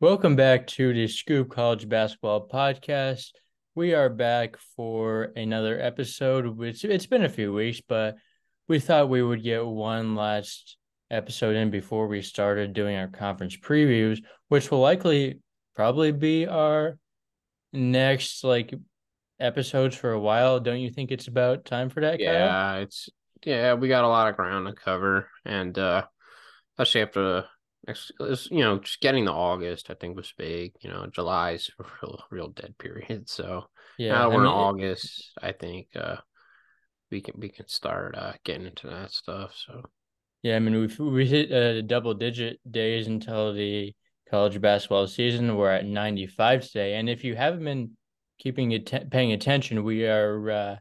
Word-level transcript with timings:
Welcome 0.00 0.36
back 0.36 0.68
to 0.68 0.92
the 0.94 1.08
Scoop 1.08 1.50
College 1.50 1.88
Basketball 1.88 2.46
Podcast. 2.46 3.32
We 3.74 3.94
are 3.94 4.08
back 4.08 4.56
for 4.76 5.32
another 5.34 5.80
episode. 5.80 6.46
Which 6.46 6.84
it's 6.84 7.06
been 7.06 7.24
a 7.24 7.28
few 7.28 7.52
weeks, 7.52 7.80
but 7.80 8.14
we 8.68 8.78
thought 8.78 9.08
we 9.08 9.24
would 9.24 9.42
get 9.42 9.66
one 9.66 10.14
last 10.14 10.76
episode 11.10 11.56
in 11.56 11.70
before 11.70 12.06
we 12.06 12.22
started 12.22 12.74
doing 12.74 12.94
our 12.94 13.08
conference 13.08 13.56
previews, 13.56 14.22
which 14.46 14.70
will 14.70 14.78
likely 14.78 15.40
probably 15.74 16.12
be 16.12 16.46
our 16.46 16.96
next 17.72 18.44
like 18.44 18.72
episodes 19.40 19.96
for 19.96 20.12
a 20.12 20.20
while. 20.20 20.60
Don't 20.60 20.78
you 20.78 20.90
think 20.92 21.10
it's 21.10 21.26
about 21.26 21.64
time 21.64 21.90
for 21.90 22.02
that? 22.02 22.20
Yeah, 22.20 22.46
Kyle? 22.48 22.82
it's 22.82 23.08
yeah, 23.44 23.74
we 23.74 23.88
got 23.88 24.04
a 24.04 24.08
lot 24.08 24.28
of 24.28 24.36
ground 24.36 24.68
to 24.68 24.74
cover, 24.74 25.28
and 25.44 25.76
uh 25.76 26.04
especially 26.76 27.02
after 27.02 27.46
you 27.86 28.64
know, 28.64 28.78
just 28.78 29.00
getting 29.00 29.24
the 29.24 29.32
August, 29.32 29.90
I 29.90 29.94
think 29.94 30.16
was 30.16 30.32
big. 30.36 30.72
You 30.80 30.90
know, 30.90 31.06
July's 31.06 31.70
a 31.78 31.84
real, 32.02 32.22
real 32.30 32.48
dead 32.48 32.76
period. 32.78 33.28
So 33.28 33.64
yeah, 33.98 34.12
now 34.12 34.28
we're 34.28 34.34
I 34.34 34.38
mean, 34.38 34.46
in 34.46 34.52
August. 34.52 35.32
I 35.42 35.52
think 35.52 35.88
uh 35.96 36.16
we 37.10 37.20
can 37.20 37.34
we 37.38 37.48
can 37.48 37.68
start 37.68 38.14
uh 38.16 38.32
getting 38.44 38.66
into 38.66 38.88
that 38.88 39.12
stuff. 39.12 39.54
So 39.66 39.82
yeah, 40.42 40.56
I 40.56 40.58
mean 40.58 40.74
we 40.98 41.10
we 41.10 41.26
hit 41.26 41.52
uh, 41.52 41.82
double 41.82 42.14
digit 42.14 42.60
days 42.70 43.06
until 43.06 43.52
the 43.52 43.94
college 44.30 44.60
basketball 44.60 45.06
season. 45.06 45.56
We're 45.56 45.72
at 45.72 45.86
95 45.86 46.66
today, 46.66 46.94
and 46.94 47.08
if 47.08 47.24
you 47.24 47.34
haven't 47.34 47.64
been 47.64 47.92
keeping 48.38 48.72
it 48.72 49.10
paying 49.10 49.32
attention, 49.32 49.82
we 49.82 50.06
are 50.06 50.50
uh, 50.50 50.76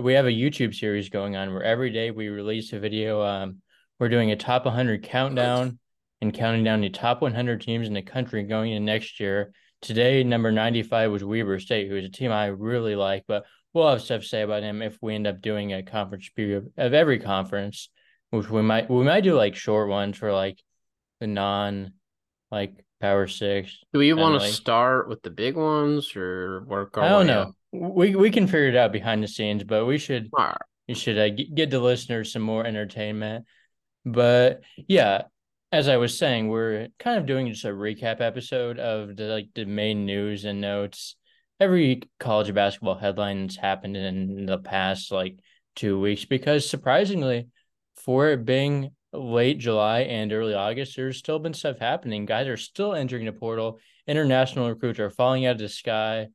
we 0.00 0.14
have 0.14 0.26
a 0.26 0.30
YouTube 0.30 0.74
series 0.74 1.08
going 1.08 1.36
on 1.36 1.52
where 1.52 1.62
every 1.62 1.90
day 1.90 2.10
we 2.10 2.28
release 2.28 2.72
a 2.72 2.80
video. 2.80 3.22
Um, 3.22 3.58
we're 3.98 4.08
doing 4.08 4.32
a 4.32 4.36
top 4.36 4.64
100 4.64 5.04
countdown 5.04 5.78
and 6.22 6.32
counting 6.32 6.62
down 6.62 6.80
the 6.80 6.88
top 6.88 7.20
100 7.20 7.60
teams 7.60 7.88
in 7.88 7.94
the 7.94 8.00
country 8.00 8.44
going 8.44 8.70
into 8.70 8.84
next 8.84 9.18
year. 9.18 9.52
Today, 9.80 10.22
number 10.22 10.52
95 10.52 11.10
was 11.10 11.24
Weber 11.24 11.58
State, 11.58 11.88
who 11.88 11.96
is 11.96 12.04
a 12.04 12.08
team 12.08 12.30
I 12.30 12.46
really 12.46 12.94
like, 12.94 13.24
but 13.26 13.44
we'll 13.74 13.90
have 13.90 14.00
stuff 14.00 14.22
to 14.22 14.28
say 14.28 14.42
about 14.42 14.62
him 14.62 14.82
if 14.82 14.96
we 15.02 15.16
end 15.16 15.26
up 15.26 15.42
doing 15.42 15.72
a 15.72 15.82
conference 15.82 16.30
preview 16.38 16.70
of 16.78 16.94
every 16.94 17.18
conference, 17.18 17.88
which 18.30 18.48
we 18.48 18.62
might 18.62 18.88
we 18.88 19.02
might 19.02 19.22
do 19.22 19.34
like 19.34 19.56
short 19.56 19.88
ones 19.88 20.16
for 20.16 20.32
like 20.32 20.62
the 21.18 21.26
non 21.26 21.94
like 22.52 22.84
Power 23.00 23.26
Six. 23.26 23.76
Do 23.92 23.98
we 23.98 24.12
want 24.12 24.38
to 24.38 24.46
like, 24.46 24.54
start 24.54 25.08
with 25.08 25.22
the 25.22 25.30
big 25.30 25.56
ones 25.56 26.14
or 26.14 26.62
work? 26.68 26.96
I 26.98 27.08
don't 27.08 27.26
know. 27.26 27.40
Up? 27.40 27.54
We 27.72 28.14
we 28.14 28.30
can 28.30 28.46
figure 28.46 28.68
it 28.68 28.76
out 28.76 28.92
behind 28.92 29.24
the 29.24 29.28
scenes, 29.28 29.64
but 29.64 29.86
we 29.86 29.98
should 29.98 30.28
right. 30.32 30.56
you 30.86 30.94
should 30.94 31.18
uh, 31.18 31.30
get 31.30 31.70
the 31.70 31.80
listeners 31.80 32.32
some 32.32 32.42
more 32.42 32.64
entertainment. 32.64 33.46
But 34.04 34.62
yeah, 34.86 35.22
as 35.72 35.88
I 35.88 35.96
was 35.96 36.18
saying, 36.18 36.48
we're 36.48 36.88
kind 36.98 37.18
of 37.18 37.24
doing 37.24 37.48
just 37.48 37.64
a 37.64 37.68
recap 37.68 38.20
episode 38.20 38.78
of 38.78 39.16
the 39.16 39.24
like 39.24 39.48
the 39.54 39.64
main 39.64 40.04
news 40.04 40.44
and 40.44 40.60
notes. 40.60 41.16
Every 41.58 42.02
college 42.20 42.52
basketball 42.52 42.96
headline 42.96 43.46
that's 43.46 43.56
happened 43.56 43.96
in 43.96 44.44
the 44.46 44.58
past 44.58 45.10
like 45.10 45.38
two 45.74 45.98
weeks, 45.98 46.26
because 46.26 46.68
surprisingly, 46.68 47.48
for 47.96 48.28
it 48.28 48.44
being 48.44 48.90
late 49.14 49.58
July 49.58 50.00
and 50.00 50.32
early 50.32 50.54
August, 50.54 50.96
there's 50.96 51.16
still 51.16 51.38
been 51.38 51.54
stuff 51.54 51.78
happening. 51.78 52.26
Guys 52.26 52.48
are 52.48 52.56
still 52.58 52.94
entering 52.94 53.24
the 53.24 53.32
portal. 53.32 53.78
International 54.06 54.68
recruits 54.68 54.98
are 54.98 55.10
falling 55.10 55.46
out 55.46 55.52
of 55.52 55.58
the 55.58 55.68
sky, 55.70 56.28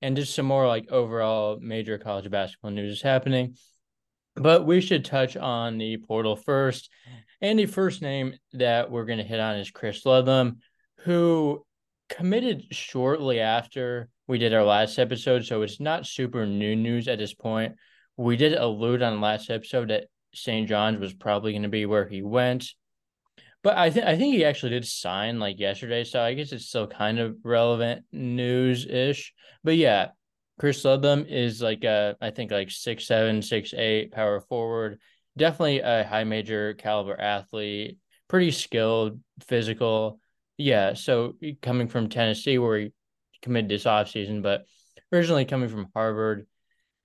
and 0.00 0.16
just 0.16 0.34
some 0.34 0.46
more 0.46 0.66
like 0.66 0.90
overall 0.90 1.58
major 1.60 1.98
college 1.98 2.30
basketball 2.30 2.70
news 2.70 2.92
is 2.92 3.02
happening. 3.02 3.56
But 4.40 4.66
we 4.66 4.80
should 4.80 5.04
touch 5.04 5.36
on 5.36 5.78
the 5.78 5.96
portal 5.98 6.36
first. 6.36 6.90
And 7.40 7.58
the 7.58 7.66
first 7.66 8.02
name 8.02 8.34
that 8.54 8.90
we're 8.90 9.04
going 9.04 9.18
to 9.18 9.24
hit 9.24 9.40
on 9.40 9.56
is 9.56 9.70
Chris 9.70 10.04
Ledlum, 10.04 10.56
who 11.00 11.64
committed 12.08 12.64
shortly 12.70 13.40
after 13.40 14.08
we 14.26 14.38
did 14.38 14.54
our 14.54 14.64
last 14.64 14.98
episode. 14.98 15.44
So 15.44 15.62
it's 15.62 15.80
not 15.80 16.06
super 16.06 16.46
new 16.46 16.74
news 16.74 17.08
at 17.08 17.18
this 17.18 17.34
point. 17.34 17.76
We 18.16 18.36
did 18.36 18.54
allude 18.54 19.02
on 19.02 19.14
the 19.14 19.20
last 19.20 19.50
episode 19.50 19.90
that 19.90 20.06
St. 20.34 20.68
John's 20.68 20.98
was 20.98 21.14
probably 21.14 21.52
going 21.52 21.62
to 21.62 21.68
be 21.68 21.86
where 21.86 22.08
he 22.08 22.22
went. 22.22 22.66
But 23.62 23.76
I 23.76 23.90
think 23.90 24.06
I 24.06 24.16
think 24.16 24.34
he 24.34 24.44
actually 24.44 24.70
did 24.70 24.86
sign 24.86 25.40
like 25.40 25.58
yesterday, 25.58 26.04
so 26.04 26.20
I 26.20 26.34
guess 26.34 26.52
it's 26.52 26.68
still 26.68 26.86
kind 26.86 27.18
of 27.18 27.36
relevant 27.42 28.04
news 28.12 28.86
ish. 28.86 29.32
But 29.64 29.76
yeah, 29.76 30.08
Chris 30.58 30.82
Ledlum 30.84 31.24
is 31.28 31.62
like 31.62 31.84
a 31.84 32.16
I 32.20 32.30
think 32.30 32.50
like 32.50 32.70
six 32.70 33.06
seven, 33.06 33.42
six 33.42 33.72
eight 33.74 34.12
power 34.12 34.40
forward. 34.40 34.98
Definitely 35.36 35.80
a 35.80 36.04
high 36.04 36.24
major 36.24 36.74
caliber 36.74 37.18
athlete, 37.18 37.98
pretty 38.26 38.50
skilled, 38.50 39.20
physical. 39.46 40.20
Yeah, 40.56 40.94
so 40.94 41.34
coming 41.62 41.86
from 41.88 42.08
Tennessee 42.08 42.58
where 42.58 42.78
he 42.78 42.92
committed 43.42 43.70
this 43.70 43.84
offseason, 43.84 44.42
but 44.42 44.64
originally 45.12 45.44
coming 45.44 45.68
from 45.68 45.88
Harvard, 45.94 46.46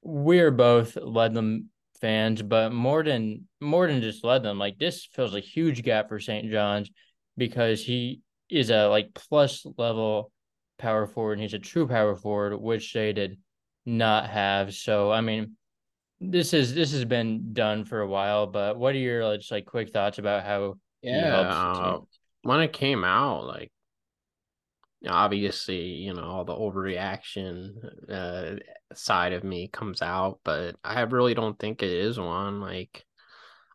we're 0.02 0.50
both 0.52 0.96
Ledlum 0.96 1.66
fans, 2.02 2.42
but 2.42 2.74
more 2.74 3.04
than 3.04 3.48
more 3.62 3.88
than 3.88 4.02
just 4.02 4.24
Ledlum, 4.24 4.58
like 4.58 4.80
this 4.80 5.06
fills 5.06 5.36
a 5.36 5.40
huge 5.40 5.84
gap 5.84 6.10
for 6.10 6.20
St. 6.20 6.52
John's 6.52 6.90
because 7.38 7.84
he 7.84 8.22
is 8.50 8.72
a 8.72 8.88
like 8.88 9.14
plus 9.14 9.66
level 9.78 10.32
power 10.78 11.08
forward 11.08 11.34
and 11.34 11.42
he's 11.42 11.54
a 11.54 11.60
true 11.60 11.88
power 11.88 12.16
forward, 12.16 12.56
which 12.58 12.94
they 12.94 13.14
did 13.14 13.38
not 13.86 14.30
have. 14.30 14.74
So 14.74 15.12
I 15.12 15.22
mean, 15.22 15.56
this 16.20 16.54
is 16.54 16.74
this 16.74 16.92
has 16.92 17.06
been 17.06 17.54
done 17.54 17.86
for 17.86 18.02
a 18.02 18.08
while, 18.08 18.48
but 18.48 18.78
what 18.78 18.96
are 18.96 19.00
your 19.00 19.38
just 19.38 19.52
like 19.52 19.66
quick 19.66 19.90
thoughts 19.92 20.18
about 20.18 20.44
how 20.44 20.78
yeah 21.02 21.40
uh, 21.40 22.00
when 22.44 22.62
it 22.62 22.72
came 22.74 23.04
out 23.04 23.46
like 23.46 23.72
obviously 25.08 25.82
you 25.82 26.14
know 26.14 26.24
all 26.24 26.46
the 26.46 26.56
overreaction 26.56 27.72
uh, 28.10 28.56
side 28.96 29.34
of 29.34 29.44
me 29.44 29.68
comes 29.68 30.02
out 30.02 30.40
but 30.46 30.76
i 30.84 31.02
really 31.02 31.34
don't 31.34 31.60
think 31.60 31.84
it 31.84 31.92
is 31.92 32.18
one 32.18 32.62
like 32.62 33.04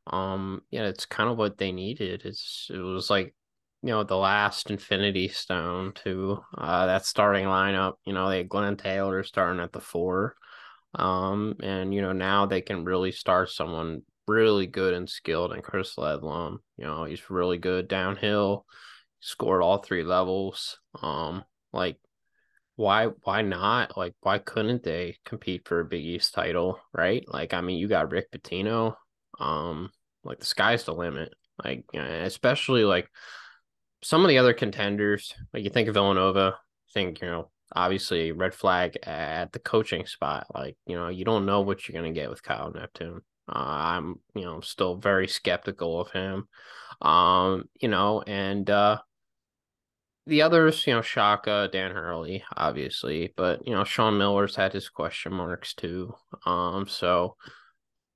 um 0.07 0.63
yeah 0.71 0.85
it's 0.85 1.05
kind 1.05 1.29
of 1.29 1.37
what 1.37 1.59
they 1.59 1.71
needed 1.71 2.23
it's 2.25 2.71
it 2.73 2.79
was 2.79 3.11
like 3.11 3.35
you 3.83 3.91
know 3.91 4.03
the 4.05 4.17
last 4.17 4.71
infinity 4.71 5.29
stone 5.29 5.93
to 5.93 6.39
uh 6.57 6.87
that 6.87 7.07
starting 7.07 7.47
lineup 7.47 7.95
you 8.05 8.13
know 8.13 8.29
they 8.29 8.39
had 8.39 8.49
glenn 8.49 8.77
taylor 8.77 9.23
starting 9.23 9.61
at 9.63 9.73
the 9.73 9.81
four 9.81 10.35
um 10.95 11.55
and 11.63 11.95
you 11.95 12.03
know 12.03 12.13
now 12.13 12.47
they 12.47 12.61
can 12.61 12.85
really 12.85 13.13
start 13.13 13.51
someone 13.51 14.03
really 14.27 14.67
good 14.67 14.95
and 14.95 15.09
skilled 15.09 15.53
and 15.53 15.63
chris 15.63 15.95
ledlum 15.97 16.59
you 16.77 16.85
know 16.85 17.05
he's 17.05 17.31
really 17.31 17.59
good 17.59 17.89
downhill 17.89 18.67
scored 19.21 19.63
all 19.63 19.79
three 19.79 20.05
levels. 20.05 20.79
Um, 21.01 21.45
like 21.73 21.99
why 22.77 23.07
why 23.23 23.43
not? 23.43 23.97
Like 23.97 24.15
why 24.21 24.39
couldn't 24.39 24.83
they 24.83 25.17
compete 25.25 25.67
for 25.67 25.81
a 25.81 25.85
Big 25.85 26.05
East 26.05 26.35
title, 26.35 26.79
right? 26.93 27.25
Like 27.27 27.55
I 27.55 27.61
mean, 27.61 27.79
you 27.79 27.89
got 27.89 28.11
Rick 28.11 28.31
Pitino. 28.31 28.95
Um, 29.41 29.91
like 30.25 30.41
the 30.41 30.47
sky's 30.47 30.85
the 30.85 30.95
limit. 30.95 31.35
Like 31.63 31.85
especially 31.95 32.85
like 32.85 33.09
some 34.03 34.23
of 34.23 34.29
the 34.29 34.39
other 34.39 34.55
contenders. 34.55 35.35
Like 35.53 35.65
you 35.65 35.71
think 35.71 35.89
of 35.89 35.95
Villanova, 35.95 36.57
think 36.93 37.21
you 37.21 37.29
know 37.29 37.51
obviously 37.75 38.33
red 38.33 38.55
flag 38.55 38.97
at 39.03 39.53
the 39.53 39.59
coaching 39.59 40.07
spot. 40.07 40.47
Like 40.55 40.77
you 40.87 40.97
know 40.97 41.09
you 41.09 41.25
don't 41.25 41.47
know 41.47 41.61
what 41.61 41.89
you're 41.89 42.01
gonna 42.01 42.13
get 42.13 42.31
with 42.31 42.43
Kyle 42.43 42.73
Neptune. 42.73 43.21
Uh, 43.49 43.59
I'm 43.59 44.21
you 44.35 44.45
know 44.45 44.55
I'm 44.55 44.63
still 44.63 44.97
very 44.97 45.29
skeptical 45.29 46.01
of 46.01 46.11
him. 46.11 46.49
Um, 47.01 47.69
you 47.81 47.89
know, 47.89 48.23
and 48.27 48.69
uh, 48.69 48.99
the 50.27 50.43
others, 50.43 50.87
you 50.87 50.95
know, 50.95 51.03
Shaka, 51.03 51.69
Dan 51.73 51.93
Hurley, 51.93 52.45
obviously, 52.57 53.33
but 53.37 53.67
you 53.67 53.73
know, 53.73 53.85
Sean 53.85 54.19
Miller's 54.19 54.57
had 54.57 54.73
his 54.73 54.89
question 54.89 55.33
marks 55.33 55.75
too. 55.75 56.15
Um, 56.45 56.87
so 56.89 57.37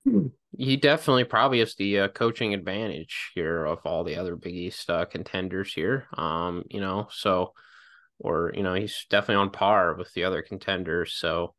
hmm. 0.04 0.26
He 0.56 0.76
definitely 0.76 1.24
probably 1.24 1.60
has 1.60 1.74
the 1.74 2.00
uh, 2.00 2.08
coaching 2.08 2.54
advantage 2.54 3.30
here 3.34 3.64
of 3.64 3.78
all 3.84 4.04
the 4.04 4.16
other 4.16 4.36
Big 4.36 4.54
East 4.54 4.88
uh, 4.90 5.04
contenders 5.04 5.72
here. 5.72 6.06
Um, 6.16 6.64
you 6.68 6.80
know, 6.80 7.08
so 7.10 7.52
or 8.18 8.52
you 8.54 8.62
know, 8.62 8.74
he's 8.74 9.06
definitely 9.10 9.42
on 9.42 9.50
par 9.50 9.94
with 9.94 10.12
the 10.14 10.24
other 10.24 10.42
contenders. 10.42 11.14
So 11.14 11.54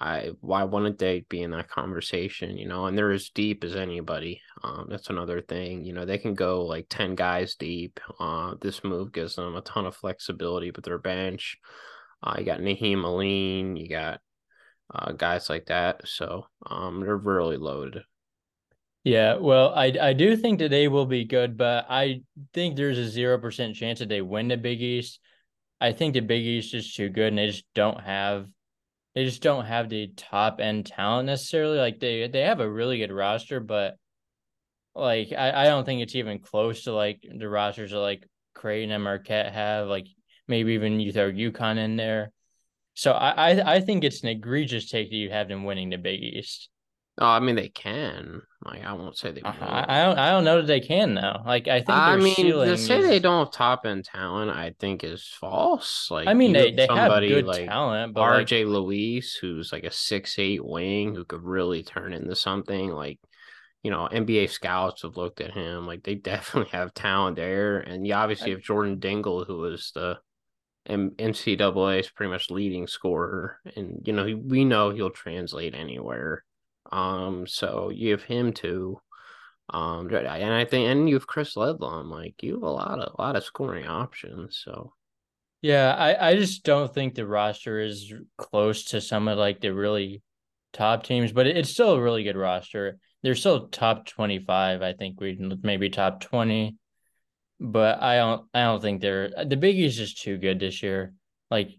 I 0.00 0.30
why 0.40 0.64
wouldn't 0.64 0.98
they 0.98 1.24
be 1.28 1.42
in 1.42 1.50
that 1.52 1.68
conversation, 1.68 2.56
you 2.56 2.68
know? 2.68 2.86
And 2.86 2.96
they're 2.96 3.10
as 3.12 3.30
deep 3.30 3.64
as 3.64 3.74
anybody. 3.76 4.40
Um, 4.62 4.86
that's 4.88 5.10
another 5.10 5.40
thing. 5.40 5.84
You 5.84 5.92
know, 5.92 6.04
they 6.04 6.18
can 6.18 6.34
go 6.34 6.64
like 6.64 6.86
10 6.88 7.14
guys 7.14 7.56
deep. 7.56 8.00
Uh, 8.20 8.54
this 8.60 8.84
move 8.84 9.12
gives 9.12 9.36
them 9.36 9.56
a 9.56 9.60
ton 9.62 9.86
of 9.86 9.96
flexibility 9.96 10.70
with 10.70 10.84
their 10.84 10.98
bench. 10.98 11.56
Uh, 12.22 12.36
you 12.38 12.44
got 12.44 12.60
Nahiem 12.60 13.04
Alleyne, 13.04 13.76
you 13.76 13.88
got 13.88 14.20
uh, 14.92 15.12
guys 15.12 15.48
like 15.48 15.66
that. 15.66 16.00
So 16.04 16.46
um, 16.66 17.00
they're 17.00 17.16
really 17.16 17.56
loaded. 17.56 18.02
Yeah, 19.08 19.36
well, 19.36 19.72
I 19.74 19.86
I 19.98 20.12
do 20.12 20.36
think 20.36 20.58
they 20.60 20.86
will 20.86 21.06
be 21.06 21.24
good, 21.24 21.56
but 21.56 21.86
I 21.88 22.20
think 22.52 22.76
there's 22.76 22.98
a 22.98 23.08
zero 23.08 23.38
percent 23.38 23.74
chance 23.74 24.00
that 24.00 24.10
they 24.10 24.20
win 24.20 24.48
the 24.48 24.58
Big 24.58 24.82
East. 24.82 25.18
I 25.80 25.92
think 25.92 26.12
the 26.12 26.20
Big 26.20 26.42
East 26.44 26.74
is 26.74 26.92
too 26.92 27.08
good, 27.08 27.28
and 27.28 27.38
they 27.38 27.46
just 27.46 27.64
don't 27.74 27.98
have 28.02 28.48
they 29.14 29.24
just 29.24 29.40
don't 29.40 29.64
have 29.64 29.88
the 29.88 30.08
top 30.14 30.60
end 30.60 30.84
talent 30.84 31.24
necessarily. 31.24 31.78
Like 31.78 32.00
they 32.00 32.28
they 32.28 32.42
have 32.42 32.60
a 32.60 32.70
really 32.70 32.98
good 32.98 33.10
roster, 33.10 33.60
but 33.60 33.96
like 34.94 35.32
I, 35.32 35.62
I 35.62 35.64
don't 35.64 35.86
think 35.86 36.02
it's 36.02 36.14
even 36.14 36.38
close 36.40 36.84
to 36.84 36.92
like 36.92 37.22
the 37.22 37.48
rosters 37.48 37.92
that 37.92 38.00
like 38.00 38.28
Creighton 38.52 38.90
and 38.90 39.04
Marquette 39.04 39.54
have. 39.54 39.88
Like 39.88 40.06
maybe 40.48 40.74
even 40.74 41.00
you 41.00 41.14
throw 41.14 41.32
UConn 41.32 41.78
in 41.78 41.96
there. 41.96 42.30
So 42.92 43.12
I, 43.12 43.52
I, 43.52 43.76
I 43.76 43.80
think 43.80 44.04
it's 44.04 44.22
an 44.22 44.28
egregious 44.28 44.90
take 44.90 45.08
that 45.08 45.16
you 45.16 45.30
have 45.30 45.48
them 45.48 45.64
winning 45.64 45.88
the 45.88 45.96
Big 45.96 46.22
East. 46.22 46.68
Oh, 47.20 47.26
I 47.26 47.40
mean 47.40 47.56
they 47.56 47.68
can. 47.68 48.42
Like 48.64 48.84
I 48.84 48.92
won't 48.92 49.16
say 49.16 49.32
they. 49.32 49.40
Uh, 49.40 49.52
I, 49.60 50.04
don't. 50.04 50.18
I 50.18 50.30
don't 50.30 50.44
know 50.44 50.58
that 50.58 50.66
they 50.66 50.80
can 50.80 51.14
though. 51.14 51.42
Like 51.44 51.68
I 51.68 51.78
think. 51.78 51.90
I 51.90 52.16
mean, 52.16 52.34
to 52.34 52.76
say 52.76 52.98
is... 52.98 53.06
they 53.06 53.18
don't 53.18 53.46
have 53.46 53.52
top 53.52 53.86
end 53.86 54.04
talent, 54.04 54.50
I 54.50 54.74
think 54.78 55.04
is 55.04 55.26
false. 55.40 56.08
Like 56.10 56.28
I 56.28 56.34
mean, 56.34 56.52
they 56.52 56.72
they 56.72 56.86
have 56.88 57.20
good 57.20 57.46
like 57.46 57.66
talent, 57.66 58.14
but 58.14 58.22
RJ 58.22 58.64
like... 58.64 58.72
Luis, 58.72 59.34
who's 59.34 59.72
like 59.72 59.84
a 59.84 59.90
six 59.90 60.38
eight 60.38 60.64
wing 60.64 61.14
who 61.14 61.24
could 61.24 61.42
really 61.42 61.82
turn 61.82 62.12
into 62.12 62.36
something. 62.36 62.90
Like 62.90 63.18
you 63.82 63.90
know, 63.90 64.08
NBA 64.10 64.50
scouts 64.50 65.02
have 65.02 65.16
looked 65.16 65.40
at 65.40 65.52
him. 65.52 65.86
Like 65.86 66.04
they 66.04 66.14
definitely 66.16 66.70
have 66.70 66.94
talent 66.94 67.36
there, 67.36 67.78
and 67.78 68.06
you 68.06 68.14
obviously 68.14 68.52
I... 68.52 68.54
have 68.54 68.62
Jordan 68.62 68.98
Dingle, 68.98 69.44
who 69.44 69.64
is 69.66 69.92
the 69.94 70.18
NCAA's 70.88 72.10
pretty 72.10 72.30
much 72.30 72.50
leading 72.50 72.86
scorer, 72.86 73.58
and 73.76 74.02
you 74.04 74.12
know 74.12 74.24
we 74.44 74.64
know 74.64 74.90
he'll 74.90 75.10
translate 75.10 75.74
anywhere. 75.74 76.44
Um, 76.90 77.46
so 77.46 77.90
you 77.90 78.12
have 78.12 78.22
him 78.22 78.52
too. 78.52 79.00
Um, 79.70 80.08
and 80.14 80.54
I 80.54 80.64
think, 80.64 80.88
and 80.88 81.08
you 81.08 81.16
have 81.16 81.26
Chris 81.26 81.54
Ledlum. 81.54 82.10
Like 82.10 82.42
you 82.42 82.54
have 82.54 82.62
a 82.62 82.70
lot 82.70 83.00
of 83.00 83.14
a 83.18 83.22
lot 83.22 83.36
of 83.36 83.44
scoring 83.44 83.86
options. 83.86 84.62
So, 84.64 84.94
yeah, 85.60 85.94
I 85.94 86.30
I 86.30 86.36
just 86.36 86.64
don't 86.64 86.92
think 86.92 87.14
the 87.14 87.26
roster 87.26 87.80
is 87.80 88.12
close 88.38 88.84
to 88.86 89.00
some 89.00 89.28
of 89.28 89.36
like 89.36 89.60
the 89.60 89.74
really 89.74 90.22
top 90.72 91.02
teams, 91.04 91.32
but 91.32 91.46
it's 91.46 91.70
still 91.70 91.92
a 91.92 92.00
really 92.00 92.24
good 92.24 92.36
roster. 92.36 92.98
They're 93.22 93.34
still 93.34 93.68
top 93.68 94.06
twenty 94.06 94.38
five. 94.38 94.80
I 94.80 94.94
think 94.94 95.20
we 95.20 95.38
maybe 95.62 95.90
top 95.90 96.20
twenty, 96.20 96.76
but 97.60 98.00
I 98.02 98.16
don't 98.16 98.46
I 98.54 98.62
don't 98.62 98.80
think 98.80 99.02
they're 99.02 99.30
the 99.44 99.56
Big 99.56 99.78
East 99.78 100.00
is 100.00 100.14
too 100.14 100.38
good 100.38 100.60
this 100.60 100.82
year. 100.82 101.12
Like 101.50 101.70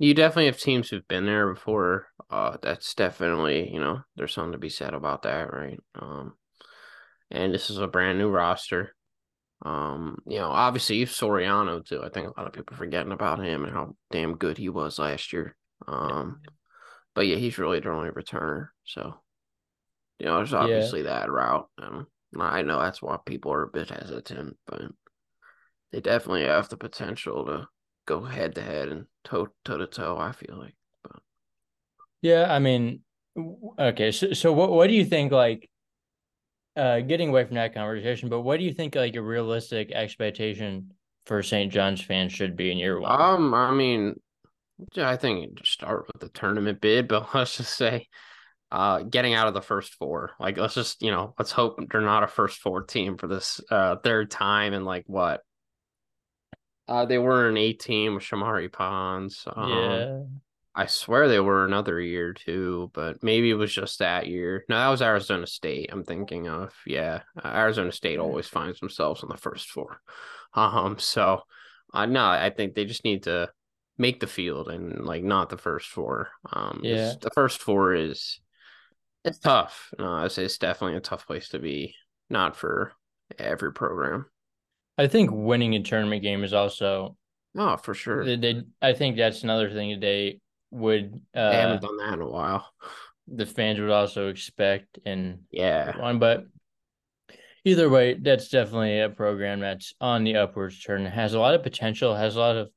you 0.00 0.14
definitely 0.14 0.46
have 0.46 0.58
teams 0.58 0.88
who've 0.88 1.06
been 1.06 1.26
there 1.26 1.52
before. 1.52 2.06
Uh, 2.30 2.56
that's 2.62 2.94
definitely 2.94 3.70
you 3.72 3.78
know 3.78 4.00
there's 4.16 4.32
something 4.32 4.52
to 4.52 4.58
be 4.58 4.70
said 4.70 4.94
about 4.94 5.22
that, 5.22 5.52
right? 5.52 5.78
Um, 5.94 6.34
and 7.30 7.54
this 7.54 7.70
is 7.70 7.78
a 7.78 7.86
brand 7.86 8.18
new 8.18 8.28
roster. 8.28 8.96
Um, 9.62 10.16
you 10.26 10.38
know, 10.38 10.48
obviously 10.48 11.04
Soriano 11.04 11.84
too. 11.84 12.02
I 12.02 12.08
think 12.08 12.26
a 12.26 12.40
lot 12.40 12.46
of 12.46 12.54
people 12.54 12.76
forgetting 12.76 13.12
about 13.12 13.44
him 13.44 13.64
and 13.64 13.72
how 13.72 13.94
damn 14.10 14.36
good 14.36 14.56
he 14.56 14.70
was 14.70 14.98
last 14.98 15.32
year. 15.32 15.54
Um, 15.86 16.40
but 17.14 17.26
yeah, 17.26 17.36
he's 17.36 17.58
really 17.58 17.80
the 17.80 17.90
only 17.90 18.08
returner. 18.08 18.68
So, 18.84 19.20
you 20.18 20.26
know, 20.26 20.36
there's 20.36 20.54
obviously 20.54 21.00
yeah. 21.00 21.10
that 21.10 21.30
route. 21.30 21.68
And 21.76 22.06
I 22.38 22.62
know 22.62 22.80
that's 22.80 23.02
why 23.02 23.18
people 23.26 23.52
are 23.52 23.64
a 23.64 23.68
bit 23.68 23.90
hesitant, 23.90 24.56
but 24.66 24.80
they 25.92 26.00
definitely 26.00 26.44
have 26.44 26.70
the 26.70 26.78
potential 26.78 27.44
to 27.44 27.68
go 28.10 28.24
head 28.24 28.54
to 28.56 28.62
head 28.62 28.88
and 28.88 29.06
toe 29.24 29.48
toe 29.64 29.78
to 29.78 29.86
toe. 29.86 30.16
I 30.18 30.32
feel 30.32 30.58
like, 30.58 30.74
but 31.02 31.20
yeah, 32.22 32.52
I 32.52 32.58
mean, 32.58 33.00
okay. 33.78 34.10
So, 34.10 34.32
so 34.32 34.52
what 34.52 34.70
what 34.70 34.88
do 34.88 34.94
you 34.94 35.04
think? 35.04 35.32
Like, 35.32 35.70
uh, 36.76 37.00
getting 37.00 37.28
away 37.28 37.44
from 37.44 37.54
that 37.54 37.74
conversation, 37.74 38.28
but 38.28 38.40
what 38.40 38.58
do 38.58 38.64
you 38.64 38.74
think? 38.74 38.94
Like 38.94 39.16
a 39.16 39.22
realistic 39.22 39.92
expectation 39.92 40.92
for 41.26 41.42
St. 41.42 41.72
John's 41.72 42.02
fans 42.02 42.32
should 42.32 42.56
be 42.56 42.72
in 42.72 42.78
year 42.78 42.98
one? 42.98 43.20
Um, 43.20 43.54
I 43.54 43.70
mean, 43.70 44.18
I 44.96 45.16
think 45.16 45.54
just 45.54 45.72
start 45.72 46.06
with 46.06 46.20
the 46.20 46.28
tournament 46.28 46.80
bid, 46.80 47.08
but 47.08 47.34
let's 47.34 47.56
just 47.56 47.76
say 47.76 48.08
uh 48.72 49.02
getting 49.02 49.34
out 49.34 49.48
of 49.48 49.54
the 49.54 49.60
first 49.60 49.94
four 49.94 50.30
like 50.38 50.56
let's 50.56 50.74
just 50.74 51.02
you 51.02 51.10
know 51.10 51.34
let's 51.40 51.50
hope 51.50 51.80
they're 51.90 52.00
not 52.00 52.22
a 52.22 52.28
first 52.28 52.60
four 52.60 52.84
team 52.84 53.18
for 53.18 53.26
this 53.26 53.60
uh 53.68 53.96
third 53.96 54.30
time 54.30 54.74
in 54.74 54.84
like 54.84 55.02
what 55.08 55.42
uh, 56.90 57.06
they 57.06 57.18
were 57.18 57.48
an 57.48 57.56
18 57.56 58.14
with 58.14 58.24
Shamorie 58.24 58.70
Ponds. 58.70 59.44
Um, 59.54 59.70
yeah. 59.70 60.22
I 60.74 60.86
swear 60.86 61.28
they 61.28 61.40
were 61.40 61.64
another 61.64 62.00
year 62.00 62.32
too, 62.32 62.90
but 62.94 63.22
maybe 63.22 63.50
it 63.50 63.54
was 63.54 63.72
just 63.72 64.00
that 64.00 64.26
year. 64.26 64.64
No, 64.68 64.76
that 64.76 64.88
was 64.88 65.02
Arizona 65.02 65.46
State. 65.46 65.90
I'm 65.92 66.04
thinking 66.04 66.48
of 66.48 66.74
yeah. 66.86 67.22
Uh, 67.42 67.48
Arizona 67.48 67.92
State 67.92 68.18
always 68.18 68.48
finds 68.48 68.80
themselves 68.80 69.22
on 69.22 69.28
the 69.28 69.36
first 69.36 69.68
four. 69.68 70.00
Um, 70.54 70.96
so 70.98 71.42
uh, 71.94 72.06
no, 72.06 72.24
I 72.24 72.50
think 72.50 72.74
they 72.74 72.84
just 72.84 73.04
need 73.04 73.24
to 73.24 73.50
make 73.98 74.20
the 74.20 74.26
field 74.26 74.68
and 74.68 75.04
like 75.04 75.22
not 75.22 75.48
the 75.48 75.58
first 75.58 75.88
four. 75.88 76.30
Um, 76.52 76.80
yeah, 76.82 77.14
the 77.20 77.30
first 77.30 77.60
four 77.60 77.94
is 77.94 78.40
it's 79.24 79.38
tough. 79.38 79.92
No, 79.98 80.12
I 80.12 80.28
say 80.28 80.44
it's 80.44 80.58
definitely 80.58 80.96
a 80.96 81.00
tough 81.00 81.26
place 81.26 81.50
to 81.50 81.58
be. 81.58 81.94
Not 82.28 82.56
for 82.56 82.92
every 83.38 83.72
program. 83.72 84.26
I 85.00 85.06
think 85.06 85.30
winning 85.32 85.74
a 85.74 85.82
tournament 85.82 86.22
game 86.22 86.44
is 86.44 86.52
also 86.52 87.16
oh 87.56 87.76
for 87.78 87.94
sure. 87.94 88.22
They, 88.22 88.36
they 88.36 88.62
I 88.82 88.92
think 88.92 89.16
that's 89.16 89.42
another 89.42 89.70
thing 89.70 89.92
that 89.92 90.00
they 90.00 90.40
would. 90.70 91.22
Uh, 91.34 91.50
they 91.50 91.56
haven't 91.56 91.82
done 91.82 91.96
that 91.96 92.14
in 92.14 92.20
a 92.20 92.28
while. 92.28 92.70
The 93.26 93.46
fans 93.46 93.80
would 93.80 93.90
also 93.90 94.28
expect 94.28 94.98
and 95.06 95.40
yeah 95.50 95.96
one, 95.98 96.18
but 96.18 96.44
either 97.64 97.88
way, 97.88 98.12
that's 98.14 98.50
definitely 98.50 99.00
a 99.00 99.08
program 99.08 99.60
that's 99.60 99.94
on 100.02 100.24
the 100.24 100.36
upwards 100.36 100.78
turn. 100.82 101.06
It 101.06 101.14
has 101.14 101.32
a 101.32 101.40
lot 101.40 101.54
of 101.54 101.62
potential. 101.62 102.14
Has 102.14 102.36
a 102.36 102.40
lot 102.40 102.56
of 102.56 102.68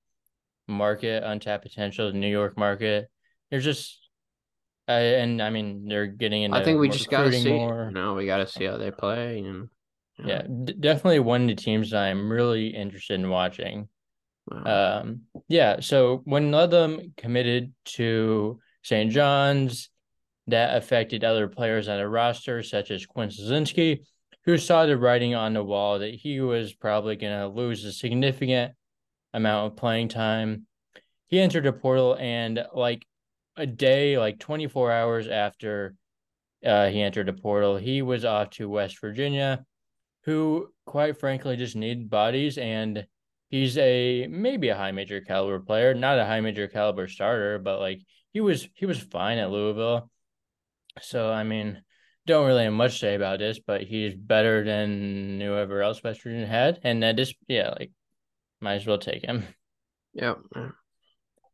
market 0.66 1.24
untapped 1.26 1.64
potential. 1.64 2.10
The 2.10 2.18
New 2.18 2.32
York 2.32 2.58
market. 2.58 3.10
There's 3.52 3.66
just 3.66 4.00
I, 4.88 5.00
and 5.00 5.42
I 5.42 5.50
mean, 5.50 5.90
they're 5.90 6.08
getting 6.08 6.44
into. 6.44 6.56
I 6.56 6.64
think 6.64 6.80
we 6.80 6.88
just 6.88 7.10
got 7.10 7.24
to 7.24 7.34
see. 7.34 7.52
More. 7.52 7.92
No, 7.92 8.14
we 8.14 8.26
got 8.26 8.38
to 8.38 8.48
see 8.48 8.64
how 8.64 8.78
they 8.78 8.92
play, 8.92 9.40
and 9.40 9.68
yeah, 10.26 10.44
d- 10.44 10.76
definitely 10.80 11.20
one 11.20 11.44
of 11.44 11.48
the 11.48 11.56
teams 11.56 11.92
that 11.92 12.04
I'm 12.04 12.32
really 12.32 12.68
interested 12.68 13.20
in 13.20 13.30
watching. 13.30 13.88
Wow. 14.48 15.02
Um, 15.02 15.22
yeah, 15.48 15.80
so 15.80 16.22
when 16.26 16.52
Ledlum 16.52 17.16
committed 17.18 17.74
to 17.86 18.60
St. 18.84 19.12
John's, 19.12 19.90
that 20.48 20.76
affected 20.76 21.24
other 21.24 21.48
players 21.48 21.88
on 21.88 22.00
the 22.00 22.08
roster, 22.08 22.62
such 22.64 22.92
as 22.92 23.06
Quinn 23.06 23.30
Slazinski, 23.30 24.00
who 24.46 24.58
saw 24.58 24.86
the 24.86 24.98
writing 24.98 25.36
on 25.36 25.54
the 25.54 25.64
wall 25.64 26.00
that 26.00 26.14
he 26.14 26.42
was 26.42 26.74
probably 26.74 27.16
going 27.16 27.40
to 27.40 27.48
lose 27.48 27.86
a 27.86 27.94
significant 27.94 28.74
amount 29.34 29.72
of 29.72 29.78
playing 29.78 30.10
time. 30.10 30.68
He 31.28 31.40
entered 31.40 31.64
the 31.64 31.72
portal, 31.72 32.18
and 32.20 32.66
like 32.74 33.06
a 33.56 33.66
day, 33.66 34.18
like 34.18 34.40
24 34.40 34.92
hours 34.92 35.28
after 35.28 35.96
uh, 36.66 36.90
he 36.90 37.02
entered 37.02 37.28
the 37.28 37.34
portal, 37.34 37.78
he 37.78 38.02
was 38.02 38.26
off 38.26 38.50
to 38.52 38.70
West 38.70 39.00
Virginia 39.00 39.66
who 40.26 40.70
quite 40.86 41.20
frankly 41.20 41.56
just 41.58 41.76
need 41.76 42.10
bodies 42.10 42.58
and 42.58 43.06
he's 43.50 43.78
a 43.78 44.28
maybe 44.28 44.70
a 44.70 44.76
high 44.76 44.92
major 44.92 45.22
caliber 45.22 45.60
player, 45.60 45.94
not 45.94 46.18
a 46.18 46.26
high 46.26 46.42
major 46.42 46.68
caliber 46.68 47.08
starter, 47.08 47.60
but 47.60 47.80
like 47.80 48.02
he 48.34 48.42
was 48.42 48.68
he 48.74 48.86
was 48.86 49.00
fine 49.00 49.38
at 49.38 49.52
Louisville. 49.52 50.10
So 51.02 51.32
I 51.32 51.44
mean, 51.44 51.82
don't 52.26 52.48
really 52.48 52.64
have 52.64 52.74
much 52.74 52.94
to 52.94 52.98
say 52.98 53.16
about 53.16 53.40
this, 53.40 53.60
but 53.60 53.84
he's 53.84 54.16
better 54.16 54.64
than 54.64 55.40
whoever 55.40 55.82
else 55.82 56.02
West 56.04 56.24
Virginia 56.24 56.48
had, 56.48 56.80
and 56.84 57.04
that 57.04 57.16
just 57.16 57.36
yeah, 57.48 57.74
like 57.78 57.92
might 58.60 58.76
as 58.76 58.88
well 58.88 58.98
take 58.98 59.24
him. 59.24 59.46
Yeah. 60.14 60.36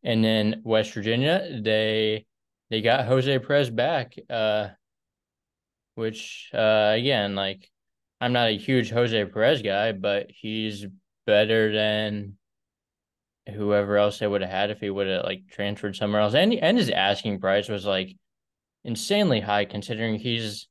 And 0.04 0.24
then 0.24 0.62
West 0.64 0.94
Virginia, 0.94 1.60
they 1.62 2.26
they 2.70 2.82
got 2.82 3.08
Jose 3.08 3.40
Perez 3.40 3.70
back, 3.70 4.16
uh, 4.30 4.70
which 5.96 6.50
uh 6.54 6.94
again 6.96 7.36
like 7.36 7.70
I'm 8.22 8.34
not 8.34 8.50
a 8.50 8.58
huge 8.58 8.90
Jose 8.90 9.26
Perez 9.26 9.62
guy, 9.62 9.92
but 9.92 10.28
he's 10.30 10.86
better 11.26 11.72
than 11.72 12.38
whoever 13.54 13.98
else 13.98 14.20
they 14.20 14.28
would 14.28 14.42
have 14.42 14.50
had 14.50 14.72
if 14.72 14.80
he 14.80 14.90
would 14.90 15.08
have 15.08 15.24
like 15.24 15.48
transferred 15.50 15.96
somewhere 15.96 16.22
else. 16.22 16.34
And 16.34 16.54
and 16.54 16.78
his 16.78 16.90
asking 16.90 17.40
price 17.40 17.70
was 17.70 17.86
like 17.86 18.16
insanely 18.84 19.40
high 19.40 19.66
considering 19.66 20.16
he's 20.16 20.68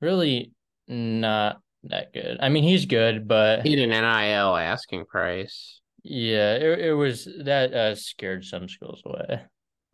really 0.00 0.52
not 0.88 1.60
that 1.84 2.12
good. 2.12 2.38
I 2.40 2.48
mean, 2.48 2.64
he's 2.64 2.86
good, 2.86 3.26
but 3.26 3.62
he 3.62 3.70
had 3.70 3.80
an 3.80 3.90
NIL 3.90 4.56
asking 4.56 5.06
price. 5.06 5.80
Yeah, 6.02 6.54
it, 6.54 6.80
it 6.80 6.92
was 6.94 7.28
that 7.44 7.72
uh, 7.72 7.94
scared 7.94 8.44
some 8.44 8.68
schools 8.68 9.02
away. 9.04 9.42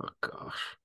Oh 0.02 0.08
gosh. 0.20 0.76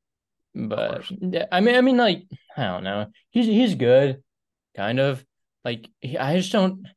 But 0.53 1.05
I 1.51 1.61
mean, 1.61 1.75
I 1.75 1.81
mean, 1.81 1.97
like 1.97 2.23
I 2.57 2.63
don't 2.63 2.83
know. 2.83 3.07
He's 3.29 3.45
he's 3.45 3.75
good, 3.75 4.21
kind 4.75 4.99
of. 4.99 5.23
Like 5.63 5.89
I 6.19 6.37
just 6.37 6.51
don't. 6.51 6.87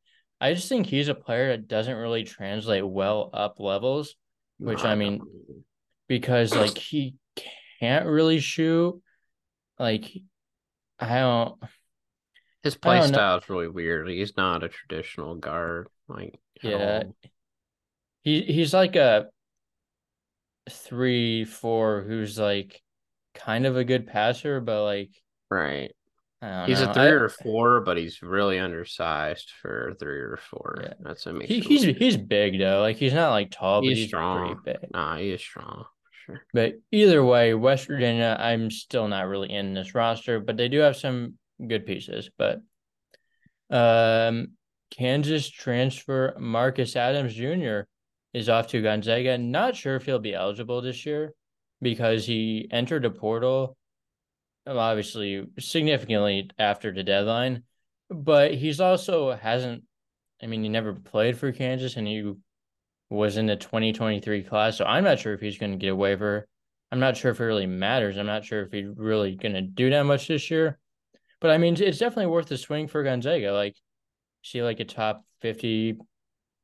I 0.41 0.53
just 0.53 0.67
think 0.67 0.87
he's 0.87 1.07
a 1.07 1.15
player 1.15 1.49
that 1.49 1.67
doesn't 1.67 1.95
really 1.95 2.23
translate 2.23 2.85
well 2.85 3.29
up 3.33 3.59
levels, 3.59 4.15
which 4.57 4.83
I 4.83 4.95
mean, 4.95 5.21
because 6.07 6.53
like 6.53 6.77
he 6.77 7.15
can't 7.79 8.05
really 8.05 8.39
shoot. 8.39 9.01
Like 9.79 10.11
I 10.99 11.19
don't. 11.19 11.57
His 12.63 12.75
play 12.75 13.01
style 13.01 13.37
is 13.37 13.49
really 13.49 13.67
weird. 13.67 14.09
He's 14.09 14.35
not 14.35 14.63
a 14.63 14.69
traditional 14.69 15.35
guard. 15.35 15.87
Like 16.07 16.39
yeah, 16.61 17.03
he 18.23 18.41
he's 18.41 18.73
like 18.73 18.95
a 18.95 19.27
three 20.69 21.45
four 21.45 22.01
who's 22.01 22.39
like 22.39 22.81
kind 23.35 23.65
of 23.65 23.77
a 23.77 23.83
good 23.83 24.07
passer, 24.07 24.59
but 24.59 24.83
like 24.83 25.11
right 25.49 25.93
he's 26.41 26.81
know. 26.81 26.91
a 26.91 26.93
three 26.93 27.03
I, 27.03 27.07
or 27.07 27.29
four, 27.29 27.81
but 27.81 27.97
he's 27.97 28.21
really 28.21 28.59
undersized 28.59 29.51
for 29.61 29.95
three 29.99 30.19
or 30.19 30.37
four. 30.49 30.79
Yeah. 30.81 30.93
That's 30.99 31.25
a 31.25 31.39
he, 31.43 31.59
he's 31.59 31.83
he's 31.83 32.17
big 32.17 32.59
though. 32.59 32.81
Like 32.81 32.97
he's 32.97 33.13
not 33.13 33.31
like 33.31 33.51
tall, 33.51 33.81
he's 33.81 33.91
but 33.91 33.97
he's 33.97 34.07
strong. 34.07 34.55
pretty 34.63 34.79
big. 34.79 34.91
Nah, 34.91 35.17
he 35.17 35.31
is 35.31 35.41
strong. 35.41 35.85
Sure. 36.25 36.41
But 36.53 36.73
either 36.91 37.23
way, 37.23 37.53
West 37.53 37.87
Virginia, 37.87 38.35
I'm 38.39 38.71
still 38.71 39.07
not 39.07 39.27
really 39.27 39.51
in 39.51 39.73
this 39.73 39.93
roster, 39.93 40.39
but 40.39 40.57
they 40.57 40.67
do 40.67 40.79
have 40.79 40.97
some 40.97 41.35
good 41.67 41.85
pieces. 41.85 42.29
But 42.37 42.61
um, 43.69 44.49
Kansas 44.91 45.49
transfer 45.49 46.35
Marcus 46.39 46.95
Adams 46.95 47.33
Jr. 47.33 47.81
is 48.33 48.49
off 48.49 48.67
to 48.67 48.81
Gonzaga. 48.81 49.37
Not 49.37 49.75
sure 49.75 49.95
if 49.95 50.05
he'll 50.05 50.19
be 50.19 50.33
eligible 50.33 50.81
this 50.81 51.05
year 51.05 51.33
because 51.81 52.25
he 52.25 52.67
entered 52.71 53.05
a 53.05 53.11
portal 53.11 53.77
obviously 54.67 55.47
significantly 55.59 56.49
after 56.57 56.93
the 56.93 57.03
deadline, 57.03 57.63
but 58.09 58.53
he's 58.53 58.79
also 58.79 59.33
hasn't. 59.33 59.83
I 60.41 60.47
mean, 60.47 60.63
he 60.63 60.69
never 60.69 60.93
played 60.93 61.37
for 61.37 61.51
Kansas, 61.51 61.95
and 61.95 62.07
he 62.07 62.33
was 63.09 63.37
in 63.37 63.45
the 63.45 63.55
2023 63.55 64.43
class, 64.43 64.77
so 64.77 64.85
I'm 64.85 65.03
not 65.03 65.19
sure 65.19 65.33
if 65.33 65.39
he's 65.39 65.57
going 65.57 65.71
to 65.71 65.77
get 65.77 65.93
a 65.93 65.95
waiver. 65.95 66.47
I'm 66.91 66.99
not 66.99 67.17
sure 67.17 67.31
if 67.31 67.39
it 67.39 67.43
really 67.43 67.65
matters. 67.65 68.17
I'm 68.17 68.25
not 68.25 68.45
sure 68.45 68.63
if 68.63 68.71
he's 68.71 68.87
really 68.95 69.35
going 69.35 69.53
to 69.53 69.61
do 69.61 69.89
that 69.89 70.03
much 70.03 70.27
this 70.27 70.51
year. 70.51 70.77
But 71.41 71.51
I 71.51 71.57
mean, 71.57 71.75
it's 71.81 71.97
definitely 71.97 72.27
worth 72.27 72.47
the 72.47 72.57
swing 72.57 72.87
for 72.87 73.03
Gonzaga. 73.03 73.53
Like, 73.53 73.75
see, 74.43 74.61
like 74.63 74.79
a 74.79 74.85
top 74.85 75.23
50 75.41 75.97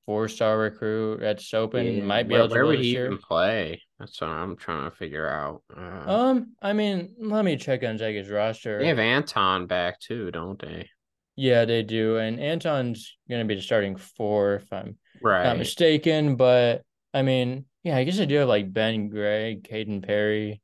four 0.05 0.27
star 0.27 0.57
recruit 0.57 1.19
that's 1.19 1.53
open 1.53 1.85
yeah. 1.85 2.03
might 2.03 2.27
be 2.27 2.33
where, 2.33 2.47
to 2.47 2.53
where 2.53 2.65
would 2.65 2.79
he 2.79 2.97
even 2.97 3.17
play? 3.17 3.81
That's 4.01 4.19
what 4.19 4.31
I'm 4.31 4.55
trying 4.55 4.89
to 4.89 4.95
figure 4.95 5.29
out. 5.29 5.61
Uh, 5.77 6.11
um, 6.11 6.53
I 6.59 6.73
mean, 6.73 7.13
let 7.19 7.45
me 7.45 7.55
check 7.55 7.81
Gonzaga's 7.81 8.29
roster. 8.29 8.79
They 8.79 8.87
have 8.87 8.97
Anton 8.97 9.67
back 9.67 9.99
too, 9.99 10.31
don't 10.31 10.59
they? 10.59 10.89
Yeah, 11.35 11.65
they 11.65 11.83
do, 11.83 12.17
and 12.17 12.39
Anton's 12.39 13.15
going 13.29 13.41
to 13.41 13.47
be 13.47 13.53
the 13.53 13.61
starting 13.61 13.95
four 13.95 14.55
if 14.55 14.73
I'm 14.73 14.97
right. 15.21 15.43
not 15.43 15.59
mistaken. 15.59 16.35
But 16.35 16.81
I 17.13 17.21
mean, 17.21 17.65
yeah, 17.83 17.95
I 17.95 18.05
guess 18.05 18.19
I 18.19 18.25
do 18.25 18.37
have 18.37 18.47
like 18.47 18.73
Ben 18.73 19.09
Gregg, 19.09 19.67
Caden 19.69 20.03
Perry, 20.03 20.63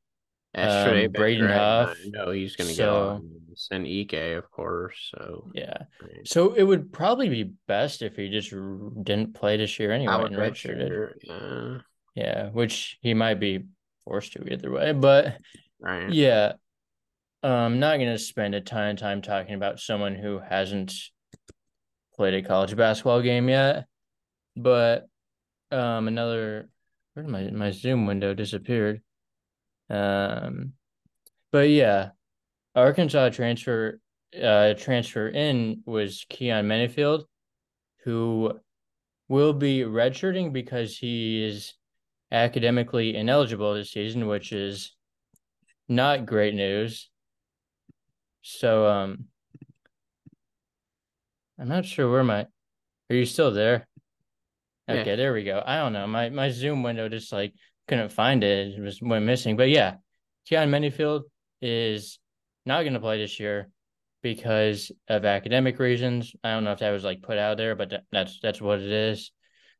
um, 0.55 1.11
Braden 1.11 1.47
Huff. 1.47 1.95
No, 2.07 2.31
he's 2.31 2.55
going 2.55 2.69
to 2.69 2.75
so, 2.75 3.21
go 3.21 3.21
and 3.69 3.85
Ike, 3.85 4.13
of 4.35 4.49
course. 4.49 5.11
So 5.15 5.51
yeah, 5.53 5.77
right. 6.01 6.27
so 6.27 6.53
it 6.53 6.63
would 6.63 6.91
probably 6.91 7.29
be 7.29 7.51
best 7.67 8.01
if 8.01 8.15
he 8.15 8.29
just 8.29 8.49
didn't 8.49 9.35
play 9.35 9.57
this 9.57 9.77
year 9.79 9.91
anyway 9.91 10.25
and 10.25 10.35
redshirted. 10.35 11.11
Yeah. 11.21 11.77
Yeah, 12.17 12.49
which 12.49 12.97
he 13.01 13.13
might 13.13 13.39
be 13.39 13.65
forced 14.03 14.33
to 14.33 14.51
either 14.51 14.71
way, 14.71 14.91
but 14.91 15.37
right. 15.79 16.11
yeah, 16.11 16.53
I'm 17.43 17.79
not 17.79 17.97
going 17.97 18.11
to 18.11 18.17
spend 18.17 18.55
a 18.55 18.61
ton 18.61 18.89
of 18.89 18.97
time 18.97 19.21
talking 19.21 19.53
about 19.53 19.79
someone 19.79 20.15
who 20.15 20.39
hasn't 20.39 20.95
played 22.15 22.33
a 22.33 22.41
college 22.41 22.75
basketball 22.75 23.21
game 23.21 23.49
yet, 23.49 23.85
but 24.55 25.07
um, 25.69 26.07
another 26.07 26.69
where 27.13 27.23
did 27.23 27.31
my 27.31 27.51
my 27.51 27.69
Zoom 27.69 28.07
window 28.07 28.33
disappeared? 28.33 29.03
Um, 29.91 30.73
but 31.51 31.69
yeah, 31.69 32.09
Arkansas 32.73 33.29
transfer 33.29 33.99
uh 34.41 34.73
transfer 34.73 35.29
in 35.29 35.83
was 35.85 36.25
Keyon 36.31 36.65
Menifield, 36.65 37.25
who 38.05 38.59
will 39.29 39.53
be 39.53 39.81
redshirting 39.81 40.51
because 40.51 40.97
he 40.97 41.43
is 41.43 41.73
academically 42.31 43.15
ineligible 43.15 43.73
this 43.73 43.91
season, 43.91 44.27
which 44.27 44.51
is 44.51 44.95
not 45.87 46.25
great 46.25 46.53
news. 46.53 47.09
So 48.41 48.87
um 48.87 49.25
I'm 51.59 51.67
not 51.67 51.85
sure 51.85 52.11
where 52.11 52.23
my 52.23 52.47
are 53.09 53.15
you 53.15 53.25
still 53.25 53.51
there? 53.51 53.87
Okay, 54.89 55.09
yeah. 55.09 55.15
there 55.15 55.33
we 55.33 55.43
go. 55.43 55.61
I 55.65 55.77
don't 55.77 55.93
know. 55.93 56.07
My 56.07 56.29
my 56.29 56.49
Zoom 56.49 56.83
window 56.83 57.09
just 57.09 57.31
like 57.31 57.53
couldn't 57.87 58.11
find 58.11 58.43
it. 58.43 58.77
It 58.77 58.81
was 58.81 59.01
went 59.01 59.25
missing. 59.25 59.57
But 59.57 59.69
yeah, 59.69 59.95
Keyon 60.49 60.69
Menifield 60.69 61.23
is 61.61 62.19
not 62.65 62.83
going 62.83 62.93
to 62.93 62.99
play 62.99 63.17
this 63.17 63.39
year 63.39 63.69
because 64.21 64.91
of 65.07 65.25
academic 65.25 65.79
reasons. 65.79 66.33
I 66.43 66.51
don't 66.51 66.63
know 66.63 66.73
if 66.73 66.79
that 66.79 66.91
was 66.91 67.03
like 67.03 67.21
put 67.21 67.37
out 67.37 67.57
there, 67.57 67.75
but 67.75 67.93
that's 68.11 68.39
that's 68.41 68.61
what 68.61 68.79
it 68.79 68.91
is. 68.91 69.31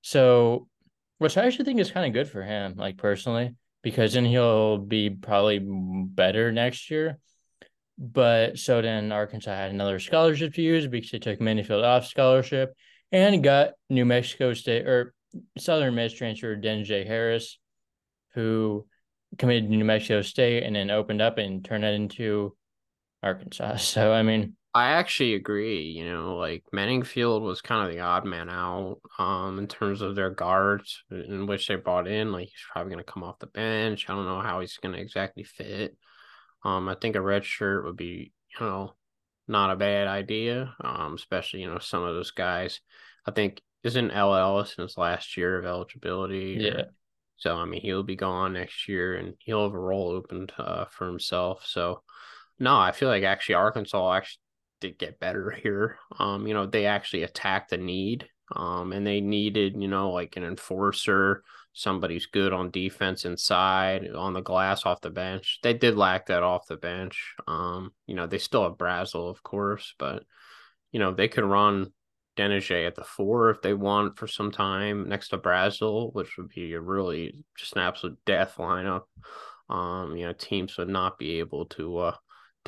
So, 0.02 0.68
which 1.18 1.38
I 1.38 1.46
actually 1.46 1.66
think 1.66 1.80
is 1.80 1.92
kind 1.92 2.06
of 2.06 2.14
good 2.14 2.30
for 2.30 2.44
him, 2.44 2.76
like 2.78 2.98
personally, 2.98 3.56
because 3.82 4.14
then 4.14 4.26
he'll 4.26 4.78
be 4.78 5.10
probably 5.10 5.60
better 5.62 6.52
next 6.52 6.90
year. 6.92 7.20
But 7.98 8.60
so 8.60 8.82
then 8.82 9.12
Arkansas 9.12 9.56
had 9.56 9.72
another 9.72 10.00
scholarship 10.00 10.54
to 10.54 10.62
use 10.62 10.86
because 10.88 11.12
they 11.12 11.20
took 11.20 11.40
Menifield 11.40 11.84
off 11.84 12.06
scholarship 12.06 12.74
and 13.12 13.44
got 13.44 13.72
New 13.90 14.06
Mexico 14.06 14.54
State 14.54 14.86
or 14.86 15.14
Southern 15.58 15.96
Miss 15.96 16.14
transfer 16.14 16.56
Denijay 16.56 17.08
Harris, 17.08 17.58
who 18.34 18.86
committed 19.38 19.70
to 19.70 19.76
New 19.76 19.86
Mexico 19.86 20.22
State 20.22 20.64
and 20.64 20.76
then 20.76 20.92
opened 20.92 21.22
up 21.22 21.38
and 21.40 21.66
turned 21.66 21.84
it 21.84 21.96
into 21.96 22.56
Arkansas. 23.24 23.78
So 23.78 24.14
I 24.14 24.22
mean, 24.22 24.56
I 24.78 24.92
actually 24.92 25.34
agree. 25.34 25.82
You 25.86 26.06
know, 26.08 26.38
like 26.38 26.64
Menifield 26.72 27.42
was 27.42 27.62
kind 27.62 27.88
of 27.88 27.92
the 27.92 28.02
odd 28.02 28.26
man 28.26 28.48
out 28.48 29.00
um 29.18 29.58
in 29.58 29.68
terms 29.68 30.02
of 30.02 30.16
their 30.16 30.30
guards 30.30 31.04
in 31.10 31.48
which 31.48 31.68
they 31.68 31.76
brought 31.76 32.08
in. 32.08 32.32
Like 32.32 32.46
he's 32.48 32.66
probably 32.72 32.94
going 32.94 33.04
to 33.04 33.12
come 33.12 33.24
off 33.24 33.40
the 33.40 33.48
bench. 33.48 34.08
I 34.08 34.14
don't 34.14 34.26
know 34.26 34.42
how 34.42 34.60
he's 34.60 34.78
going 34.78 34.94
to 34.94 35.02
exactly 35.02 35.44
fit. 35.44 35.98
Um, 36.64 36.88
I 36.90 36.96
think 36.96 37.16
a 37.16 37.22
red 37.22 37.44
shirt 37.44 37.86
would 37.86 37.98
be, 37.98 38.32
you 38.60 38.66
know, 38.66 38.94
not 39.48 39.72
a 39.72 39.76
bad 39.76 40.08
idea. 40.08 40.76
Um, 40.84 41.16
especially 41.16 41.62
you 41.62 41.72
know 41.72 41.80
some 41.80 42.04
of 42.04 42.14
those 42.14 42.32
guys. 42.32 42.80
I 43.26 43.32
think 43.32 43.62
isn't 43.84 44.12
Ellis 44.12 44.76
his 44.78 44.98
last 44.98 45.38
year 45.38 45.58
of 45.58 45.66
eligibility. 45.66 46.58
Yeah. 46.60 46.84
so 47.38 47.56
I 47.56 47.66
mean, 47.66 47.82
he'll 47.82 48.04
be 48.04 48.16
gone 48.16 48.54
next 48.54 48.88
year, 48.88 49.16
and 49.16 49.34
he'll 49.40 49.64
have 49.64 49.74
a 49.74 49.80
role 49.80 50.12
opened 50.12 50.54
uh, 50.60 50.86
for 50.86 51.08
himself. 51.08 51.66
So 51.66 52.04
no, 52.60 52.78
I 52.78 52.92
feel 52.92 53.10
like 53.10 53.24
actually 53.24 53.56
Arkansas 53.56 54.14
actually 54.14 54.42
did 54.80 54.98
get 54.98 55.20
better 55.20 55.52
here. 55.64 55.98
Um, 56.18 56.48
you 56.48 56.54
know, 56.54 56.66
they 56.66 56.86
actually 56.86 57.24
attacked 57.24 57.72
the 57.72 57.78
need. 57.78 58.28
Um, 58.56 58.94
and 58.94 59.06
they 59.06 59.20
needed, 59.20 59.76
you 59.78 59.90
know, 59.90 60.12
like 60.12 60.38
an 60.38 60.46
enforcer, 60.46 61.44
somebody's 61.74 62.28
good 62.28 62.54
on 62.54 62.72
defense 62.72 63.26
inside, 63.26 64.10
on 64.16 64.34
the 64.34 64.42
glass 64.42 64.86
off 64.86 65.02
the 65.02 65.10
bench. 65.10 65.60
They 65.64 65.74
did 65.74 65.98
lack 65.98 66.28
that 66.28 66.44
off 66.44 66.66
the 66.68 66.78
bench. 66.78 67.36
Um, 67.46 67.92
you 68.06 68.16
know, 68.16 68.26
they 68.26 68.38
still 68.38 68.64
have 68.64 68.78
Brazile, 68.78 69.30
of 69.30 69.44
course, 69.44 69.94
but 70.00 70.24
you 70.92 71.00
know, 71.00 71.14
they 71.14 71.28
could 71.28 71.44
run 71.44 71.92
Denijay 72.38 72.88
at 72.88 72.96
the 72.96 73.04
four 73.04 73.50
if 73.50 73.62
they 73.62 73.74
want 73.74 74.18
for 74.18 74.28
some 74.28 74.52
time 74.52 75.10
next 75.10 75.30
to 75.30 75.38
Brazile, 75.38 76.14
which 76.14 76.38
would 76.38 76.50
be 76.50 76.74
a 76.74 76.80
really 76.80 77.44
just 77.58 77.76
an 77.76 77.82
absolute 77.82 78.18
death 78.26 78.56
lineup. 78.58 79.04
Um, 79.70 80.16
you 80.16 80.26
know, 80.26 80.34
teams 80.34 80.78
would 80.78 80.88
not 80.88 81.18
be 81.18 81.40
able 81.40 81.66
to 81.66 81.98
uh 81.98 82.16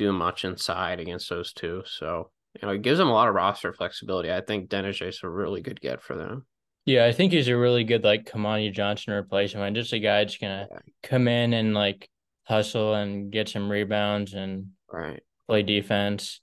do 0.00 0.12
much 0.12 0.44
inside 0.44 0.98
against 0.98 1.28
those 1.28 1.52
two. 1.52 1.82
So, 1.84 2.30
you 2.54 2.66
know, 2.66 2.74
it 2.74 2.82
gives 2.82 2.98
them 2.98 3.08
a 3.08 3.12
lot 3.12 3.28
of 3.28 3.34
roster 3.34 3.72
flexibility. 3.72 4.32
I 4.32 4.40
think 4.40 4.70
Dennis 4.70 5.00
is 5.02 5.20
a 5.22 5.28
really 5.28 5.60
good 5.60 5.80
get 5.80 6.02
for 6.02 6.16
them. 6.16 6.46
Yeah, 6.86 7.04
I 7.04 7.12
think 7.12 7.32
he's 7.32 7.48
a 7.48 7.56
really 7.56 7.84
good 7.84 8.02
like 8.02 8.24
Kamani 8.24 8.72
Johnson 8.72 9.12
replacement. 9.12 9.76
Just 9.76 9.92
a 9.92 9.98
guy 9.98 10.24
that's 10.24 10.38
gonna 10.38 10.66
yeah. 10.70 10.78
come 11.02 11.28
in 11.28 11.52
and 11.52 11.74
like 11.74 12.08
hustle 12.44 12.94
and 12.94 13.30
get 13.30 13.48
some 13.50 13.70
rebounds 13.70 14.32
and 14.32 14.68
right 14.90 15.20
play 15.46 15.62
defense. 15.62 16.40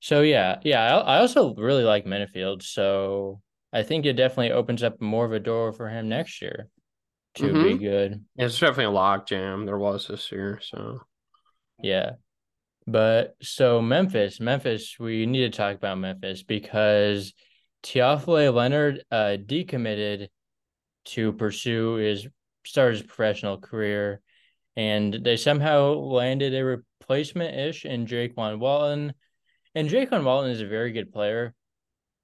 So 0.00 0.20
yeah, 0.20 0.58
yeah. 0.62 0.98
I, 0.98 1.16
I 1.16 1.18
also 1.20 1.54
really 1.54 1.84
like 1.84 2.04
Menifield. 2.04 2.62
So 2.62 3.40
I 3.72 3.82
think 3.82 4.04
it 4.04 4.12
definitely 4.12 4.52
opens 4.52 4.82
up 4.82 5.00
more 5.00 5.24
of 5.24 5.32
a 5.32 5.40
door 5.40 5.72
for 5.72 5.88
him 5.88 6.10
next 6.10 6.42
year 6.42 6.68
to 7.36 7.44
mm-hmm. 7.44 7.62
be 7.62 7.78
good. 7.78 8.24
It's 8.36 8.60
definitely 8.60 8.84
a 8.84 8.90
lock 8.90 9.26
jam. 9.26 9.64
There 9.64 9.78
was 9.78 10.06
this 10.06 10.30
year, 10.30 10.60
so 10.62 11.00
yeah. 11.82 12.10
But 12.88 13.36
so 13.42 13.82
Memphis, 13.82 14.40
Memphis, 14.40 14.98
we 14.98 15.26
need 15.26 15.40
to 15.40 15.50
talk 15.50 15.76
about 15.76 15.98
Memphis 15.98 16.42
because 16.42 17.34
Tiafale 17.82 18.52
Leonard 18.52 19.04
uh, 19.10 19.36
decommitted 19.44 20.28
to 21.04 21.34
pursue 21.34 21.96
his 21.96 22.26
start 22.64 22.94
his 22.94 23.02
professional 23.02 23.58
career, 23.58 24.22
and 24.74 25.12
they 25.12 25.36
somehow 25.36 25.92
landed 25.92 26.54
a 26.54 26.64
replacement 26.64 27.54
ish 27.54 27.84
in 27.84 28.06
Jaykwon 28.06 28.58
Walton. 28.58 29.12
And 29.74 29.90
Jaykwon 29.90 30.24
Walton 30.24 30.50
is 30.50 30.62
a 30.62 30.66
very 30.66 30.92
good 30.92 31.12
player, 31.12 31.54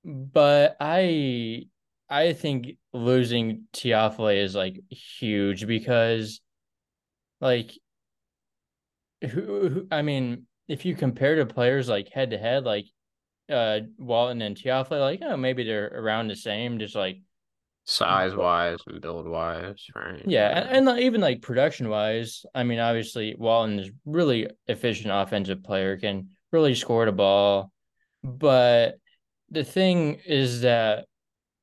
but 0.02 0.78
I 0.80 1.66
I 2.08 2.32
think 2.32 2.78
losing 2.94 3.64
Tiafale 3.74 4.42
is 4.42 4.54
like 4.54 4.80
huge 4.88 5.66
because 5.66 6.40
like 7.42 7.70
who, 9.20 9.68
who 9.68 9.86
I 9.90 10.00
mean 10.00 10.46
if 10.68 10.84
you 10.84 10.94
compare 10.94 11.36
to 11.36 11.46
players 11.46 11.88
like 11.88 12.08
head 12.10 12.30
to 12.30 12.38
head, 12.38 12.64
like 12.64 12.86
uh 13.50 13.80
Walton 13.98 14.42
and 14.42 14.56
Tiafale, 14.56 15.00
like 15.00 15.20
oh 15.22 15.36
maybe 15.36 15.64
they're 15.64 15.92
around 15.94 16.28
the 16.28 16.36
same, 16.36 16.78
just 16.78 16.94
like 16.94 17.18
size 17.84 18.34
wise 18.34 18.78
and 18.86 19.00
build 19.00 19.26
wise, 19.26 19.86
right? 19.94 20.22
Yeah. 20.26 20.48
And, 20.48 20.88
and, 20.88 21.00
even 21.00 21.20
like 21.20 21.42
production 21.42 21.88
wise, 21.88 22.44
I 22.54 22.64
mean, 22.64 22.78
obviously 22.78 23.34
Walton 23.38 23.78
is 23.78 23.90
really 24.04 24.48
efficient 24.66 25.12
offensive 25.12 25.62
player, 25.62 25.96
can 25.98 26.30
really 26.50 26.74
scored 26.74 27.08
a 27.08 27.12
ball. 27.12 27.70
But 28.22 28.98
the 29.50 29.64
thing 29.64 30.20
is 30.26 30.62
that 30.62 31.06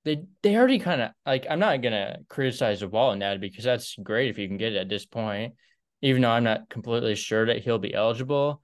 they 0.06 0.24
they 0.42 0.56
already 0.56 0.80
kind 0.80 1.02
of 1.02 1.12
like 1.26 1.46
I'm 1.50 1.60
not 1.60 1.82
gonna 1.82 2.20
criticize 2.30 2.80
the 2.80 2.88
ball 2.88 3.16
now 3.16 3.38
because 3.38 3.64
that's 3.64 3.96
great 4.02 4.30
if 4.30 4.38
you 4.38 4.48
can 4.48 4.58
get 4.58 4.74
it 4.74 4.78
at 4.78 4.90
this 4.90 5.06
point, 5.06 5.56
even 6.02 6.22
though 6.22 6.32
I'm 6.32 6.44
not 6.44 6.70
completely 6.70 7.16
sure 7.16 7.48
that 7.48 7.64
he'll 7.64 7.80
be 7.80 7.94
eligible. 7.94 8.62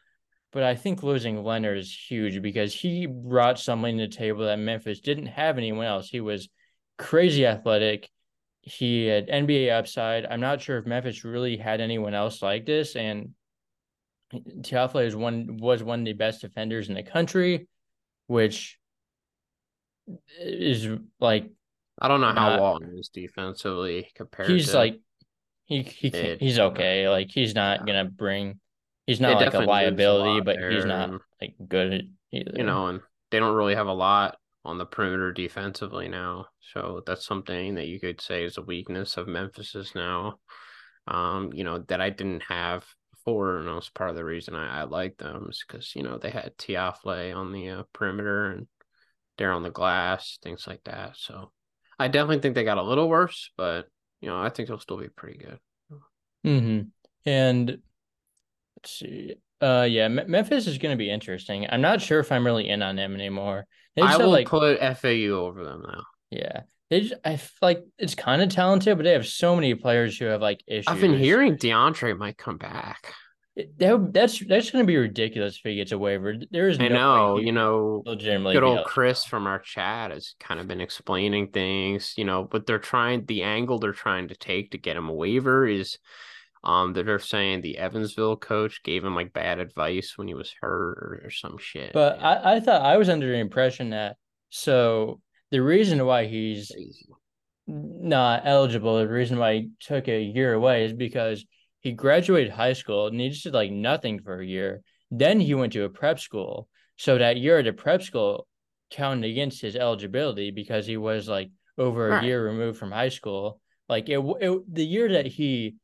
But 0.57 0.63
I 0.63 0.73
think 0.73 1.03
losing 1.03 1.43
Leonard 1.43 1.77
is 1.77 1.95
huge 1.95 2.41
because 2.41 2.73
he 2.73 3.05
brought 3.05 3.59
something 3.59 3.95
to 3.99 4.07
the 4.07 4.11
table 4.11 4.45
that 4.45 4.57
Memphis 4.57 4.99
didn't 4.99 5.27
have 5.27 5.59
anyone 5.59 5.85
else. 5.85 6.09
He 6.09 6.19
was 6.19 6.49
crazy 6.97 7.45
athletic. 7.45 8.09
He 8.61 9.05
had 9.05 9.27
NBA 9.27 9.71
upside. 9.71 10.25
I'm 10.25 10.39
not 10.39 10.59
sure 10.59 10.79
if 10.79 10.87
Memphis 10.87 11.23
really 11.23 11.57
had 11.57 11.79
anyone 11.79 12.15
else 12.15 12.41
like 12.41 12.65
this. 12.65 12.95
And 12.95 13.35
Tiafle 14.33 15.05
is 15.05 15.15
one 15.15 15.57
was 15.57 15.83
one 15.83 15.99
of 15.99 16.05
the 16.05 16.13
best 16.13 16.41
defenders 16.41 16.89
in 16.89 16.95
the 16.95 17.03
country, 17.03 17.67
which 18.25 18.79
is 20.41 20.87
like 21.19 21.51
I 22.01 22.07
don't 22.07 22.19
know 22.19 22.33
how 22.33 22.59
Walton 22.59 22.97
is 22.97 23.09
defensively 23.09 24.09
compared. 24.15 24.49
He's 24.49 24.71
to 24.71 24.77
like 24.77 24.99
he 25.65 25.83
he 25.83 26.07
it, 26.07 26.41
he's 26.41 26.57
okay. 26.57 27.07
Like 27.07 27.29
he's 27.29 27.53
not 27.53 27.85
gonna 27.85 28.05
bring. 28.05 28.59
He's 29.07 29.21
not 29.21 29.41
like 29.41 29.53
a 29.53 29.59
liability, 29.59 30.39
a 30.39 30.43
but 30.43 30.57
he's 30.71 30.85
not 30.85 31.09
like 31.41 31.55
good 31.67 32.13
either. 32.31 32.51
You 32.55 32.63
know, 32.63 32.87
and 32.87 32.99
they 33.31 33.39
don't 33.39 33.55
really 33.55 33.75
have 33.75 33.87
a 33.87 33.93
lot 33.93 34.37
on 34.65 34.77
the 34.77 34.85
perimeter 34.85 35.31
defensively 35.31 36.09
now. 36.09 36.47
So 36.73 37.01
that's 37.05 37.25
something 37.25 37.75
that 37.75 37.87
you 37.87 38.01
could 38.01 38.19
say 38.19 38.43
is 38.43 38.57
a 38.57 38.61
weakness 38.61 39.15
of 39.15 39.27
Memphis's 39.27 39.93
now. 39.95 40.39
Um, 41.07 41.51
you 41.53 41.63
know, 41.63 41.79
that 41.87 42.01
I 42.01 42.09
didn't 42.09 42.43
have 42.49 42.85
before, 43.11 43.59
and 43.59 43.67
that 43.69 43.75
was 43.75 43.89
part 43.89 44.09
of 44.09 44.17
the 44.17 44.25
reason 44.25 44.55
I, 44.55 44.81
I 44.81 44.83
liked 44.83 45.19
them 45.19 45.47
is 45.49 45.63
because 45.65 45.95
you 45.95 46.03
know 46.03 46.17
they 46.17 46.29
had 46.29 46.57
Tiafle 46.57 47.33
on 47.33 47.53
the 47.53 47.69
uh, 47.69 47.83
perimeter 47.93 48.51
and 48.51 48.67
they're 49.37 49.53
on 49.53 49.63
the 49.63 49.71
glass, 49.71 50.37
things 50.43 50.67
like 50.67 50.83
that. 50.83 51.15
So 51.15 51.53
I 51.97 52.09
definitely 52.09 52.41
think 52.41 52.55
they 52.55 52.65
got 52.65 52.77
a 52.77 52.83
little 52.83 53.07
worse, 53.07 53.51
but 53.55 53.87
you 54.19 54.27
know, 54.29 54.37
I 54.37 54.49
think 54.49 54.67
they'll 54.67 54.79
still 54.79 54.97
be 54.97 55.07
pretty 55.07 55.37
good. 55.37 55.59
Mm 56.45 56.59
hmm. 56.61 57.29
And 57.29 57.79
see. 58.87 59.35
Uh, 59.61 59.87
yeah, 59.89 60.03
M- 60.03 60.21
Memphis 60.27 60.67
is 60.67 60.77
going 60.77 60.93
to 60.93 60.97
be 60.97 61.09
interesting. 61.09 61.65
I'm 61.69 61.81
not 61.81 62.01
sure 62.01 62.19
if 62.19 62.31
I'm 62.31 62.45
really 62.45 62.69
in 62.69 62.81
on 62.81 62.95
them 62.95 63.13
anymore. 63.15 63.65
I 63.99 64.17
will 64.17 64.29
like, 64.29 64.47
put 64.47 64.79
FAU 64.79 65.31
over 65.31 65.63
them 65.63 65.83
now. 65.87 66.03
Yeah, 66.29 66.61
they 66.89 67.01
just, 67.01 67.15
I 67.25 67.37
feel 67.37 67.57
like 67.61 67.83
it's 67.97 68.13
kind 68.13 68.41
of 68.41 68.49
talented, 68.49 68.95
but 68.97 69.03
they 69.03 69.13
have 69.13 69.25
so 69.25 69.55
many 69.55 69.73
players 69.73 70.17
who 70.17 70.25
have 70.25 70.41
like 70.41 70.61
issues. 70.67 70.85
I've 70.87 71.01
been 71.01 71.17
hearing 71.17 71.57
DeAndre 71.57 72.15
might 72.17 72.37
come 72.37 72.57
back 72.57 73.13
that, 73.77 74.13
that's 74.13 74.45
that's 74.45 74.71
going 74.71 74.83
to 74.83 74.87
be 74.87 74.97
ridiculous 74.97 75.57
if 75.57 75.61
he 75.63 75.75
gets 75.75 75.91
a 75.91 75.97
waiver. 75.97 76.35
There 76.51 76.67
is 76.67 76.79
I 76.79 76.89
no 76.89 76.95
know, 76.95 77.37
you 77.39 77.51
know, 77.51 78.03
legitimately 78.05 78.53
good 78.53 78.63
old 78.63 78.85
Chris 78.85 79.23
from 79.23 79.47
our 79.47 79.59
chat 79.59 80.11
has 80.11 80.35
kind 80.39 80.59
of 80.59 80.67
been 80.67 80.81
explaining 80.81 81.49
things, 81.49 82.13
you 82.17 82.25
know, 82.25 82.43
but 82.43 82.65
they're 82.67 82.79
trying 82.79 83.25
the 83.25 83.43
angle 83.43 83.79
they're 83.79 83.93
trying 83.93 84.27
to 84.27 84.35
take 84.35 84.71
to 84.71 84.77
get 84.77 84.97
him 84.97 85.09
a 85.09 85.13
waiver 85.13 85.65
is 85.65 85.97
um 86.63 86.93
that 86.93 87.05
they're 87.05 87.19
saying 87.19 87.61
the 87.61 87.77
Evansville 87.77 88.37
coach 88.37 88.81
gave 88.83 89.03
him 89.03 89.15
like 89.15 89.33
bad 89.33 89.59
advice 89.59 90.13
when 90.15 90.27
he 90.27 90.33
was 90.33 90.53
hurt 90.61 90.97
or, 90.97 91.21
or 91.25 91.29
some 91.29 91.57
shit. 91.57 91.93
But. 91.93 92.21
I, 92.21 92.55
I 92.55 92.59
thought 92.59 92.81
I 92.81 92.97
was 92.97 93.09
under 93.09 93.27
the 93.27 93.37
impression 93.37 93.91
that 93.91 94.17
so 94.49 95.21
the 95.51 95.61
reason 95.61 96.05
why 96.05 96.25
he's 96.25 96.71
Crazy. 96.71 97.07
not 97.67 98.41
eligible, 98.45 98.97
the 98.97 99.07
reason 99.07 99.39
why 99.39 99.53
he 99.53 99.69
took 99.79 100.07
a 100.07 100.21
year 100.21 100.53
away 100.53 100.85
is 100.85 100.93
because 100.93 101.45
he 101.81 101.91
graduated 101.91 102.51
high 102.51 102.73
school 102.73 103.07
and 103.07 103.19
he 103.19 103.29
just 103.29 103.43
did 103.43 103.53
like 103.53 103.71
nothing 103.71 104.19
for 104.19 104.39
a 104.39 104.45
year. 104.45 104.81
Then 105.11 105.39
he 105.39 105.53
went 105.53 105.73
to 105.73 105.85
a 105.85 105.89
prep 105.89 106.19
school. 106.19 106.67
So 106.97 107.17
that 107.17 107.37
year 107.37 107.59
at 107.59 107.67
a 107.67 107.73
prep 107.73 108.01
school 108.01 108.47
counted 108.89 109.29
against 109.29 109.61
his 109.61 109.75
eligibility 109.75 110.51
because 110.51 110.85
he 110.85 110.97
was 110.97 111.27
like 111.27 111.49
over 111.77 112.07
a 112.07 112.11
right. 112.13 112.23
year 112.23 112.43
removed 112.43 112.79
from 112.79 112.91
high 112.91 113.09
school. 113.09 113.61
Like 113.87 114.09
it, 114.09 114.19
it, 114.19 114.73
the 114.73 114.85
year 114.85 115.13
that 115.13 115.27
he 115.27 115.75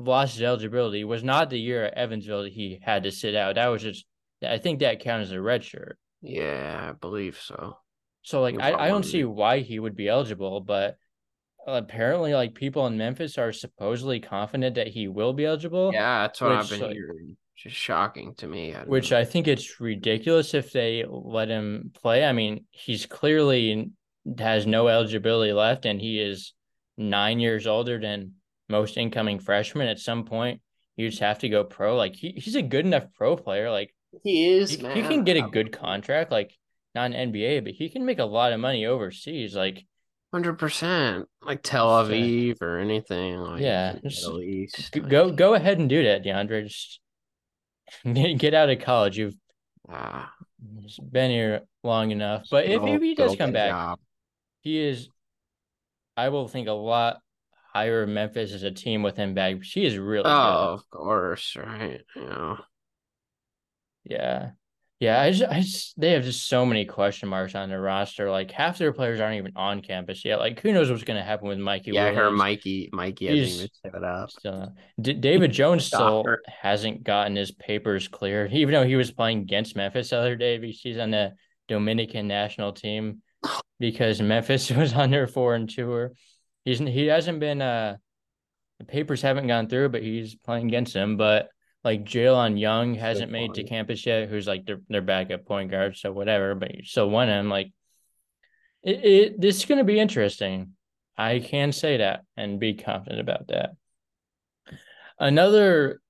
lost 0.00 0.34
his 0.34 0.42
eligibility 0.42 1.04
was 1.04 1.22
not 1.22 1.50
the 1.50 1.58
year 1.58 1.84
at 1.84 1.94
Evansville 1.94 2.44
that 2.44 2.52
he 2.52 2.80
had 2.82 3.04
to 3.04 3.10
sit 3.10 3.34
out. 3.34 3.56
That 3.56 3.68
was 3.68 3.82
just, 3.82 4.06
I 4.42 4.58
think 4.58 4.80
that 4.80 5.00
counts 5.00 5.28
as 5.28 5.32
a 5.32 5.40
red 5.40 5.64
shirt. 5.64 5.98
Yeah, 6.22 6.88
I 6.90 6.92
believe 6.92 7.38
so. 7.42 7.78
So 8.22 8.40
like, 8.40 8.60
I, 8.60 8.74
I 8.74 8.88
don't 8.88 9.04
see 9.04 9.24
why 9.24 9.60
he 9.60 9.78
would 9.78 9.96
be 9.96 10.08
eligible, 10.08 10.60
but 10.60 10.96
apparently 11.66 12.34
like 12.34 12.54
people 12.54 12.86
in 12.86 12.98
Memphis 12.98 13.38
are 13.38 13.52
supposedly 13.52 14.20
confident 14.20 14.74
that 14.76 14.88
he 14.88 15.08
will 15.08 15.32
be 15.32 15.46
eligible. 15.46 15.90
Yeah, 15.92 16.22
that's 16.22 16.40
what 16.40 16.50
which, 16.50 16.58
I've 16.58 16.70
been 16.70 16.80
like, 16.80 16.92
hearing. 16.92 17.36
Just 17.56 17.76
shocking 17.76 18.34
to 18.36 18.46
me. 18.46 18.74
I 18.74 18.84
which 18.84 19.10
know. 19.10 19.18
I 19.18 19.24
think 19.24 19.46
it's 19.46 19.80
ridiculous 19.80 20.54
if 20.54 20.72
they 20.72 21.04
let 21.08 21.48
him 21.48 21.92
play. 21.94 22.24
I 22.24 22.32
mean, 22.32 22.64
he's 22.70 23.04
clearly 23.06 23.90
has 24.38 24.66
no 24.66 24.88
eligibility 24.88 25.52
left, 25.52 25.84
and 25.84 26.00
he 26.00 26.20
is 26.20 26.54
nine 26.96 27.40
years 27.40 27.66
older 27.66 27.98
than 27.98 28.32
most 28.70 28.96
incoming 28.96 29.38
freshmen. 29.38 29.88
At 29.88 29.98
some 29.98 30.24
point, 30.24 30.60
you 30.96 31.08
just 31.08 31.20
have 31.20 31.40
to 31.40 31.48
go 31.48 31.64
pro. 31.64 31.96
Like 31.96 32.14
he, 32.14 32.32
he's 32.36 32.56
a 32.56 32.62
good 32.62 32.86
enough 32.86 33.06
pro 33.14 33.36
player. 33.36 33.70
Like 33.70 33.94
he 34.22 34.48
is. 34.48 34.70
He, 34.70 34.76
he 34.76 35.02
can 35.02 35.24
get 35.24 35.36
a 35.36 35.42
good 35.42 35.72
contract. 35.72 36.30
Like 36.30 36.56
not 36.94 37.12
an 37.12 37.32
NBA, 37.32 37.64
but 37.64 37.72
he 37.72 37.88
can 37.88 38.04
make 38.04 38.18
a 38.18 38.24
lot 38.24 38.52
of 38.52 38.60
money 38.60 38.86
overseas. 38.86 39.54
Like 39.54 39.84
Hundred 40.32 40.60
percent, 40.60 41.26
like 41.42 41.60
Tel 41.60 41.88
Aviv 41.88 42.62
or 42.62 42.78
anything. 42.78 43.36
Like 43.38 43.60
yeah, 43.60 43.96
Middle 44.00 44.40
East. 44.40 44.96
Go 45.08 45.24
like... 45.24 45.36
go 45.36 45.54
ahead 45.54 45.80
and 45.80 45.88
do 45.88 46.04
that, 46.04 46.22
DeAndre. 46.22 46.68
Just 46.68 47.00
get 48.38 48.54
out 48.54 48.70
of 48.70 48.78
college. 48.78 49.18
You've 49.18 49.34
ah. 49.88 50.32
been 51.10 51.32
here 51.32 51.62
long 51.82 52.12
enough. 52.12 52.44
But 52.48 52.66
if, 52.66 52.80
if 52.80 53.02
he 53.02 53.16
does 53.16 53.34
come 53.34 53.50
back, 53.50 53.70
job. 53.70 53.98
he 54.60 54.78
is. 54.78 55.08
I 56.16 56.28
will 56.28 56.46
think 56.46 56.68
a 56.68 56.72
lot 56.72 57.20
higher 57.72 58.06
Memphis 58.06 58.52
as 58.52 58.62
a 58.62 58.70
team 58.70 59.02
with 59.02 59.16
him 59.16 59.34
back. 59.34 59.62
She 59.62 59.84
is 59.84 59.98
really. 59.98 60.24
Oh, 60.26 60.30
good. 60.30 60.72
of 60.72 60.90
course, 60.90 61.56
right? 61.56 62.02
Know. 62.16 62.58
Yeah, 64.04 64.50
yeah, 65.00 65.18
I 65.18 65.30
just, 65.30 65.50
I 65.50 65.60
just, 65.60 65.98
they 65.98 66.12
have 66.12 66.24
just 66.24 66.46
so 66.46 66.66
many 66.66 66.84
question 66.84 67.30
marks 67.30 67.54
on 67.54 67.70
their 67.70 67.80
roster. 67.80 68.30
Like 68.30 68.50
half 68.50 68.76
their 68.76 68.92
players 68.92 69.18
aren't 69.18 69.38
even 69.38 69.52
on 69.56 69.80
campus 69.80 70.26
yet. 70.26 70.38
Like 70.38 70.60
who 70.60 70.72
knows 70.72 70.90
what's 70.90 71.04
going 71.04 71.16
to 71.16 71.24
happen 71.24 71.48
with 71.48 71.58
Mikey? 71.58 71.92
Yeah, 71.92 72.10
Williams. 72.10 72.18
her 72.18 72.30
Mikey, 72.30 72.90
Mikey 72.92 73.26
hasn't 73.28 73.56
even 73.56 73.68
set 73.82 74.04
up. 74.04 74.30
Still, 74.30 74.52
uh, 74.52 74.66
D- 75.00 75.14
David 75.14 75.52
Jones 75.52 75.86
still 75.86 76.26
hasn't 76.46 77.02
gotten 77.02 77.34
his 77.34 77.50
papers 77.50 78.08
cleared, 78.08 78.52
even 78.52 78.74
though 78.74 78.86
he 78.86 78.96
was 78.96 79.10
playing 79.10 79.38
against 79.38 79.74
Memphis 79.74 80.10
the 80.10 80.18
other 80.18 80.36
day. 80.36 80.58
Because 80.58 80.80
he's 80.82 80.98
on 80.98 81.10
the 81.10 81.32
Dominican 81.66 82.28
national 82.28 82.74
team 82.74 83.22
because 83.78 84.20
Memphis 84.20 84.70
was 84.70 84.92
on 84.92 85.10
their 85.10 85.26
foreign 85.26 85.66
tour. 85.66 86.12
He's 86.64 86.78
he 86.78 87.06
hasn't 87.06 87.40
been 87.40 87.62
uh 87.62 87.96
the 88.78 88.84
papers 88.84 89.22
haven't 89.22 89.46
gone 89.46 89.68
through, 89.68 89.90
but 89.90 90.02
he's 90.02 90.34
playing 90.34 90.66
against 90.68 90.94
him. 90.94 91.16
But 91.16 91.48
like 91.84 92.04
Jalen 92.04 92.58
Young 92.58 92.94
hasn't 92.94 93.32
made 93.32 93.54
to 93.54 93.64
campus 93.64 94.04
yet, 94.04 94.28
who's 94.28 94.46
like 94.46 94.66
their, 94.66 94.80
their 94.88 95.02
backup 95.02 95.46
point 95.46 95.70
guard, 95.70 95.96
so 95.96 96.12
whatever, 96.12 96.54
but 96.54 96.74
you 96.74 96.84
still 96.84 97.08
want 97.08 97.30
him. 97.30 97.48
Like 97.48 97.72
it, 98.82 99.04
it 99.04 99.40
this 99.40 99.56
is 99.56 99.64
gonna 99.64 99.84
be 99.84 100.00
interesting. 100.00 100.72
I 101.16 101.38
can 101.40 101.72
say 101.72 101.98
that 101.98 102.22
and 102.36 102.60
be 102.60 102.74
confident 102.74 103.20
about 103.20 103.48
that. 103.48 103.70
Another 105.18 106.00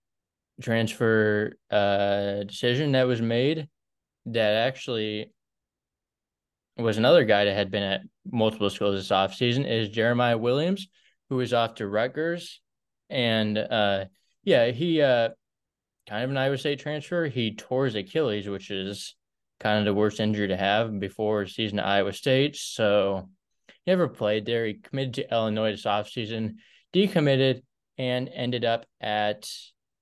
transfer 0.63 1.57
uh 1.71 2.45
decision 2.45 2.93
that 2.93 3.07
was 3.07 3.23
made 3.23 3.69
that 4.27 4.67
actually 4.67 5.33
was 6.83 6.99
another 6.99 7.25
guy 7.25 7.45
that 7.45 7.55
had 7.55 7.71
been 7.71 7.83
at 7.83 8.03
multiple 8.31 8.71
schools 8.71 8.97
this 8.97 9.09
offseason 9.09 9.69
is 9.69 9.89
Jeremiah 9.89 10.39
Williams, 10.39 10.89
who 11.29 11.41
is 11.41 11.53
off 11.53 11.77
to 11.77 11.87
Rutgers. 11.87 12.61
And 13.09 13.59
uh 13.59 14.07
yeah, 14.45 14.71
he 14.71 15.03
uh 15.03 15.31
kind 16.09 16.25
of 16.25 16.31
an 16.31 16.37
Iowa 16.37 16.59
State 16.59 16.81
transfer. 16.81 17.27
He 17.27 17.55
tore 17.55 17.85
his 17.85 17.95
Achilles, 17.95 18.49
which 18.49 18.71
is 18.71 19.15
kind 19.61 19.79
of 19.79 19.85
the 19.85 19.95
worst 19.95 20.21
injury 20.21 20.49
to 20.49 20.57
have 20.57 20.99
before 20.99 21.47
season 21.47 21.79
at 21.79 21.87
Iowa 21.87 22.13
State. 22.13 22.57
So 22.57 23.29
he 23.69 23.75
never 23.87 24.09
played 24.09 24.47
there. 24.47 24.67
He 24.67 24.75
committed 24.75 25.15
to 25.15 25.31
Illinois 25.31 25.73
this 25.73 25.85
offseason, 25.85 26.57
decommitted, 26.93 27.63
and 27.99 28.31
ended 28.33 28.65
up 28.65 28.87
at 29.01 29.49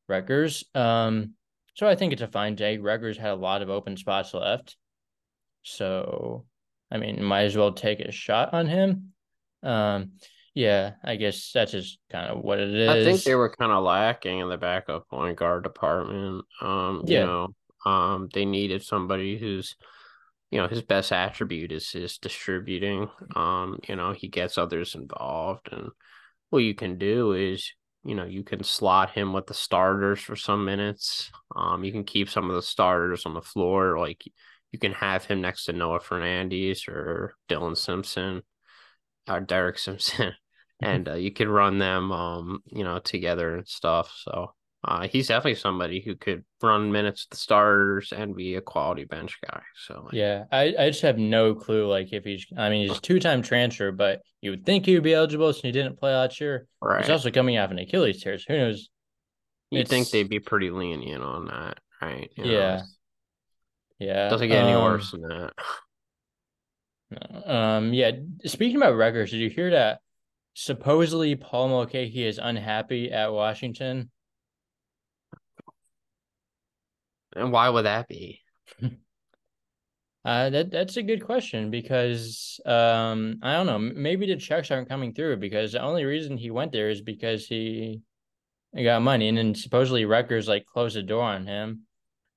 Rutgers. 0.08 0.64
Um, 0.74 1.34
so 1.74 1.86
I 1.86 1.94
think 1.94 2.12
it's 2.12 2.22
a 2.22 2.28
fine 2.28 2.54
day. 2.54 2.78
Rutgers 2.78 3.18
had 3.18 3.30
a 3.30 3.36
lot 3.36 3.62
of 3.62 3.70
open 3.70 3.96
spots 3.96 4.34
left. 4.34 4.76
So, 5.62 6.46
I 6.90 6.98
mean, 6.98 7.22
might 7.22 7.42
as 7.42 7.56
well 7.56 7.72
take 7.72 8.00
a 8.00 8.12
shot 8.12 8.54
on 8.54 8.66
him. 8.66 9.12
Um, 9.62 10.12
yeah, 10.54 10.94
I 11.04 11.16
guess 11.16 11.52
that's 11.52 11.72
just 11.72 11.98
kind 12.10 12.30
of 12.30 12.42
what 12.42 12.58
it 12.58 12.74
is. 12.74 12.88
I 12.88 13.04
think 13.04 13.22
they 13.22 13.34
were 13.34 13.54
kind 13.54 13.70
of 13.70 13.84
lacking 13.84 14.40
in 14.40 14.48
the 14.48 14.56
backup 14.56 15.08
point 15.08 15.38
guard 15.38 15.62
department. 15.62 16.44
Um, 16.60 17.04
yeah. 17.06 17.20
you 17.20 17.26
know, 17.26 17.48
um, 17.86 18.28
they 18.32 18.44
needed 18.44 18.82
somebody 18.82 19.38
who's, 19.38 19.76
you 20.50 20.60
know, 20.60 20.66
his 20.66 20.82
best 20.82 21.12
attribute 21.12 21.70
is 21.70 21.90
his 21.90 22.18
distributing. 22.18 23.08
Um, 23.36 23.78
you 23.88 23.96
know, 23.96 24.12
he 24.12 24.28
gets 24.28 24.58
others 24.58 24.94
involved, 24.94 25.68
and 25.70 25.90
what 26.50 26.60
you 26.60 26.74
can 26.74 26.98
do 26.98 27.32
is, 27.32 27.70
you 28.04 28.14
know, 28.14 28.24
you 28.24 28.42
can 28.42 28.64
slot 28.64 29.10
him 29.10 29.32
with 29.32 29.46
the 29.46 29.54
starters 29.54 30.20
for 30.20 30.34
some 30.34 30.64
minutes. 30.64 31.30
Um, 31.54 31.84
you 31.84 31.92
can 31.92 32.04
keep 32.04 32.30
some 32.30 32.48
of 32.48 32.56
the 32.56 32.62
starters 32.62 33.26
on 33.26 33.34
the 33.34 33.42
floor. 33.42 33.98
Like 33.98 34.24
you 34.72 34.78
can 34.78 34.92
have 34.92 35.24
him 35.24 35.40
next 35.40 35.64
to 35.64 35.72
Noah 35.72 36.00
Fernandes 36.00 36.88
or 36.88 37.34
Dylan 37.48 37.76
Simpson 37.76 38.42
or 39.28 39.40
Derek 39.40 39.78
Simpson, 39.78 40.32
and 40.82 41.08
uh, 41.08 41.14
you 41.14 41.32
can 41.32 41.48
run 41.48 41.78
them, 41.78 42.12
um, 42.12 42.60
you 42.66 42.84
know, 42.84 42.98
together 42.98 43.56
and 43.56 43.68
stuff. 43.68 44.12
So 44.22 44.52
uh, 44.84 45.08
he's 45.08 45.28
definitely 45.28 45.56
somebody 45.56 46.00
who 46.00 46.14
could 46.14 46.44
run 46.62 46.92
minutes 46.92 47.24
with 47.24 47.30
the 47.30 47.42
starters 47.42 48.12
and 48.12 48.36
be 48.36 48.54
a 48.54 48.60
quality 48.60 49.04
bench 49.04 49.36
guy. 49.44 49.60
So 49.86 50.02
like, 50.04 50.14
yeah, 50.14 50.44
I, 50.52 50.74
I 50.78 50.90
just 50.90 51.02
have 51.02 51.18
no 51.18 51.54
clue. 51.54 51.88
Like 51.88 52.12
if 52.12 52.24
he's, 52.24 52.46
I 52.56 52.70
mean, 52.70 52.88
he's 52.88 53.00
two 53.02 53.18
time 53.18 53.42
transfer, 53.42 53.90
but 53.90 54.20
you 54.40 54.50
would 54.50 54.64
think 54.64 54.86
he 54.86 54.94
would 54.94 55.02
be 55.02 55.14
eligible 55.14 55.52
since 55.52 55.62
he 55.62 55.72
didn't 55.72 55.98
play 55.98 56.12
last 56.12 56.40
year. 56.40 56.68
Right. 56.80 57.00
He's 57.00 57.10
also 57.10 57.30
coming 57.30 57.58
off 57.58 57.72
an 57.72 57.78
Achilles 57.78 58.22
tear. 58.22 58.38
So 58.38 58.44
who 58.48 58.58
knows? 58.58 58.88
You 59.70 59.84
think 59.84 60.10
they'd 60.10 60.28
be 60.28 60.40
pretty 60.40 60.70
lenient 60.70 61.22
on 61.22 61.46
that, 61.46 61.78
right? 62.00 62.30
You 62.36 62.44
yeah. 62.44 62.76
Know, 62.76 62.82
yeah. 63.98 64.28
Doesn't 64.28 64.48
get 64.48 64.64
any 64.64 64.72
um, 64.72 64.82
worse 64.82 65.10
than 65.10 65.22
that. 65.22 65.52
Um. 67.46 67.92
Yeah. 67.92 68.12
Speaking 68.44 68.76
about 68.76 68.96
records, 68.96 69.30
did 69.30 69.38
you 69.38 69.50
hear 69.50 69.70
that? 69.70 70.00
Supposedly, 70.54 71.36
Paul 71.36 71.68
Mulcahy 71.68 72.26
is 72.26 72.38
unhappy 72.38 73.12
at 73.12 73.32
Washington. 73.32 74.10
And 77.36 77.52
why 77.52 77.68
would 77.68 77.84
that 77.84 78.08
be? 78.08 78.40
Uh, 80.24 80.50
that 80.50 80.70
that's 80.70 80.98
a 80.98 81.02
good 81.02 81.24
question 81.24 81.70
because 81.70 82.60
um, 82.66 83.38
I 83.42 83.54
don't 83.54 83.64
know. 83.64 83.78
Maybe 83.78 84.26
the 84.26 84.36
checks 84.36 84.70
aren't 84.70 84.88
coming 84.88 85.14
through 85.14 85.38
because 85.38 85.72
the 85.72 85.80
only 85.80 86.04
reason 86.04 86.36
he 86.36 86.50
went 86.50 86.70
there 86.70 86.90
is 86.90 87.00
because 87.00 87.46
he, 87.46 88.02
he 88.74 88.84
got 88.84 89.00
money, 89.00 89.28
and 89.28 89.38
then 89.38 89.54
supposedly 89.54 90.04
Rutgers 90.04 90.46
like 90.46 90.66
closed 90.66 90.96
the 90.96 91.02
door 91.02 91.22
on 91.22 91.46
him. 91.46 91.86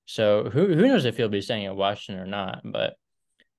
So 0.05 0.49
who 0.49 0.73
who 0.73 0.87
knows 0.87 1.05
if 1.05 1.17
he'll 1.17 1.29
be 1.29 1.41
staying 1.41 1.65
at 1.65 1.75
Washington 1.75 2.23
or 2.23 2.27
not? 2.27 2.61
But 2.63 2.95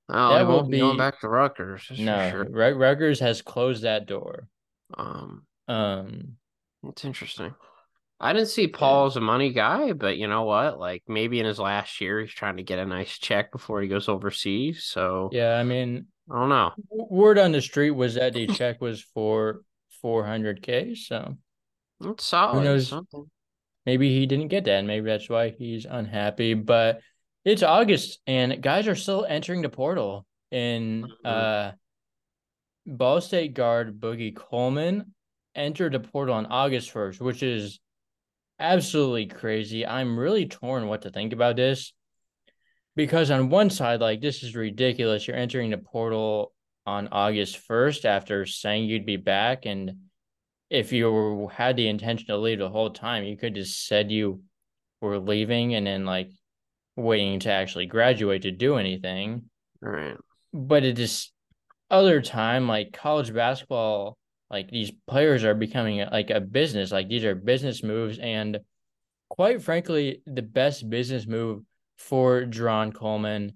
oh, 0.08 0.34
that 0.34 0.46
will 0.46 0.64
be 0.64 0.80
going 0.80 0.98
back 0.98 1.20
to 1.20 1.28
Rutgers. 1.28 1.90
No, 1.98 2.30
sure. 2.30 2.74
Rutgers 2.74 3.20
has 3.20 3.42
closed 3.42 3.82
that 3.82 4.06
door. 4.06 4.48
Um, 4.94 5.46
um, 5.68 6.36
it's 6.84 7.04
interesting. 7.04 7.54
I 8.20 8.32
didn't 8.32 8.48
see 8.48 8.68
Paul 8.68 9.06
as 9.06 9.16
a 9.16 9.20
money 9.20 9.52
guy, 9.52 9.92
but 9.94 10.16
you 10.16 10.28
know 10.28 10.44
what? 10.44 10.78
Like 10.78 11.02
maybe 11.08 11.40
in 11.40 11.46
his 11.46 11.58
last 11.58 12.00
year, 12.00 12.20
he's 12.20 12.30
trying 12.30 12.58
to 12.58 12.62
get 12.62 12.78
a 12.78 12.86
nice 12.86 13.18
check 13.18 13.50
before 13.50 13.82
he 13.82 13.88
goes 13.88 14.08
overseas. 14.08 14.84
So 14.84 15.28
yeah, 15.32 15.56
I 15.58 15.64
mean, 15.64 16.06
I 16.30 16.38
don't 16.38 16.48
know. 16.48 16.70
Word 16.88 17.38
on 17.38 17.50
the 17.50 17.60
street 17.60 17.90
was 17.90 18.14
that 18.14 18.34
the 18.34 18.46
check 18.46 18.80
was 18.80 19.02
for 19.02 19.62
400k. 20.04 20.96
So 20.96 21.36
it's 22.00 22.24
solid. 22.24 22.58
Who 22.58 22.64
knows? 22.64 22.88
Something. 22.88 23.28
Maybe 23.86 24.08
he 24.18 24.26
didn't 24.26 24.48
get 24.48 24.64
that, 24.64 24.78
and 24.78 24.86
maybe 24.86 25.06
that's 25.06 25.28
why 25.28 25.50
he's 25.50 25.84
unhappy. 25.84 26.54
But 26.54 27.00
it's 27.44 27.62
August, 27.62 28.20
and 28.26 28.62
guys 28.62 28.86
are 28.88 28.94
still 28.94 29.24
entering 29.28 29.62
the 29.62 29.68
portal. 29.68 30.26
In 30.50 31.04
mm-hmm. 31.04 31.12
uh, 31.24 31.72
Ball 32.86 33.20
State 33.20 33.54
guard 33.54 34.00
Boogie 34.00 34.36
Coleman 34.36 35.14
entered 35.54 35.92
the 35.92 36.00
portal 36.00 36.34
on 36.34 36.46
August 36.46 36.92
1st, 36.92 37.20
which 37.20 37.42
is 37.42 37.80
absolutely 38.58 39.26
crazy. 39.26 39.86
I'm 39.86 40.18
really 40.18 40.46
torn 40.46 40.86
what 40.86 41.02
to 41.02 41.10
think 41.10 41.32
about 41.32 41.56
this 41.56 41.92
because 42.96 43.30
on 43.30 43.50
one 43.50 43.70
side, 43.70 44.00
like 44.00 44.20
this 44.20 44.42
is 44.42 44.54
ridiculous. 44.54 45.26
You're 45.26 45.36
entering 45.36 45.70
the 45.70 45.78
portal 45.78 46.52
on 46.86 47.08
August 47.12 47.60
1st 47.68 48.04
after 48.04 48.46
saying 48.46 48.84
you'd 48.84 49.06
be 49.06 49.16
back, 49.16 49.66
and 49.66 49.92
if 50.72 50.90
you 50.90 51.50
had 51.52 51.76
the 51.76 51.86
intention 51.86 52.26
to 52.28 52.36
leave 52.38 52.58
the 52.58 52.70
whole 52.70 52.90
time, 52.90 53.24
you 53.24 53.36
could 53.36 53.54
just 53.54 53.86
said 53.86 54.10
you 54.10 54.42
were 55.02 55.18
leaving 55.18 55.74
and 55.74 55.86
then 55.86 56.06
like 56.06 56.30
waiting 56.96 57.40
to 57.40 57.50
actually 57.50 57.84
graduate 57.84 58.42
to 58.42 58.50
do 58.50 58.76
anything. 58.76 59.50
Right. 59.82 60.16
But 60.52 60.84
it 60.84 60.96
just 60.96 61.30
other 61.90 62.22
time, 62.22 62.68
like 62.68 62.92
college 62.92 63.34
basketball 63.34 64.16
like 64.52 64.70
these 64.70 64.92
players 65.08 65.44
are 65.44 65.54
becoming 65.54 66.06
like 66.12 66.28
a 66.28 66.38
business 66.38 66.92
like 66.92 67.08
these 67.08 67.24
are 67.24 67.34
business 67.34 67.82
moves 67.82 68.18
and 68.18 68.60
quite 69.30 69.62
frankly 69.62 70.20
the 70.26 70.42
best 70.42 70.88
business 70.88 71.26
move 71.26 71.62
for 71.96 72.42
Jarron 72.42 72.94
Coleman 72.94 73.54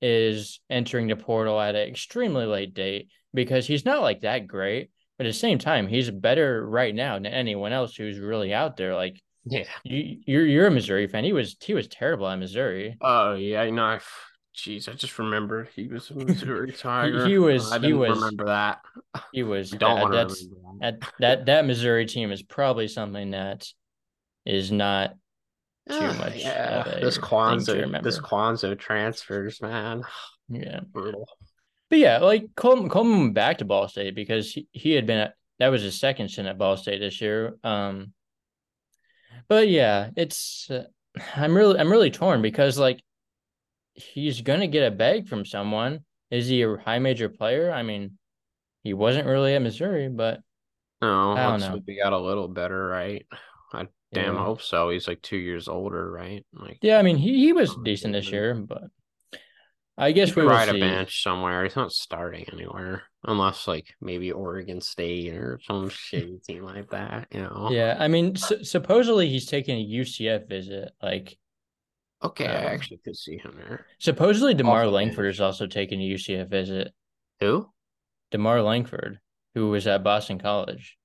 is 0.00 0.60
entering 0.70 1.08
the 1.08 1.16
portal 1.16 1.60
at 1.60 1.74
an 1.74 1.86
extremely 1.88 2.46
late 2.46 2.72
date 2.72 3.08
because 3.34 3.66
he's 3.66 3.84
not 3.84 4.00
like 4.00 4.22
that 4.22 4.46
great 4.46 4.90
but 5.18 5.26
at 5.26 5.30
the 5.30 5.38
same 5.38 5.58
time 5.58 5.86
he's 5.86 6.10
better 6.10 6.66
right 6.66 6.94
now 6.94 7.14
than 7.14 7.26
anyone 7.26 7.72
else 7.72 7.94
who's 7.94 8.18
really 8.18 8.54
out 8.54 8.76
there 8.76 8.94
like 8.94 9.20
yeah 9.44 9.64
you, 9.82 10.18
you're 10.26 10.46
you're 10.46 10.66
a 10.66 10.70
Missouri 10.70 11.06
fan 11.06 11.24
he 11.24 11.32
was 11.32 11.56
he 11.60 11.74
was 11.74 11.88
terrible 11.88 12.26
at 12.28 12.38
Missouri 12.38 12.96
oh 13.00 13.34
yeah 13.34 13.60
I 13.60 13.70
know 13.70 13.98
Jeez, 14.58 14.88
I 14.88 14.92
just 14.94 15.20
remember 15.20 15.68
he 15.76 15.86
was 15.86 16.10
a 16.10 16.14
Missouri 16.14 16.72
Tiger. 16.78 17.28
he, 17.28 17.38
was. 17.38 17.70
I 17.70 17.76
didn't 17.76 17.90
he 17.90 17.92
was, 17.92 18.18
remember 18.18 18.46
that. 18.46 18.80
He 19.32 19.44
was. 19.44 19.70
don't 19.78 20.10
that, 20.10 20.34
that. 20.80 20.98
that. 21.20 21.46
That 21.46 21.64
Missouri 21.64 22.06
team 22.06 22.32
is 22.32 22.42
probably 22.42 22.88
something 22.88 23.30
that 23.30 23.68
is 24.44 24.72
not 24.72 25.14
too 25.88 25.96
uh, 25.96 26.14
much. 26.14 26.36
Yeah, 26.36 26.98
this 27.00 27.18
Cuonzo, 27.18 28.02
this 28.02 28.18
Cuonzo 28.18 28.78
transfers, 28.78 29.62
man. 29.62 30.02
Yeah, 30.50 30.80
brutal. 30.80 31.28
But 31.90 31.98
yeah, 31.98 32.18
like 32.18 32.54
Coleman, 32.54 32.90
Coleman 32.90 33.18
went 33.20 33.34
back 33.34 33.58
to 33.58 33.64
Ball 33.64 33.88
State 33.88 34.14
because 34.14 34.52
he, 34.52 34.68
he 34.72 34.92
had 34.92 35.06
been 35.06 35.18
at 35.18 35.34
that 35.58 35.68
was 35.68 35.82
his 35.82 35.98
second 35.98 36.28
stint 36.28 36.48
at 36.48 36.58
Ball 36.58 36.76
State 36.76 37.00
this 37.00 37.20
year. 37.20 37.56
Um, 37.64 38.12
but 39.48 39.68
yeah, 39.68 40.10
it's 40.16 40.70
uh, 40.70 40.84
I'm 41.36 41.56
really 41.56 41.78
I'm 41.78 41.90
really 41.90 42.10
torn 42.10 42.42
because 42.42 42.78
like 42.78 43.02
he's 43.94 44.42
going 44.42 44.60
to 44.60 44.68
get 44.68 44.86
a 44.86 44.94
bag 44.94 45.28
from 45.28 45.44
someone. 45.44 46.00
Is 46.30 46.46
he 46.46 46.62
a 46.62 46.76
high 46.76 46.98
major 46.98 47.28
player? 47.28 47.72
I 47.72 47.82
mean, 47.82 48.18
he 48.82 48.94
wasn't 48.94 49.26
really 49.26 49.54
at 49.54 49.62
Missouri, 49.62 50.08
but 50.08 50.40
no, 51.00 51.32
I 51.32 51.42
don't 51.44 51.60
know. 51.60 51.80
He 51.86 51.96
got 51.96 52.12
a 52.12 52.18
little 52.18 52.48
better, 52.48 52.86
right? 52.86 53.26
I 53.72 53.86
damn 54.12 54.34
yeah. 54.34 54.44
hope 54.44 54.62
so. 54.62 54.90
He's 54.90 55.08
like 55.08 55.22
two 55.22 55.36
years 55.36 55.68
older, 55.68 56.10
right? 56.10 56.44
Like, 56.52 56.78
yeah, 56.82 56.98
I 56.98 57.02
mean, 57.02 57.16
he, 57.16 57.38
he 57.38 57.52
was 57.52 57.76
decent 57.84 58.12
this 58.12 58.30
year, 58.30 58.54
but 58.54 58.84
I 59.98 60.12
guess 60.12 60.36
we 60.36 60.44
ride 60.44 60.68
a 60.68 60.78
bench 60.78 61.22
somewhere. 61.22 61.64
He's 61.64 61.74
not 61.74 61.92
starting 61.92 62.46
anywhere 62.52 63.02
unless 63.24 63.66
like 63.66 63.94
maybe 64.00 64.30
Oregon 64.30 64.80
State 64.80 65.34
or 65.34 65.58
some 65.66 65.90
shitty 65.90 66.44
team 66.44 66.62
like 66.62 66.90
that. 66.90 67.26
You 67.32 67.40
know? 67.40 67.68
Yeah, 67.72 67.96
I 67.98 68.06
mean, 68.06 68.36
su- 68.36 68.62
supposedly 68.62 69.28
he's 69.28 69.46
taking 69.46 69.76
a 69.76 70.00
UCF 70.00 70.48
visit. 70.48 70.92
Like, 71.02 71.36
Okay, 72.22 72.46
I 72.46 72.66
um, 72.66 72.72
actually 72.72 72.98
could 73.04 73.16
see 73.16 73.38
him 73.38 73.54
there. 73.56 73.86
Supposedly, 74.00 74.54
Demar 74.54 74.82
Awful 74.82 74.92
Langford 74.92 75.26
is 75.26 75.40
also 75.40 75.66
taking 75.66 76.00
a 76.00 76.14
UCF 76.14 76.48
visit. 76.48 76.92
Who? 77.40 77.70
DeMarr 78.32 78.64
Langford, 78.64 79.20
who 79.54 79.70
was 79.70 79.86
at 79.86 80.02
Boston 80.02 80.38
College. 80.38 80.96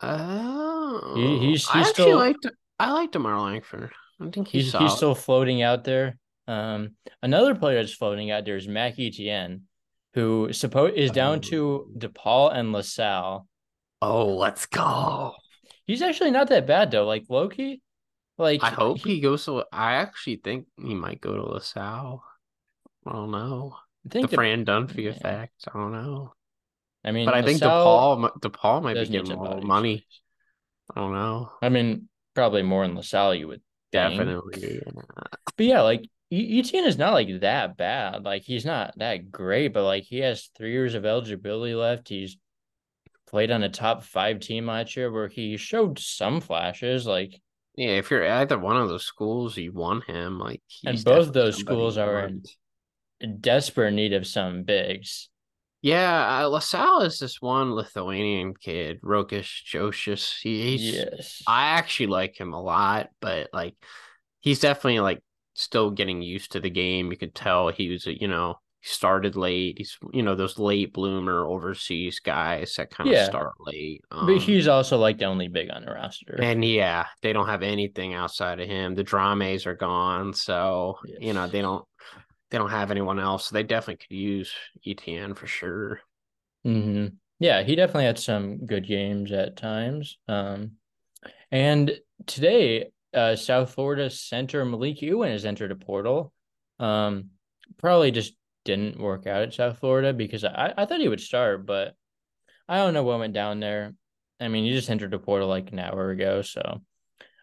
Oh, 0.00 1.14
he, 1.16 1.38
he's, 1.38 1.68
he's 1.68 1.86
I 1.86 1.90
still 1.90 2.16
liked. 2.16 2.46
I 2.78 2.92
like 2.92 3.12
DeMarr 3.12 3.42
Langford. 3.42 3.90
I 4.20 4.28
think 4.30 4.48
he's 4.48 4.72
he's, 4.72 4.80
he's, 4.80 4.92
still 4.92 5.14
floating 5.14 5.62
out 5.62 5.84
there. 5.84 6.18
Um, 6.48 6.96
another 7.22 7.54
player 7.54 7.80
that's 7.80 7.94
floating 7.94 8.30
out 8.30 8.46
there 8.46 8.56
is 8.56 8.66
Mac 8.66 8.98
Etienne, 8.98 9.64
who 10.14 10.52
suppose 10.52 10.94
is 10.96 11.10
down 11.10 11.40
to 11.42 11.86
oh. 11.86 11.98
DePaul 11.98 12.54
and 12.54 12.72
LaSalle. 12.72 13.46
Oh, 14.00 14.34
let's 14.34 14.64
go. 14.66 15.34
He's 15.86 16.02
actually 16.02 16.30
not 16.30 16.48
that 16.48 16.66
bad 16.66 16.90
though. 16.90 17.06
Like 17.06 17.24
Loki, 17.28 17.82
like 18.38 18.64
I 18.64 18.70
hope 18.70 19.00
he, 19.00 19.16
he 19.16 19.20
goes 19.20 19.44
to. 19.44 19.64
I 19.70 19.94
actually 19.94 20.36
think 20.36 20.66
he 20.82 20.94
might 20.94 21.20
go 21.20 21.34
to 21.34 21.42
LaSalle. 21.42 22.24
I 23.06 23.12
don't 23.12 23.30
know. 23.30 23.76
I 24.06 24.08
think 24.08 24.26
the, 24.26 24.30
the 24.30 24.36
Fran 24.36 24.64
Dunphy 24.64 25.04
yeah. 25.04 25.10
effect. 25.10 25.52
I 25.68 25.78
don't 25.78 25.92
know. 25.92 26.32
I 27.04 27.12
mean, 27.12 27.26
but 27.26 27.34
I 27.34 27.42
think 27.42 27.60
DePaul 27.60 28.40
DePaul 28.40 28.82
might 28.82 28.94
be 28.94 29.06
getting 29.06 29.36
more 29.36 29.60
money. 29.60 30.06
I 30.94 31.00
don't 31.00 31.12
know. 31.12 31.52
I 31.60 31.68
mean, 31.68 32.08
probably 32.34 32.62
more 32.62 32.84
in 32.84 32.94
LaSalle. 32.94 33.34
You 33.34 33.48
would 33.48 33.62
definitely. 33.92 34.80
But 35.56 35.66
yeah, 35.66 35.82
like 35.82 36.08
Etienne 36.30 36.84
is 36.84 36.98
not 36.98 37.14
like 37.14 37.40
that 37.40 37.76
bad. 37.76 38.24
Like 38.24 38.42
he's 38.42 38.64
not 38.64 38.94
that 38.98 39.30
great, 39.30 39.72
but 39.72 39.84
like 39.84 40.04
he 40.04 40.18
has 40.18 40.50
three 40.56 40.72
years 40.72 40.94
of 40.94 41.06
eligibility 41.06 41.74
left. 41.74 42.08
He's 42.08 42.36
played 43.26 43.50
on 43.50 43.62
a 43.62 43.68
top 43.68 44.04
five 44.04 44.40
team 44.40 44.66
last 44.66 44.96
year 44.96 45.10
where 45.10 45.28
he 45.28 45.56
showed 45.56 45.98
some 45.98 46.40
flashes. 46.40 47.06
Like 47.06 47.40
yeah, 47.76 47.90
if 47.90 48.10
you're 48.10 48.28
either 48.28 48.58
one 48.58 48.76
of 48.76 48.88
those 48.88 49.04
schools, 49.04 49.56
you 49.56 49.72
want 49.72 50.04
him. 50.04 50.38
Like, 50.38 50.62
and 50.84 51.02
both 51.04 51.32
those 51.32 51.56
schools 51.56 51.96
are 51.96 52.28
in 53.20 53.40
desperate 53.40 53.92
need 53.92 54.12
of 54.12 54.26
some 54.26 54.64
bigs. 54.64 55.30
Yeah, 55.80 56.42
uh, 56.42 56.48
LaSalle 56.48 57.02
is 57.02 57.20
this 57.20 57.40
one 57.40 57.72
Lithuanian 57.72 58.54
kid, 58.54 59.00
Rokas 59.00 59.62
Jocius. 59.64 60.40
He, 60.40 60.76
he's, 60.76 60.94
yes, 60.96 61.42
I 61.46 61.66
actually 61.68 62.08
like 62.08 62.38
him 62.38 62.52
a 62.52 62.60
lot, 62.60 63.10
but 63.20 63.48
like, 63.52 63.76
he's 64.40 64.58
definitely 64.58 64.98
like 64.98 65.22
still 65.58 65.90
getting 65.90 66.22
used 66.22 66.52
to 66.52 66.60
the 66.60 66.70
game. 66.70 67.10
You 67.10 67.18
could 67.18 67.34
tell 67.34 67.68
he 67.68 67.90
was, 67.90 68.06
you 68.06 68.28
know, 68.28 68.54
he 68.80 68.88
started 68.88 69.34
late. 69.34 69.78
He's 69.78 69.98
you 70.12 70.22
know 70.22 70.36
those 70.36 70.58
late 70.58 70.92
bloomer 70.92 71.44
overseas 71.44 72.20
guys 72.20 72.74
that 72.76 72.90
kind 72.90 73.10
of 73.10 73.24
start 73.24 73.54
late. 73.58 74.02
Um, 74.10 74.26
but 74.26 74.38
he's 74.38 74.68
also 74.68 74.98
like 74.98 75.18
the 75.18 75.24
only 75.24 75.48
big 75.48 75.70
on 75.70 75.84
the 75.84 75.92
roster. 75.92 76.38
And 76.40 76.64
yeah, 76.64 77.06
they 77.22 77.32
don't 77.32 77.48
have 77.48 77.62
anything 77.62 78.14
outside 78.14 78.60
of 78.60 78.68
him. 78.68 78.94
The 78.94 79.02
Drames 79.02 79.66
are 79.66 79.74
gone, 79.74 80.32
so 80.32 80.98
yes. 81.04 81.18
you 81.20 81.32
know 81.32 81.48
they 81.48 81.60
don't 81.60 81.84
they 82.50 82.58
don't 82.58 82.70
have 82.70 82.92
anyone 82.92 83.18
else. 83.18 83.46
So 83.46 83.54
they 83.54 83.64
definitely 83.64 84.06
could 84.06 84.16
use 84.16 84.52
Etienne 84.86 85.34
for 85.34 85.48
sure. 85.48 86.00
Mm-hmm. 86.64 87.16
Yeah, 87.40 87.62
he 87.62 87.74
definitely 87.74 88.04
had 88.04 88.18
some 88.18 88.64
good 88.64 88.86
games 88.86 89.32
at 89.32 89.56
times. 89.56 90.18
Um, 90.28 90.72
and 91.50 91.98
today, 92.26 92.90
uh, 93.14 93.36
South 93.36 93.74
Florida 93.74 94.10
center 94.10 94.64
Malik 94.64 95.02
Ewan 95.02 95.30
has 95.30 95.44
entered 95.44 95.72
a 95.72 95.76
portal. 95.76 96.32
Um, 96.78 97.30
probably 97.78 98.10
just 98.10 98.34
didn't 98.64 99.00
work 99.00 99.26
out 99.26 99.42
at 99.42 99.54
South 99.54 99.78
Florida 99.78 100.12
because 100.12 100.44
I, 100.44 100.74
I 100.76 100.84
thought 100.84 101.00
he 101.00 101.08
would 101.08 101.20
start, 101.20 101.66
but 101.66 101.94
I 102.68 102.76
don't 102.76 102.94
know 102.94 103.02
what 103.02 103.18
went 103.18 103.34
down 103.34 103.60
there. 103.60 103.94
I 104.40 104.48
mean, 104.48 104.64
he 104.64 104.72
just 104.72 104.90
entered 104.90 105.14
a 105.14 105.18
portal 105.18 105.48
like 105.48 105.72
an 105.72 105.78
hour 105.78 106.10
ago, 106.10 106.42
so 106.42 106.82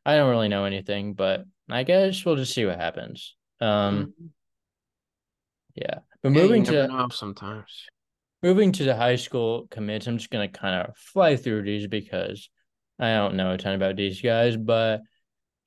I 0.06 0.15
don't 0.15 0.30
really 0.30 0.47
know 0.47 0.65
anything, 0.65 1.13
but 1.13 1.45
I 1.69 1.84
guess 1.84 2.23
we'll 2.23 2.36
just 2.36 2.54
see 2.54 2.65
what 2.65 2.80
happens. 2.80 3.36
Um, 3.60 3.67
mm-hmm. 3.97 4.25
yeah, 5.75 5.99
but 6.21 6.32
yeah, 6.32 6.41
moving 6.41 6.63
to 6.65 7.08
sometimes 7.12 7.88
moving 8.43 8.71
to 8.73 8.84
the 8.84 8.95
high 8.95 9.15
school 9.15 9.67
commits, 9.71 10.06
I'm 10.06 10.19
just 10.19 10.30
gonna 10.30 10.47
kind 10.47 10.88
of 10.88 10.95
fly 10.95 11.36
through 11.36 11.63
these 11.63 11.88
because 11.88 12.49
I 12.99 13.13
don't 13.13 13.36
know 13.36 13.51
a 13.51 13.58
ton 13.58 13.73
about 13.73 13.95
these 13.95 14.21
guys, 14.21 14.56
but 14.56 15.01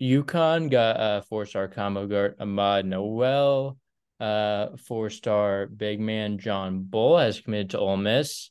UConn 0.01 0.71
got 0.71 0.97
a 0.99 1.23
four 1.23 1.47
star 1.47 1.69
combo 1.69 2.07
guard 2.07 2.37
Ahmad 2.41 2.87
Nowell. 2.87 3.79
Uh, 4.21 4.77
four 4.77 5.11
star 5.11 5.67
big 5.67 6.01
man 6.01 6.39
John 6.39 6.83
Bol 6.83 7.19
has 7.19 7.41
committed 7.41 7.71
to 7.71 7.79
Ole 7.79 7.97
Miss, 7.97 8.51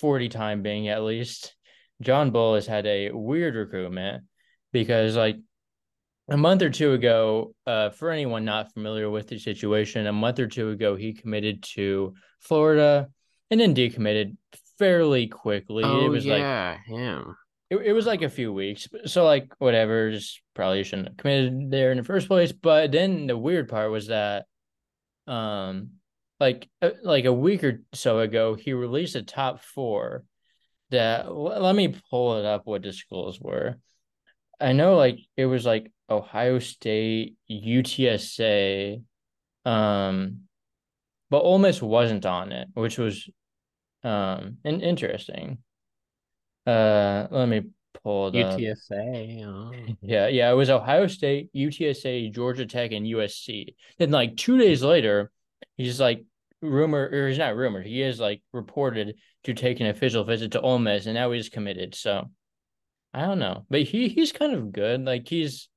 40 0.00 0.28
time 0.28 0.62
being 0.62 0.88
at 0.88 1.02
least. 1.02 1.56
John 2.00 2.30
Bol 2.30 2.54
has 2.54 2.66
had 2.66 2.86
a 2.86 3.10
weird 3.10 3.56
recruitment 3.56 4.24
because, 4.72 5.16
like, 5.16 5.36
a 6.30 6.36
month 6.36 6.62
or 6.62 6.70
two 6.70 6.92
ago, 6.92 7.54
uh, 7.66 7.90
for 7.90 8.10
anyone 8.10 8.44
not 8.44 8.72
familiar 8.72 9.10
with 9.10 9.28
the 9.28 9.38
situation, 9.38 10.06
a 10.06 10.12
month 10.12 10.38
or 10.38 10.46
two 10.46 10.70
ago, 10.70 10.94
he 10.94 11.12
committed 11.12 11.62
to 11.74 12.14
Florida 12.38 13.08
and 13.50 13.58
then 13.58 13.74
decommitted 13.74 14.36
fairly 14.78 15.26
quickly. 15.26 15.82
Oh, 15.84 16.06
it 16.06 16.08
was 16.08 16.24
yeah, 16.24 16.76
like, 16.76 16.86
him. 16.86 17.36
It, 17.70 17.76
it 17.76 17.92
was 17.92 18.06
like 18.06 18.22
a 18.22 18.30
few 18.30 18.52
weeks. 18.52 18.88
So, 19.06 19.24
like, 19.24 19.52
whatever, 19.58 20.10
just 20.10 20.40
probably 20.54 20.84
shouldn't 20.84 21.08
have 21.08 21.16
committed 21.16 21.70
there 21.70 21.90
in 21.90 21.98
the 21.98 22.04
first 22.04 22.28
place. 22.28 22.52
But 22.52 22.92
then 22.92 23.26
the 23.26 23.36
weird 23.36 23.68
part 23.68 23.90
was 23.90 24.08
that 24.08 24.46
um 25.28 25.90
like 26.40 26.68
uh, 26.82 26.90
like 27.02 27.26
a 27.26 27.32
week 27.32 27.62
or 27.62 27.82
so 27.92 28.20
ago 28.20 28.54
he 28.54 28.72
released 28.72 29.14
a 29.14 29.22
top 29.22 29.60
four 29.60 30.24
that 30.90 31.32
let 31.32 31.74
me 31.74 31.94
pull 32.10 32.38
it 32.38 32.46
up 32.46 32.62
what 32.64 32.82
the 32.82 32.92
schools 32.92 33.38
were 33.38 33.78
i 34.60 34.72
know 34.72 34.96
like 34.96 35.18
it 35.36 35.46
was 35.46 35.66
like 35.66 35.92
ohio 36.08 36.58
state 36.58 37.36
utsa 37.50 39.02
um 39.66 40.40
but 41.30 41.40
Ole 41.40 41.58
Miss 41.58 41.82
wasn't 41.82 42.24
on 42.24 42.52
it 42.52 42.68
which 42.72 42.96
was 42.96 43.28
um 44.02 44.56
in- 44.64 44.80
interesting 44.80 45.58
uh 46.68 47.28
let 47.30 47.48
me 47.48 47.62
pull 48.02 48.28
it 48.28 48.34
UTSA. 48.34 49.44
Oh. 49.44 49.72
Yeah, 50.02 50.28
yeah. 50.28 50.50
It 50.50 50.54
was 50.54 50.70
Ohio 50.70 51.06
State, 51.06 51.50
UTSA, 51.54 52.32
Georgia 52.32 52.66
Tech, 52.66 52.92
and 52.92 53.06
USC. 53.06 53.74
Then 53.98 54.10
like 54.10 54.36
two 54.36 54.58
days 54.58 54.82
later, 54.82 55.30
he's 55.76 56.00
like 56.00 56.24
rumor 56.60 57.08
or 57.10 57.28
he's 57.28 57.38
not 57.38 57.56
rumored. 57.56 57.86
He 57.86 58.02
is 58.02 58.20
like 58.20 58.42
reported 58.52 59.16
to 59.44 59.54
take 59.54 59.80
an 59.80 59.86
official 59.86 60.24
visit 60.24 60.52
to 60.52 60.60
Ole 60.60 60.78
Miss, 60.78 61.06
and 61.06 61.14
now 61.14 61.30
he's 61.30 61.48
committed. 61.48 61.94
So 61.94 62.30
I 63.14 63.22
don't 63.22 63.38
know, 63.38 63.64
but 63.70 63.82
he 63.82 64.08
he's 64.08 64.32
kind 64.32 64.54
of 64.54 64.72
good. 64.72 65.04
Like 65.04 65.28
he's 65.28 65.68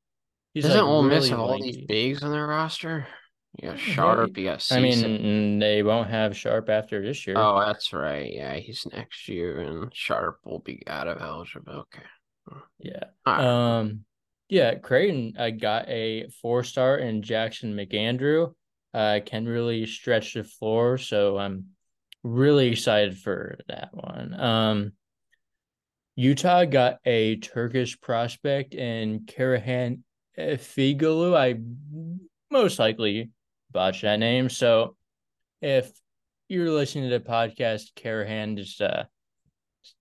he's 0.54 0.64
doesn't 0.64 0.80
like 0.80 0.88
Ole 0.88 1.04
Miss 1.04 1.30
have 1.30 1.40
all 1.40 1.62
these 1.62 1.86
bigs 1.88 2.24
on 2.24 2.32
their 2.32 2.48
roster? 2.48 3.08
You 3.58 3.70
got 3.70 3.80
Sharp, 3.80 4.34
got 4.36 4.66
I 4.72 4.80
mean, 4.80 5.60
they 5.60 5.84
won't 5.84 6.10
have 6.10 6.38
Sharp 6.38 6.70
after 6.70 7.02
this 7.02 7.28
year. 7.28 7.36
Oh, 7.38 7.60
that's 7.60 7.92
right. 7.92 8.32
Yeah, 8.34 8.56
he's 8.56 8.88
next 8.92 9.28
year, 9.28 9.60
and 9.60 9.94
Sharp 9.94 10.40
will 10.46 10.60
be 10.60 10.84
out 10.88 11.10
of 11.10 11.22
eligible. 11.22 11.74
Okay. 11.74 12.62
Yeah. 12.80 13.04
Right. 13.26 13.44
Um. 13.44 14.06
Yeah, 14.48 14.76
Creighton 14.76 15.36
I 15.38 15.52
got 15.52 15.88
a 15.90 16.30
four 16.42 16.64
star 16.64 16.98
in 16.98 17.22
Jackson 17.22 17.76
McAndrew. 17.76 18.54
Uh, 18.94 19.20
can 19.26 19.46
really 19.46 19.86
stretch 19.86 20.34
the 20.34 20.44
floor, 20.44 20.98
so 20.98 21.38
I'm 21.38 21.68
really 22.24 22.70
excited 22.70 23.18
for 23.18 23.58
that 23.68 23.90
one. 23.92 24.34
Um. 24.40 24.92
Utah 26.16 26.66
got 26.66 27.00
a 27.06 27.38
Turkish 27.38 28.00
prospect 28.00 28.76
in 28.76 29.22
Karahan 29.22 30.00
Figalu. 30.38 31.36
I 31.36 31.60
most 32.50 32.80
likely 32.80 33.30
botch 33.72 34.02
that 34.02 34.20
name. 34.20 34.50
So 34.50 34.96
if 35.62 35.92
you're 36.48 36.72
listening 36.72 37.10
to 37.10 37.20
the 37.20 37.24
podcast, 37.24 37.94
Karahan, 37.96 38.58
just 38.58 38.82
uh, 38.82 39.04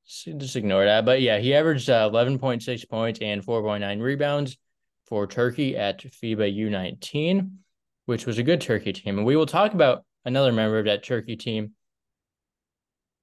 just 0.07 0.57
ignore 0.57 0.85
that. 0.85 1.05
But 1.05 1.21
yeah, 1.21 1.39
he 1.39 1.55
averaged 1.55 1.89
uh, 1.89 2.11
11.6 2.11 2.89
points 2.89 3.21
and 3.21 3.45
4.9 3.45 4.03
rebounds 4.03 4.57
for 5.07 5.27
Turkey 5.27 5.77
at 5.77 6.03
FIBA 6.03 6.57
U19, 6.57 7.53
which 8.07 8.27
was 8.27 8.39
a 8.39 8.43
good 8.43 8.61
Turkey 8.61 8.93
team. 8.93 9.19
And 9.19 9.27
we 9.27 9.37
will 9.37 9.47
talk 9.47 9.75
about 9.75 10.05
another 10.25 10.53
member 10.53 10.79
of 10.79 10.87
that 10.87 11.05
Turkey 11.05 11.37
team 11.37 11.73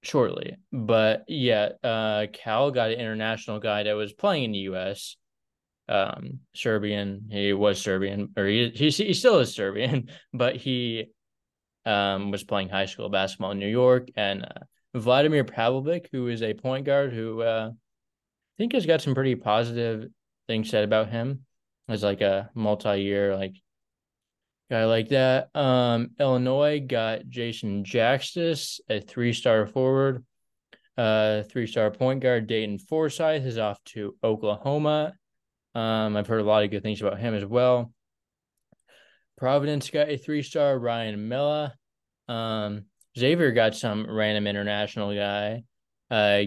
shortly. 0.02 0.58
But 0.72 1.26
yeah, 1.28 1.70
uh, 1.84 2.28
Cal 2.32 2.72
got 2.72 2.92
an 2.92 3.00
international 3.00 3.60
guy 3.60 3.84
that 3.84 3.94
was 3.94 4.14
playing 4.14 4.46
in 4.46 4.52
the 4.52 4.60
U.S 4.60 5.18
um, 5.90 6.40
Serbian. 6.54 7.28
He 7.32 7.54
was 7.54 7.82
Serbian, 7.82 8.30
or 8.38 8.46
he, 8.46 8.70
he 8.70 8.90
he 8.90 9.14
still 9.14 9.40
is 9.40 9.54
Serbian, 9.54 10.10
but 10.34 10.56
he 10.56 11.08
um, 11.86 12.32
was 12.32 12.44
playing 12.44 12.70
high 12.70 12.86
school 12.86 13.10
basketball 13.10 13.52
in 13.52 13.60
New 13.60 13.68
York. 13.68 14.10
And 14.16 14.44
uh, 14.44 14.66
Vladimir 14.94 15.44
Pavlovic, 15.44 16.08
who 16.12 16.28
is 16.28 16.42
a 16.42 16.54
point 16.54 16.86
guard, 16.86 17.14
who 17.14 17.42
uh, 17.42 17.70
I 17.72 18.56
think 18.58 18.74
has 18.74 18.86
got 18.86 19.02
some 19.02 19.16
pretty 19.16 19.36
positive 19.36 20.10
things 20.48 20.70
said 20.70 20.84
about 20.84 21.10
him 21.10 21.46
as 21.90 22.04
like 22.04 22.22
a 22.22 22.50
multi-year 22.54 23.36
like 23.36 23.56
guy 24.70 24.86
like 24.86 25.10
that. 25.10 25.56
Um, 25.56 26.10
Illinois 26.20 26.84
got 26.86 27.28
Jason 27.30 27.84
Jakstys, 27.84 28.80
a 28.90 29.00
three-star 29.00 29.68
forward. 29.68 30.26
Uh, 30.98 31.44
three-star 31.44 31.92
point 31.92 32.22
guard 32.22 32.48
Dayton 32.48 32.80
Forsyth 32.80 33.46
is 33.46 33.60
off 33.60 33.78
to 33.86 34.16
Oklahoma 34.24 35.14
um, 35.78 36.18
I've 36.18 36.26
heard 36.26 36.42
a 36.42 36.44
lot 36.44 36.64
of 36.64 36.72
good 36.72 36.82
things 36.82 37.02
about 37.02 37.20
him 37.20 37.36
as 37.36 37.46
well. 37.46 37.92
Providence 39.38 39.92
got 39.92 40.10
a 40.10 40.18
three 40.18 40.42
star, 40.42 40.78
Ryan 40.80 41.30
Milla. 41.30 41.76
Um, 42.28 42.86
Xavier 43.16 43.52
got 43.52 43.76
some 43.76 44.10
random 44.10 44.48
international 44.48 45.14
guy. 45.14 45.64
Uh, 46.10 46.46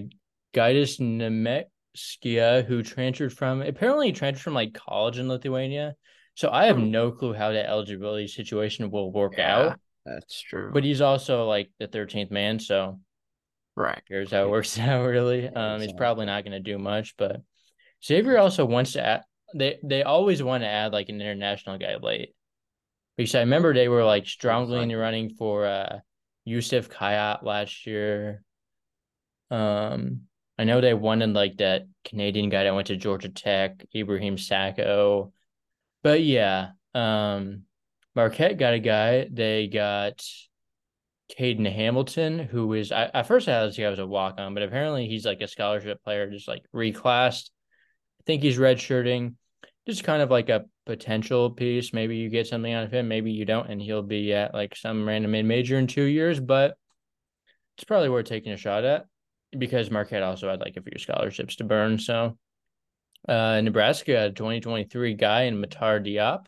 Gytis 0.53 0.99
Nemeiksa, 0.99 2.65
who 2.65 2.83
transferred 2.83 3.33
from 3.33 3.63
apparently 3.63 4.11
transferred 4.11 4.43
from 4.43 4.55
like 4.55 4.75
college 4.75 5.21
in 5.21 5.29
Lithuania. 5.29 5.95
So 6.35 6.51
I 6.51 6.65
have 6.65 6.77
hmm. 6.77 6.91
no 6.91 7.13
clue 7.13 7.33
how 7.33 7.53
that 7.53 7.69
eligibility 7.69 8.27
situation 8.27 8.91
will 8.91 9.13
work 9.13 9.35
yeah, 9.39 9.57
out. 9.57 9.81
That's 10.05 10.41
true. 10.41 10.73
But 10.75 10.83
he's 10.83 11.01
also 11.01 11.47
like 11.47 11.71
the 11.79 11.87
13th 11.87 12.33
man, 12.33 12.59
so 12.59 12.99
right. 13.77 14.03
Here's 14.09 14.33
how 14.33 14.43
it 14.43 14.51
works 14.51 14.77
out 14.81 15.05
really. 15.05 15.49
Um, 15.49 15.81
he's 15.81 15.93
probably 15.93 16.27
not 16.27 16.43
going 16.43 16.53
to 16.53 16.59
do 16.61 16.79
much, 16.79 17.15
but 17.17 17.43
Xavier 18.05 18.39
also 18.39 18.65
wants 18.65 18.93
to 18.93 19.05
add, 19.05 19.23
they 19.55 19.79
they 19.83 20.03
always 20.03 20.43
want 20.43 20.63
to 20.63 20.69
add 20.69 20.93
like 20.93 21.09
an 21.09 21.21
international 21.21 21.79
guy 21.79 21.97
late. 21.97 22.35
Because 23.17 23.35
I 23.35 23.41
remember 23.41 23.75
they 23.75 23.89
were 23.89 24.05
like 24.05 24.27
strongly 24.27 24.81
in 24.81 24.89
the 24.89 24.95
running 24.95 25.31
for 25.31 25.67
uh 25.67 25.99
Youssef 26.45 26.89
Khayat 26.89 27.43
last 27.43 27.87
year. 27.87 28.43
Um 29.51 30.23
I 30.59 30.65
know 30.65 30.81
they 30.81 30.95
wanted 30.95 31.33
like 31.33 31.57
that 31.59 31.87
Canadian 32.05 32.51
guy 32.51 32.65
that 32.65 32.75
went 32.75 32.89
to 32.89 32.97
Georgia 32.97 33.29
Tech, 33.29 33.85
Ibrahim 33.95 34.37
Sakho. 34.37 35.33
But 36.03 36.23
yeah, 36.23 36.71
um 36.95 37.65
Marquette 38.15 38.59
got 38.59 38.75
a 38.75 38.79
guy. 38.79 39.29
They 39.31 39.67
got 39.67 40.25
Caden 41.39 41.71
Hamilton, 41.71 42.39
who 42.39 42.73
is 42.73 42.93
I, 42.93 43.05
at 43.15 43.27
first 43.27 43.49
I 43.49 43.53
thought 43.53 43.67
this 43.67 43.77
guy 43.77 43.89
was 43.89 43.99
a 43.99 44.07
walk 44.07 44.39
on, 44.39 44.55
but 44.55 44.63
apparently 44.63 45.07
he's 45.09 45.27
like 45.27 45.41
a 45.41 45.49
scholarship 45.49 46.03
player, 46.03 46.31
just 46.31 46.49
like 46.49 46.65
reclassed 46.75 47.51
think 48.31 48.43
he's 48.43 48.59
redshirting. 48.59 49.35
Just 49.89 50.05
kind 50.05 50.23
of 50.23 50.31
like 50.31 50.49
a 50.51 50.67
potential 50.87 51.51
piece. 51.51 51.93
Maybe 51.93 52.17
you 52.17 52.29
get 52.29 52.47
something 52.47 52.73
out 52.73 52.85
of 52.85 52.93
him, 52.93 53.09
maybe 53.09 53.33
you 53.33 53.45
don't, 53.45 53.69
and 53.69 53.83
he'll 53.83 54.05
be 54.05 54.33
at 54.33 54.55
like 54.55 54.77
some 54.77 55.07
random 55.07 55.33
mid 55.33 55.47
major 55.47 55.79
in 55.79 55.89
two 55.89 56.05
years, 56.05 56.39
but 56.39 56.77
it's 57.77 57.85
probably 57.85 58.09
worth 58.09 58.27
taking 58.27 58.53
a 58.53 58.57
shot 58.57 58.85
at 58.85 59.07
because 59.59 59.91
Marquette 59.91 60.23
also 60.23 60.49
had 60.49 60.61
like 60.61 60.77
a 60.77 60.83
few 60.83 60.97
scholarships 60.99 61.57
to 61.57 61.65
burn. 61.65 61.99
So 61.99 62.39
uh 63.29 63.61
Nebraska, 63.63 64.17
had 64.17 64.31
a 64.31 64.35
2023 64.35 65.15
guy 65.15 65.43
in 65.43 65.61
Matar 65.61 66.05
Diop. 66.05 66.47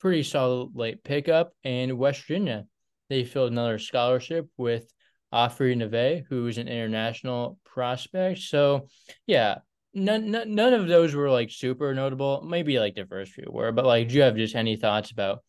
Pretty 0.00 0.22
solid 0.22 0.70
late 0.74 1.02
pickup. 1.02 1.52
And 1.64 1.96
West 1.98 2.20
Virginia 2.26 2.66
they 3.08 3.24
filled 3.24 3.50
another 3.50 3.78
scholarship 3.78 4.46
with 4.58 4.92
Ofri 5.32 5.74
Naveh, 5.74 6.24
who's 6.28 6.58
an 6.58 6.68
international 6.68 7.58
prospect. 7.64 8.40
So, 8.40 8.88
yeah, 9.26 9.58
none, 9.94 10.30
none 10.30 10.54
none 10.54 10.74
of 10.74 10.88
those 10.88 11.14
were 11.14 11.30
like 11.30 11.50
super 11.50 11.94
notable. 11.94 12.42
Maybe 12.46 12.78
like 12.78 12.94
the 12.94 13.06
first 13.06 13.32
few 13.32 13.46
were, 13.50 13.72
but 13.72 13.84
like, 13.84 14.08
do 14.08 14.14
you 14.14 14.22
have 14.22 14.36
just 14.36 14.54
any 14.54 14.76
thoughts 14.76 15.10
about 15.10 15.42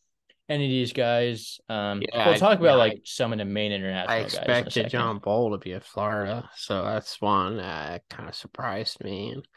any 0.47 0.65
of 0.65 0.69
these 0.69 0.93
guys? 0.93 1.59
Um, 1.69 2.01
yeah, 2.01 2.29
we'll 2.29 2.39
talk 2.39 2.59
about 2.59 2.73
yeah, 2.73 2.83
like 2.83 3.01
some 3.05 3.31
of 3.31 3.39
the 3.39 3.45
main 3.45 3.71
international. 3.71 4.17
I 4.17 4.19
expected 4.19 4.89
John 4.89 5.19
Bol 5.19 5.51
to 5.51 5.57
be 5.57 5.73
at 5.73 5.83
Florida, 5.83 6.49
so 6.55 6.83
that's 6.83 7.21
one 7.21 7.57
that 7.57 8.03
kind 8.09 8.29
of 8.29 8.35
surprised 8.35 9.03
me. 9.03 9.31
And 9.31 9.47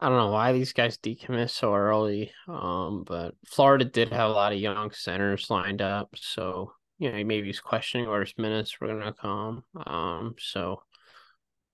I 0.00 0.08
don't 0.08 0.18
know 0.18 0.32
why 0.32 0.52
these 0.52 0.72
guys 0.72 0.98
decommit 0.98 1.50
so 1.50 1.74
early. 1.74 2.32
Um, 2.48 3.04
but 3.06 3.34
Florida 3.46 3.84
did 3.84 4.12
have 4.12 4.30
a 4.30 4.34
lot 4.34 4.52
of 4.52 4.58
young 4.58 4.90
centers 4.90 5.48
lined 5.48 5.80
up, 5.80 6.14
so 6.16 6.72
you 6.98 7.10
know 7.10 7.24
maybe 7.24 7.46
he's 7.46 7.60
questioning 7.60 8.08
where 8.08 8.20
his 8.20 8.34
minutes 8.36 8.80
were 8.80 8.88
gonna 8.88 9.14
come. 9.14 9.64
Um, 9.86 10.34
so 10.38 10.82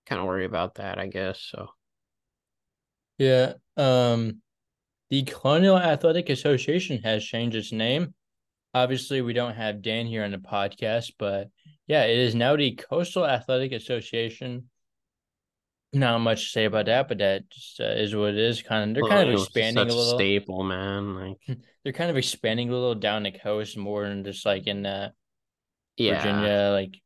kind 0.05 0.21
of 0.21 0.27
worry 0.27 0.45
about 0.45 0.75
that, 0.75 0.97
I 0.97 1.07
guess. 1.07 1.41
So 1.41 1.69
yeah. 3.19 3.53
Um, 3.77 4.41
the 5.09 5.23
Colonial 5.23 5.77
Athletic 5.77 6.29
Association 6.29 7.01
has 7.03 7.23
changed 7.23 7.55
its 7.55 7.71
name. 7.71 8.13
Obviously, 8.73 9.21
we 9.21 9.33
don't 9.33 9.55
have 9.55 9.81
Dan 9.81 10.05
here 10.05 10.23
on 10.23 10.31
the 10.31 10.37
podcast, 10.37 11.13
but 11.17 11.49
yeah, 11.87 12.03
it 12.03 12.17
is 12.17 12.35
now 12.35 12.55
the 12.55 12.71
Coastal 12.71 13.25
Athletic 13.25 13.71
Association. 13.71 14.69
Not 15.91 16.19
much 16.19 16.43
to 16.43 16.49
say 16.51 16.65
about 16.65 16.85
that, 16.85 17.07
but 17.07 17.17
that 17.17 17.49
just 17.49 17.79
uh, 17.79 17.85
is 17.85 18.15
what 18.15 18.29
it 18.29 18.37
is. 18.37 18.61
Kind 18.61 18.91
of, 18.91 18.95
they're 18.95 19.09
kind 19.09 19.27
of 19.27 19.33
expanding 19.33 19.89
a 19.89 19.93
little. 19.93 20.17
Staple, 20.17 20.63
man. 20.63 21.15
Like 21.15 21.57
they're 21.83 21.93
kind 21.93 22.11
of 22.11 22.17
expanding 22.17 22.69
a 22.69 22.73
little 22.73 22.93
down 22.93 23.23
the 23.23 23.31
coast 23.31 23.75
more 23.75 24.07
than 24.07 24.23
just 24.23 24.45
like 24.45 24.67
in 24.67 24.85
uh, 24.85 25.09
yeah. 25.97 26.17
Virginia, 26.17 26.69
like 26.73 27.01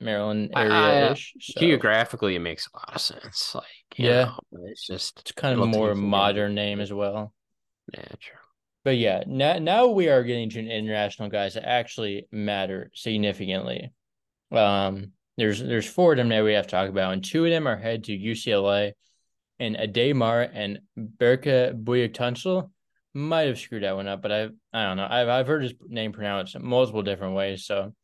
Maryland 0.00 0.52
area 0.54 1.12
ish. 1.12 1.34
So. 1.40 1.60
Geographically, 1.60 2.34
it 2.36 2.40
makes 2.40 2.68
a 2.68 2.76
lot 2.76 2.94
of 2.94 3.00
sense. 3.00 3.54
Like, 3.54 3.64
yeah, 3.96 4.24
know, 4.24 4.66
it's 4.66 4.86
just 4.86 5.20
it's 5.20 5.32
kind 5.32 5.54
of 5.54 5.60
a 5.60 5.66
more 5.66 5.94
modern 5.94 6.54
name 6.54 6.80
as 6.80 6.92
well. 6.92 7.32
Yeah, 7.92 8.08
true. 8.20 8.38
But 8.84 8.98
yeah, 8.98 9.24
now 9.26 9.58
now 9.58 9.86
we 9.88 10.08
are 10.08 10.22
getting 10.22 10.50
to 10.50 10.60
international 10.60 11.28
guys 11.28 11.54
that 11.54 11.68
actually 11.68 12.28
matter 12.30 12.90
significantly. 12.94 13.92
Um, 14.52 15.12
there's 15.36 15.60
there's 15.60 15.88
four 15.88 16.12
of 16.12 16.18
them 16.18 16.28
that 16.28 16.44
we 16.44 16.52
have 16.52 16.66
to 16.66 16.70
talk 16.70 16.88
about, 16.88 17.12
and 17.12 17.24
two 17.24 17.44
of 17.44 17.50
them 17.50 17.66
are 17.66 17.76
head 17.76 18.04
to 18.04 18.16
UCLA, 18.16 18.92
and 19.58 19.76
Aday 19.76 20.14
Mara 20.14 20.48
and 20.52 20.80
Berke 20.96 21.72
Büyüktuncel 21.72 22.70
might 23.14 23.48
have 23.48 23.58
screwed 23.58 23.82
that 23.82 23.96
one 23.96 24.08
up, 24.08 24.22
but 24.22 24.30
I 24.30 24.48
I 24.72 24.84
don't 24.84 24.98
know. 24.98 25.08
I've 25.08 25.28
I've 25.28 25.46
heard 25.46 25.62
his 25.62 25.74
name 25.88 26.12
pronounced 26.12 26.58
multiple 26.58 27.02
different 27.02 27.34
ways, 27.34 27.64
so 27.64 27.94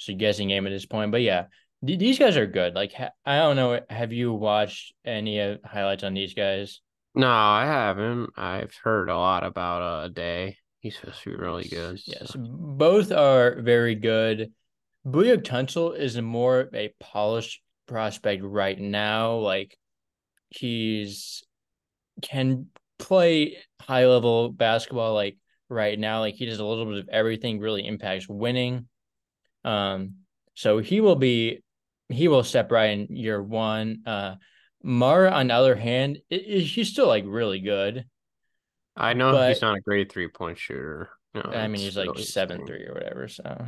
it's 0.00 0.08
a 0.08 0.14
guessing 0.14 0.48
game 0.48 0.66
at 0.66 0.70
this 0.70 0.86
point. 0.86 1.12
But 1.12 1.20
yeah, 1.20 1.44
these 1.82 2.18
guys 2.18 2.38
are 2.38 2.46
good. 2.46 2.74
Like 2.74 2.92
I 3.24 3.38
don't 3.38 3.56
know, 3.56 3.80
have 3.90 4.12
you 4.12 4.32
watched 4.32 4.94
any 5.04 5.40
uh, 5.40 5.58
highlights 5.64 6.04
on 6.04 6.14
these 6.14 6.32
guys? 6.32 6.80
No, 7.14 7.28
I 7.28 7.66
haven't. 7.66 8.30
I've 8.36 8.74
heard 8.82 9.10
a 9.10 9.16
lot 9.16 9.44
about 9.44 9.82
uh, 9.82 10.08
Day. 10.08 10.56
He's 10.78 10.96
supposed 10.96 11.22
to 11.22 11.30
be 11.30 11.36
really 11.36 11.68
good. 11.68 12.00
Yes, 12.06 12.34
both 12.34 13.12
are 13.12 13.60
very 13.60 13.94
good. 13.94 14.52
Büyüktuncel 15.06 15.98
is 15.98 16.18
more 16.20 16.60
of 16.60 16.74
a 16.74 16.94
polished 16.98 17.60
prospect 17.86 18.42
right 18.42 18.78
now. 18.78 19.34
Like 19.34 19.76
he's 20.48 21.42
can 22.22 22.68
play 22.98 23.58
high 23.82 24.06
level 24.06 24.50
basketball 24.50 25.12
like 25.12 25.36
right 25.68 25.98
now. 25.98 26.20
Like 26.20 26.36
he 26.36 26.46
does 26.46 26.60
a 26.60 26.64
little 26.64 26.86
bit 26.86 26.98
of 26.98 27.08
everything, 27.10 27.58
really 27.58 27.86
impacts 27.86 28.28
winning. 28.28 28.88
Um, 29.64 30.14
so 30.54 30.78
he 30.78 31.00
will 31.00 31.16
be 31.16 31.62
he 32.08 32.28
will 32.28 32.42
step 32.42 32.70
right 32.72 32.90
in 32.90 33.14
year 33.16 33.42
one. 33.42 34.02
Uh 34.06 34.36
Mara, 34.82 35.30
on 35.30 35.48
the 35.48 35.54
other 35.54 35.76
hand, 35.76 36.18
it, 36.30 36.62
he's 36.62 36.88
still 36.88 37.06
like 37.06 37.24
really 37.26 37.60
good. 37.60 38.06
I 38.96 39.12
know 39.12 39.32
but, 39.32 39.50
he's 39.50 39.62
not 39.62 39.76
a 39.76 39.80
great 39.80 40.10
three 40.10 40.28
point 40.28 40.58
shooter. 40.58 41.10
No, 41.34 41.42
I 41.42 41.68
mean, 41.68 41.80
he's 41.80 41.96
like 41.96 42.18
seven 42.18 42.66
three 42.66 42.86
or 42.86 42.94
whatever. 42.94 43.28
So, 43.28 43.66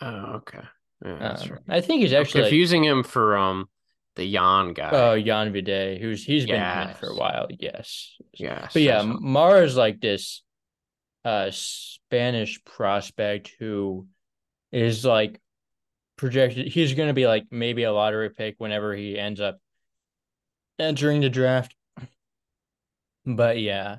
oh, 0.00 0.08
okay. 0.36 0.62
Yeah, 1.04 1.18
that's 1.18 1.42
um, 1.42 1.58
I 1.68 1.80
think 1.80 2.02
he's 2.02 2.12
actually 2.12 2.42
I'm 2.42 2.46
confusing 2.46 2.82
like, 2.82 2.90
him 2.90 3.02
for 3.02 3.36
um 3.36 3.68
the 4.16 4.32
Jan 4.32 4.72
guy. 4.72 4.90
Oh, 4.92 5.20
Jan 5.20 5.52
Vide, 5.52 6.00
who's 6.00 6.24
he's 6.24 6.44
yes. 6.44 6.86
been 6.86 6.96
for 6.96 7.08
a 7.08 7.16
while. 7.16 7.48
Yes. 7.50 8.14
Yes. 8.32 8.72
But 8.72 8.82
yeah, 8.82 9.02
Mara's 9.02 9.76
like 9.76 10.00
this 10.00 10.42
uh 11.24 11.50
Spanish 11.50 12.64
prospect 12.64 13.50
who 13.58 14.06
is 14.74 15.04
like 15.04 15.40
projected. 16.16 16.66
He's 16.66 16.94
going 16.94 17.08
to 17.08 17.14
be 17.14 17.28
like 17.28 17.46
maybe 17.50 17.84
a 17.84 17.92
lottery 17.92 18.30
pick 18.30 18.56
whenever 18.58 18.94
he 18.94 19.16
ends 19.16 19.40
up 19.40 19.58
entering 20.78 21.20
the 21.20 21.30
draft. 21.30 21.74
But 23.24 23.60
yeah, 23.60 23.98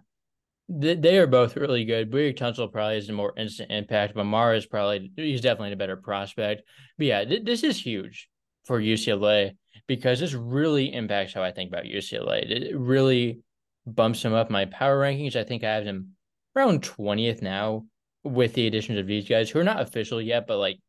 they, 0.68 0.96
they 0.96 1.18
are 1.18 1.28
both 1.28 1.56
really 1.56 1.86
good. 1.86 2.12
Büyüktuncel 2.12 2.72
probably 2.72 2.98
is 2.98 3.10
a 3.10 3.14
more 3.14 3.34
instant 3.38 3.72
impact, 3.72 4.16
but 4.16 4.26
Mara 4.26 4.58
is 4.58 4.66
probably 4.66 5.12
he's 5.16 5.42
definitely 5.42 5.72
a 5.72 5.78
better 5.78 5.96
prospect. 5.96 6.64
But 6.98 7.08
yeah, 7.08 7.24
th- 7.24 7.46
this 7.46 7.64
is 7.64 7.80
huge 7.80 8.30
for 8.66 8.80
UCLA 8.80 9.56
because 9.88 10.20
this 10.20 10.34
really 10.34 10.94
impacts 10.94 11.34
how 11.34 11.42
I 11.42 11.52
think 11.52 11.70
about 11.70 11.86
UCLA. 11.86 12.52
It 12.52 12.78
really 12.78 13.40
bumps 13.88 14.24
him 14.24 14.34
up 14.34 14.50
my 14.50 14.66
power 14.66 15.00
rankings. 15.00 15.38
I 15.38 15.46
think 15.46 15.64
I 15.64 15.74
have 15.74 15.86
him 15.86 16.16
around 16.54 16.84
twentieth 16.84 17.42
now 17.42 17.86
with 18.26 18.54
the 18.54 18.68
additions 18.68 18.98
of 19.00 19.08
these 19.08 19.30
guys 19.30 19.50
who 19.50 19.60
are 19.60 19.64
not 19.64 19.82
official 19.82 20.22
yet, 20.22 20.48
but 20.48 20.58
like 20.58 20.80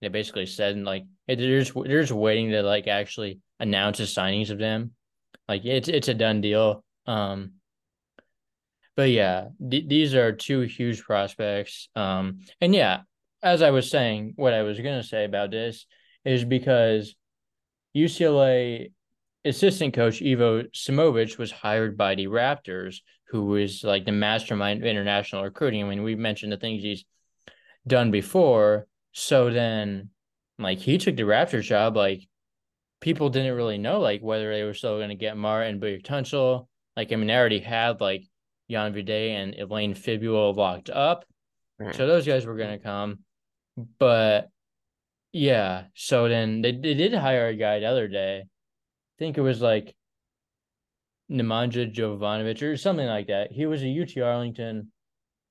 they 0.00 0.08
basically 0.08 0.46
said 0.46 0.78
like 0.78 1.04
they're 1.26 1.36
just 1.36 1.74
they're 1.74 2.00
just 2.00 2.12
waiting 2.12 2.50
to 2.50 2.62
like 2.62 2.86
actually 2.86 3.40
announce 3.60 3.98
the 3.98 4.04
signings 4.04 4.50
of 4.50 4.58
them. 4.58 4.92
Like 5.48 5.64
it's 5.64 5.88
it's 5.88 6.08
a 6.08 6.14
done 6.14 6.40
deal. 6.40 6.84
Um, 7.06 7.54
but 8.96 9.10
yeah, 9.10 9.48
th- 9.70 9.88
these 9.88 10.14
are 10.14 10.32
two 10.32 10.60
huge 10.60 11.02
prospects. 11.02 11.88
Um, 11.96 12.40
and 12.60 12.74
yeah, 12.74 13.00
as 13.42 13.60
I 13.60 13.70
was 13.70 13.90
saying, 13.90 14.34
what 14.36 14.54
I 14.54 14.62
was 14.62 14.78
gonna 14.78 15.02
say 15.02 15.24
about 15.24 15.50
this 15.50 15.86
is 16.24 16.44
because 16.44 17.14
UCLA 17.96 18.92
assistant 19.44 19.94
coach 19.94 20.22
Ivo 20.22 20.62
Simovic 20.64 21.38
was 21.38 21.50
hired 21.50 21.96
by 21.96 22.14
the 22.14 22.28
Raptors, 22.28 23.00
who 23.28 23.46
was 23.46 23.82
like 23.84 24.04
the 24.04 24.12
mastermind 24.12 24.82
of 24.82 24.86
international 24.86 25.44
recruiting. 25.44 25.84
I 25.84 25.88
mean, 25.88 26.02
we 26.02 26.14
mentioned 26.14 26.52
the 26.52 26.56
things 26.56 26.82
he's 26.82 27.04
done 27.86 28.10
before. 28.10 28.86
So 29.12 29.50
then, 29.50 30.10
like, 30.58 30.78
he 30.78 30.98
took 30.98 31.16
the 31.16 31.22
Raptors 31.22 31.62
job. 31.62 31.96
Like, 31.96 32.28
people 33.04 33.28
didn't 33.28 33.54
really 33.54 33.76
know 33.76 34.00
like 34.00 34.22
whether 34.22 34.50
they 34.50 34.62
were 34.62 34.72
still 34.72 34.96
going 34.96 35.10
to 35.10 35.14
get 35.14 35.36
Mara 35.36 35.66
and 35.66 35.80
Büyüktuncel. 35.80 36.66
Like 36.96 37.12
I 37.12 37.16
mean, 37.16 37.26
they 37.26 37.36
already 37.36 37.60
had 37.60 38.00
like 38.00 38.24
Jan 38.70 38.94
Vide 38.94 39.10
and 39.10 39.54
Ilane 39.54 39.94
Fibleuil 39.94 40.56
locked 40.56 40.88
up, 40.88 41.26
so 41.92 42.06
those 42.06 42.26
guys 42.26 42.46
were 42.46 42.56
going 42.56 42.78
to 42.78 42.82
come. 42.82 43.18
But 43.98 44.48
yeah, 45.32 45.84
so 45.94 46.28
then 46.28 46.62
they 46.62 46.72
they 46.72 46.94
did 46.94 47.12
hire 47.12 47.48
a 47.48 47.54
guy 47.54 47.80
the 47.80 47.86
other 47.86 48.08
day. 48.08 48.40
I 48.40 49.14
think 49.18 49.36
it 49.36 49.42
was 49.42 49.60
like 49.60 49.94
Nemanja 51.30 51.92
Jovanovic 51.92 52.62
or 52.62 52.76
something 52.76 53.06
like 53.06 53.28
that. 53.28 53.52
He 53.52 53.66
was 53.66 53.82
a 53.82 54.02
UT 54.02 54.22
Arlington 54.22 54.92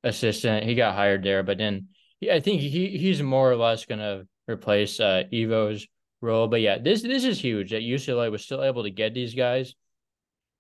assistant. 0.04 0.66
He 0.66 0.76
got 0.76 0.96
hired 0.96 1.24
there, 1.24 1.44
but 1.44 1.58
then 1.58 1.88
I 2.30 2.40
think 2.40 2.62
he 2.62 2.98
he's 2.98 3.22
more 3.22 3.52
or 3.52 3.56
less 3.56 3.86
to 3.86 4.28
replace 4.50 5.00
uh, 5.00 5.24
Ivo's 5.32 5.88
role. 6.22 6.48
But 6.48 6.62
yeah, 6.62 6.78
this 6.78 7.02
this 7.02 7.24
is 7.24 7.40
huge 7.40 7.72
that 7.72 7.82
UCLA 7.82 8.32
was 8.32 8.44
still 8.44 8.64
able 8.64 8.84
to 8.84 8.92
get 8.92 9.14
these 9.14 9.34
guys, 9.34 9.74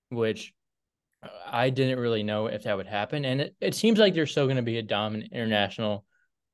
which 0.09 0.53
I 1.45 1.69
didn't 1.69 1.99
really 1.99 2.23
know 2.23 2.47
if 2.47 2.63
that 2.63 2.75
would 2.75 2.87
happen. 2.87 3.25
And 3.25 3.41
it, 3.41 3.55
it 3.61 3.75
seems 3.75 3.99
like 3.99 4.13
they're 4.13 4.25
still 4.25 4.45
going 4.45 4.57
to 4.57 4.61
be 4.61 4.77
a 4.77 4.83
dominant 4.83 5.31
international 5.31 6.05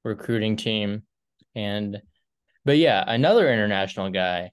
recruiting 0.04 0.58
team. 0.58 1.04
And 1.56 2.02
but 2.65 2.78
yeah, 2.78 3.04
another 3.06 3.52
international 3.52 4.12
guy 4.12 4.52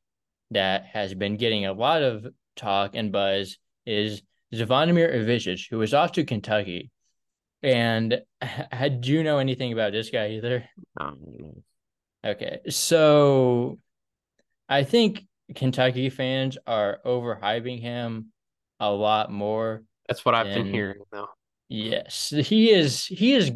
that 0.52 0.86
has 0.86 1.12
been 1.12 1.36
getting 1.36 1.66
a 1.66 1.72
lot 1.72 2.02
of 2.02 2.26
talk 2.54 2.92
and 2.94 3.12
buzz 3.12 3.58
is 3.86 4.22
Zvonimir 4.54 5.14
Ivisic, 5.14 5.68
who 5.70 5.80
is 5.82 5.94
off 5.94 6.12
to 6.12 6.24
Kentucky. 6.24 6.90
And 7.62 8.20
had 8.42 9.06
you 9.06 9.22
know 9.22 9.38
anything 9.38 9.72
about 9.72 9.92
this 9.92 10.10
guy 10.10 10.30
either? 10.32 10.68
Um, 10.98 11.62
okay, 12.24 12.60
so 12.68 13.78
I 14.68 14.84
think 14.84 15.22
Kentucky 15.54 16.10
fans 16.10 16.58
are 16.66 16.98
overhyping 17.04 17.80
him 17.80 18.32
a 18.80 18.90
lot 18.90 19.30
more. 19.30 19.84
That's 20.08 20.24
what 20.24 20.34
I've 20.34 20.46
than, 20.46 20.64
been 20.64 20.74
hearing 20.74 21.00
though. 21.12 21.28
Yes. 21.68 22.30
He 22.30 22.70
is 22.70 23.06
he 23.06 23.34
is 23.34 23.52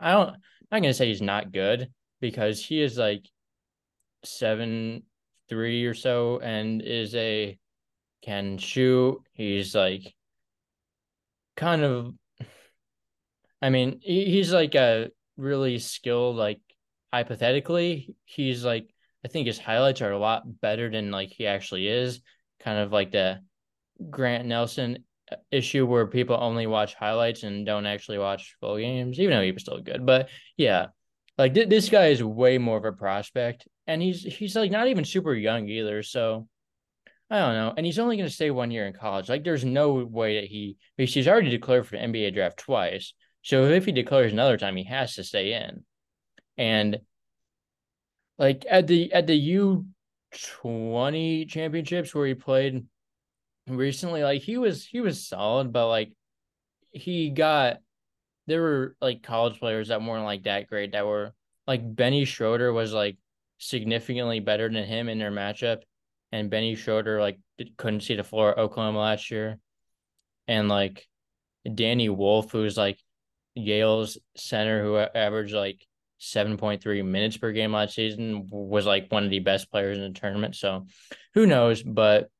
I 0.00 0.12
don't 0.12 0.28
I'm 0.30 0.36
not 0.70 0.82
gonna 0.82 0.94
say 0.94 1.08
he's 1.08 1.22
not 1.22 1.52
good 1.52 1.90
because 2.20 2.64
he 2.64 2.80
is 2.80 2.98
like 2.98 3.28
seven 4.24 5.02
three 5.48 5.84
or 5.84 5.94
so 5.94 6.40
and 6.40 6.82
is 6.82 7.14
a 7.14 7.56
can 8.26 8.58
shoot. 8.58 9.22
He's 9.32 9.74
like 9.74 10.14
kind 11.56 11.82
of 11.82 12.12
I 13.62 13.70
mean, 13.70 14.00
he's 14.02 14.52
like 14.52 14.74
a 14.74 15.10
really 15.36 15.78
skilled, 15.78 16.36
like 16.36 16.60
hypothetically, 17.12 18.14
he's 18.24 18.64
like 18.64 18.88
I 19.24 19.28
think 19.28 19.46
his 19.46 19.58
highlights 19.58 20.02
are 20.02 20.12
a 20.12 20.18
lot 20.18 20.60
better 20.60 20.90
than 20.90 21.10
like 21.10 21.30
he 21.30 21.46
actually 21.46 21.88
is. 21.88 22.20
Kind 22.60 22.78
of 22.78 22.92
like 22.92 23.12
the 23.12 23.40
Grant 24.10 24.46
Nelson 24.46 25.04
uh, 25.30 25.36
issue 25.50 25.86
where 25.86 26.06
people 26.06 26.36
only 26.38 26.66
watch 26.66 26.94
highlights 26.94 27.42
and 27.42 27.66
don't 27.66 27.86
actually 27.86 28.18
watch 28.18 28.56
full 28.60 28.78
games, 28.78 29.18
even 29.18 29.36
though 29.36 29.42
he 29.42 29.52
was 29.52 29.62
still 29.62 29.80
good. 29.80 30.04
But 30.04 30.28
yeah, 30.56 30.88
like 31.38 31.54
th- 31.54 31.68
this 31.68 31.88
guy 31.88 32.06
is 32.08 32.22
way 32.22 32.58
more 32.58 32.78
of 32.78 32.84
a 32.84 32.92
prospect, 32.92 33.66
and 33.86 34.02
he's 34.02 34.22
he's 34.22 34.56
like 34.56 34.70
not 34.70 34.88
even 34.88 35.04
super 35.04 35.34
young 35.34 35.68
either. 35.68 36.02
So 36.02 36.48
I 37.28 37.38
don't 37.40 37.54
know, 37.54 37.74
and 37.76 37.84
he's 37.84 37.98
only 37.98 38.16
going 38.16 38.28
to 38.28 38.34
stay 38.34 38.50
one 38.50 38.70
year 38.70 38.86
in 38.86 38.92
college. 38.92 39.28
Like 39.28 39.42
there's 39.42 39.64
no 39.64 39.94
way 39.94 40.40
that 40.40 40.48
he 40.48 40.76
because 40.96 41.12
he's 41.12 41.26
already 41.26 41.50
declared 41.50 41.86
for 41.86 41.96
the 41.96 42.02
NBA 42.02 42.34
draft 42.34 42.58
twice. 42.58 43.14
So 43.42 43.64
if 43.64 43.84
he 43.84 43.92
declares 43.92 44.32
another 44.32 44.56
time, 44.56 44.76
he 44.76 44.84
has 44.84 45.14
to 45.16 45.24
stay 45.24 45.52
in. 45.54 45.84
And 46.56 47.00
like 48.38 48.64
at 48.68 48.86
the 48.86 49.12
at 49.12 49.26
the 49.26 49.34
U 49.36 49.86
twenty 50.60 51.46
championships 51.46 52.14
where 52.14 52.26
he 52.26 52.34
played 52.34 52.86
recently, 53.66 54.22
like 54.22 54.42
he 54.42 54.56
was 54.58 54.84
he 54.84 55.00
was 55.00 55.26
solid, 55.26 55.72
but 55.72 55.88
like 55.88 56.12
he 56.92 57.30
got 57.30 57.78
there 58.46 58.62
were 58.62 58.96
like 59.00 59.22
college 59.22 59.58
players 59.58 59.88
that 59.88 60.02
weren't 60.02 60.24
like 60.24 60.44
that 60.44 60.68
great 60.68 60.92
that 60.92 61.06
were 61.06 61.34
like 61.66 61.94
Benny 61.94 62.24
Schroeder 62.24 62.72
was 62.72 62.92
like 62.92 63.16
significantly 63.58 64.40
better 64.40 64.68
than 64.68 64.84
him 64.84 65.08
in 65.08 65.18
their 65.18 65.32
matchup, 65.32 65.82
and 66.32 66.50
Benny 66.50 66.74
Schroeder 66.74 67.20
like 67.20 67.38
couldn't 67.76 68.02
see 68.02 68.16
the 68.16 68.24
floor 68.24 68.52
at 68.52 68.58
Oklahoma 68.58 68.98
last 68.98 69.30
year, 69.30 69.58
and 70.48 70.68
like 70.68 71.06
Danny 71.74 72.08
Wolf, 72.08 72.52
who's 72.52 72.76
like 72.76 72.98
Yale's 73.54 74.18
center, 74.36 74.82
who 74.82 74.96
averaged 74.96 75.54
like 75.54 75.84
7.3 76.20 77.04
minutes 77.04 77.36
per 77.36 77.52
game 77.52 77.72
last 77.72 77.94
season, 77.94 78.48
was 78.50 78.86
like 78.86 79.10
one 79.10 79.24
of 79.24 79.30
the 79.30 79.40
best 79.40 79.70
players 79.70 79.98
in 79.98 80.12
the 80.12 80.18
tournament. 80.18 80.54
So 80.56 80.86
who 81.34 81.46
knows? 81.46 81.82
But 81.82 82.30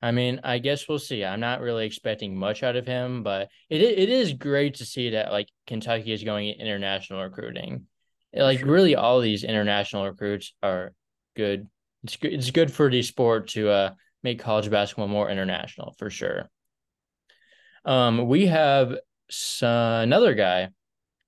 I 0.00 0.12
mean, 0.12 0.40
I 0.44 0.58
guess 0.58 0.88
we'll 0.88 1.00
see. 1.00 1.24
I'm 1.24 1.40
not 1.40 1.60
really 1.60 1.84
expecting 1.84 2.36
much 2.36 2.62
out 2.62 2.76
of 2.76 2.86
him, 2.86 3.22
but 3.22 3.48
it 3.68 3.82
it 3.82 4.08
is 4.08 4.32
great 4.32 4.76
to 4.76 4.84
see 4.84 5.10
that 5.10 5.32
like 5.32 5.48
Kentucky 5.66 6.12
is 6.12 6.22
going 6.22 6.48
international 6.48 7.22
recruiting. 7.22 7.86
Like 8.32 8.62
really, 8.62 8.94
all 8.94 9.20
these 9.20 9.42
international 9.42 10.04
recruits 10.06 10.52
are 10.62 10.92
good. 11.34 11.66
It's 12.04 12.16
good. 12.16 12.32
It's 12.32 12.50
good 12.50 12.72
for 12.72 12.90
the 12.90 13.02
sport 13.02 13.48
to 13.50 13.70
uh 13.70 13.90
make 14.22 14.40
college 14.40 14.70
basketball 14.70 15.08
more 15.08 15.30
international 15.30 15.94
for 15.98 16.10
sure. 16.10 16.48
Um, 17.84 18.26
we 18.28 18.46
have 18.46 18.96
another 19.62 20.34
guy 20.34 20.68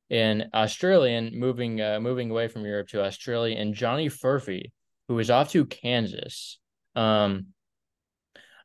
in 0.09 0.51
Australian 0.55 1.39
moving 1.39 1.81
uh 1.81 2.01
moving 2.01 2.31
away 2.31 2.49
from 2.49 2.64
Europe 2.64 2.89
to 2.89 3.05
Australia, 3.05 3.57
and 3.57 3.75
Johnny 3.75 4.09
Furphy, 4.09 4.73
who 5.09 5.18
is 5.18 5.31
off 5.31 5.51
to 5.51 5.66
Kansas. 5.66 6.59
Um 6.95 7.47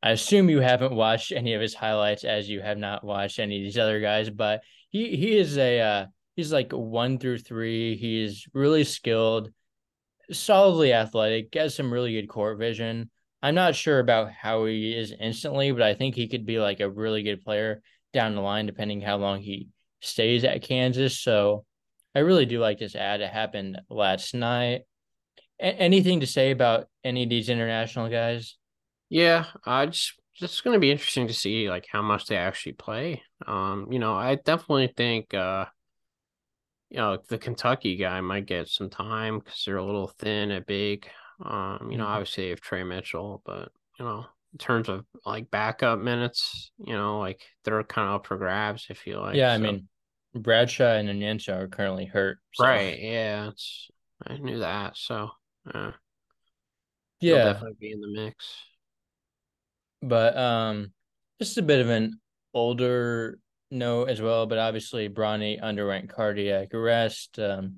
I 0.06 0.12
assume 0.12 0.49
you 0.49 0.60
haven't 0.60 0.93
watched 1.06 1.32
any 1.32 1.56
of 1.56 1.62
his 1.62 1.74
highlights 1.74 2.24
as 2.24 2.47
you 2.47 2.62
have 2.62 2.78
not 2.78 3.03
watched 3.03 3.39
any 3.39 3.58
of 3.58 3.64
these 3.64 3.78
other 3.78 3.99
guys, 3.99 4.30
but 4.30 4.62
he 4.91 5.16
he 5.16 5.38
is 5.38 5.58
a 5.58 5.82
uh, 5.82 6.06
he's 6.36 6.53
like 6.53 6.72
one 6.72 7.18
through 7.18 7.39
three. 7.39 7.97
He's 7.97 8.47
really 8.53 8.84
skilled, 8.84 9.51
solidly 10.32 10.93
athletic, 10.93 11.53
has 11.55 11.76
some 11.76 11.91
really 11.91 12.13
good 12.13 12.28
court 12.28 12.57
vision. 12.57 13.09
I'm 13.41 13.55
not 13.55 13.76
sure 13.76 13.99
about 13.99 14.32
how 14.32 14.65
he 14.65 14.95
is 14.95 15.13
instantly, 15.19 15.71
but 15.71 15.84
I 15.84 15.93
think 15.93 16.15
he 16.15 16.28
could 16.28 16.45
be 16.45 16.59
like 16.59 16.80
a 16.80 16.89
really 16.89 17.23
good 17.23 17.43
player 17.43 17.82
down 18.13 18.36
the 18.36 18.41
line, 18.41 18.65
depending 18.65 19.01
how 19.01 19.17
long 19.17 19.39
he 19.41 19.69
stays 20.01 20.43
at 20.43 20.63
Kansas. 20.63 21.19
So 21.19 21.65
I 22.15 22.19
really 22.19 22.45
do 22.45 22.59
like 22.59 22.80
this 22.80 22.95
ad. 22.95 23.21
It 23.21 23.30
happened 23.30 23.80
last 23.89 24.34
night. 24.34 24.82
A- 25.59 25.65
anything 25.65 26.21
to 26.21 26.28
say 26.28 26.51
about 26.51 26.88
any 27.03 27.23
of 27.23 27.30
these 27.30 27.49
international 27.49 28.09
guys? 28.09 28.57
Yeah, 29.09 29.45
I 29.65 29.86
just 29.88 30.13
it's 30.41 30.61
going 30.61 30.73
to 30.73 30.80
be 30.80 30.91
interesting 30.91 31.28
to 31.28 31.34
see 31.34 31.69
like 31.69 31.88
how 31.89 32.01
much 32.01 32.26
they 32.26 32.38
actually 32.38 32.73
play. 32.73 33.21
Um, 33.45 33.88
you 33.91 33.99
know, 33.99 34.15
I 34.15 34.36
definitely 34.36 34.91
think 34.95 35.34
uh 35.34 35.65
you 36.96 37.02
know, 37.02 37.18
the 37.28 37.38
Kentucky 37.38 37.98
guy 37.98 38.22
might 38.22 38.46
get 38.46 38.70
some 38.70 38.89
time 38.89 39.39
because 39.39 39.64
they're 39.66 39.76
a 39.76 39.86
little 39.86 40.08
thin 40.08 40.52
at 40.52 40.66
big. 40.66 41.08
Um, 41.43 41.89
you 41.91 41.98
know, 41.98 42.06
mm-hmm. 42.06 42.14
obviously 42.14 42.46
they 42.46 42.50
have 42.52 42.62
Tre 42.62 42.84
Mitchell, 42.84 43.41
but 43.46 43.70
you 44.00 44.06
know, 44.06 44.26
in 44.54 44.58
terms 44.58 44.88
of 44.88 45.06
like 45.26 45.52
backup 45.52 46.00
minutes, 46.00 46.72
you 46.80 46.93
know, 46.93 47.20
like 47.20 47.41
they're 47.66 47.84
kind 47.84 48.08
of 48.08 48.16
up 48.16 48.28
for 48.28 48.38
grabs. 48.38 48.88
I 48.89 48.93
feel 48.93 49.20
like. 49.20 49.36
Yeah, 49.36 49.50
so. 49.50 49.56
I 49.56 49.58
mean, 49.58 49.89
Bradshaw 50.34 50.96
and 50.96 51.10
Onyenso 51.10 51.58
are 51.58 51.68
currently 51.68 52.06
hurt. 52.06 52.38
So. 52.54 52.64
Right. 52.64 52.98
Yeah, 52.98 53.50
it's 53.50 53.89
I 54.26 54.38
knew 54.38 54.60
that. 54.60 54.96
So. 54.96 55.32
Uh, 55.70 55.91
yeah, 57.20 57.43
definitely 57.43 57.78
be 57.80 57.91
in 57.91 58.02
the 58.02 58.08
mix 58.08 58.46
but 60.02 60.38
um, 60.38 60.91
just 61.39 61.58
a 61.58 61.64
bit 61.64 61.82
of 61.82 61.89
an 61.89 62.20
older 62.54 63.39
note 63.72 64.09
as 64.09 64.22
well. 64.22 64.45
But 64.45 64.57
obviously, 64.57 65.09
Bronny 65.09 65.61
underwent 65.61 66.09
cardiac 66.09 66.74
arrest 66.74 67.39
um, 67.39 67.78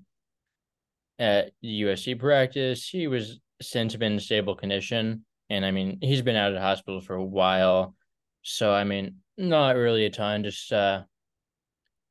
at 1.19 1.51
USC 1.63 2.19
practice. 2.19 2.87
He 2.87 3.07
was 3.07 3.39
since 3.61 3.95
been 3.95 4.13
in 4.13 4.19
stable 4.19 4.55
condition, 4.55 5.25
and 5.49 5.65
I 5.65 5.71
mean, 5.71 5.99
he's 6.01 6.21
been 6.21 6.35
out 6.35 6.49
of 6.49 6.55
the 6.55 6.61
hospital 6.61 7.01
for 7.01 7.15
a 7.15 7.23
while. 7.23 7.95
So 8.43 8.71
I 8.73 8.83
mean, 8.83 9.17
not 9.37 9.75
really 9.75 10.05
a 10.05 10.09
ton. 10.09 10.43
Just 10.43 10.71
uh, 10.71 11.03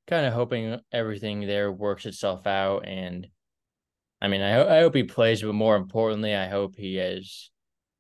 kind 0.07 0.27
of 0.27 0.33
hoping 0.33 0.79
everything 0.93 1.47
there 1.47 1.73
works 1.73 2.07
itself 2.07 2.47
out 2.47 2.87
and. 2.87 3.27
I 4.19 4.29
mean, 4.29 4.41
I, 4.41 4.79
I 4.79 4.81
hope 4.81 4.95
he 4.95 5.03
plays, 5.03 5.43
but 5.43 5.53
more 5.53 5.77
importantly, 5.77 6.35
I 6.35 6.49
hope 6.49 6.75
he 6.75 6.97
is. 6.99 7.51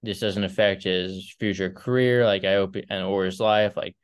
this 0.02 0.18
doesn't 0.20 0.44
affect 0.44 0.84
his 0.84 1.34
future 1.38 1.68
career. 1.70 2.24
Like 2.24 2.42
I 2.42 2.54
hope 2.54 2.76
and 2.88 3.04
or 3.04 3.26
his 3.26 3.38
life. 3.38 3.76
Like 3.76 3.94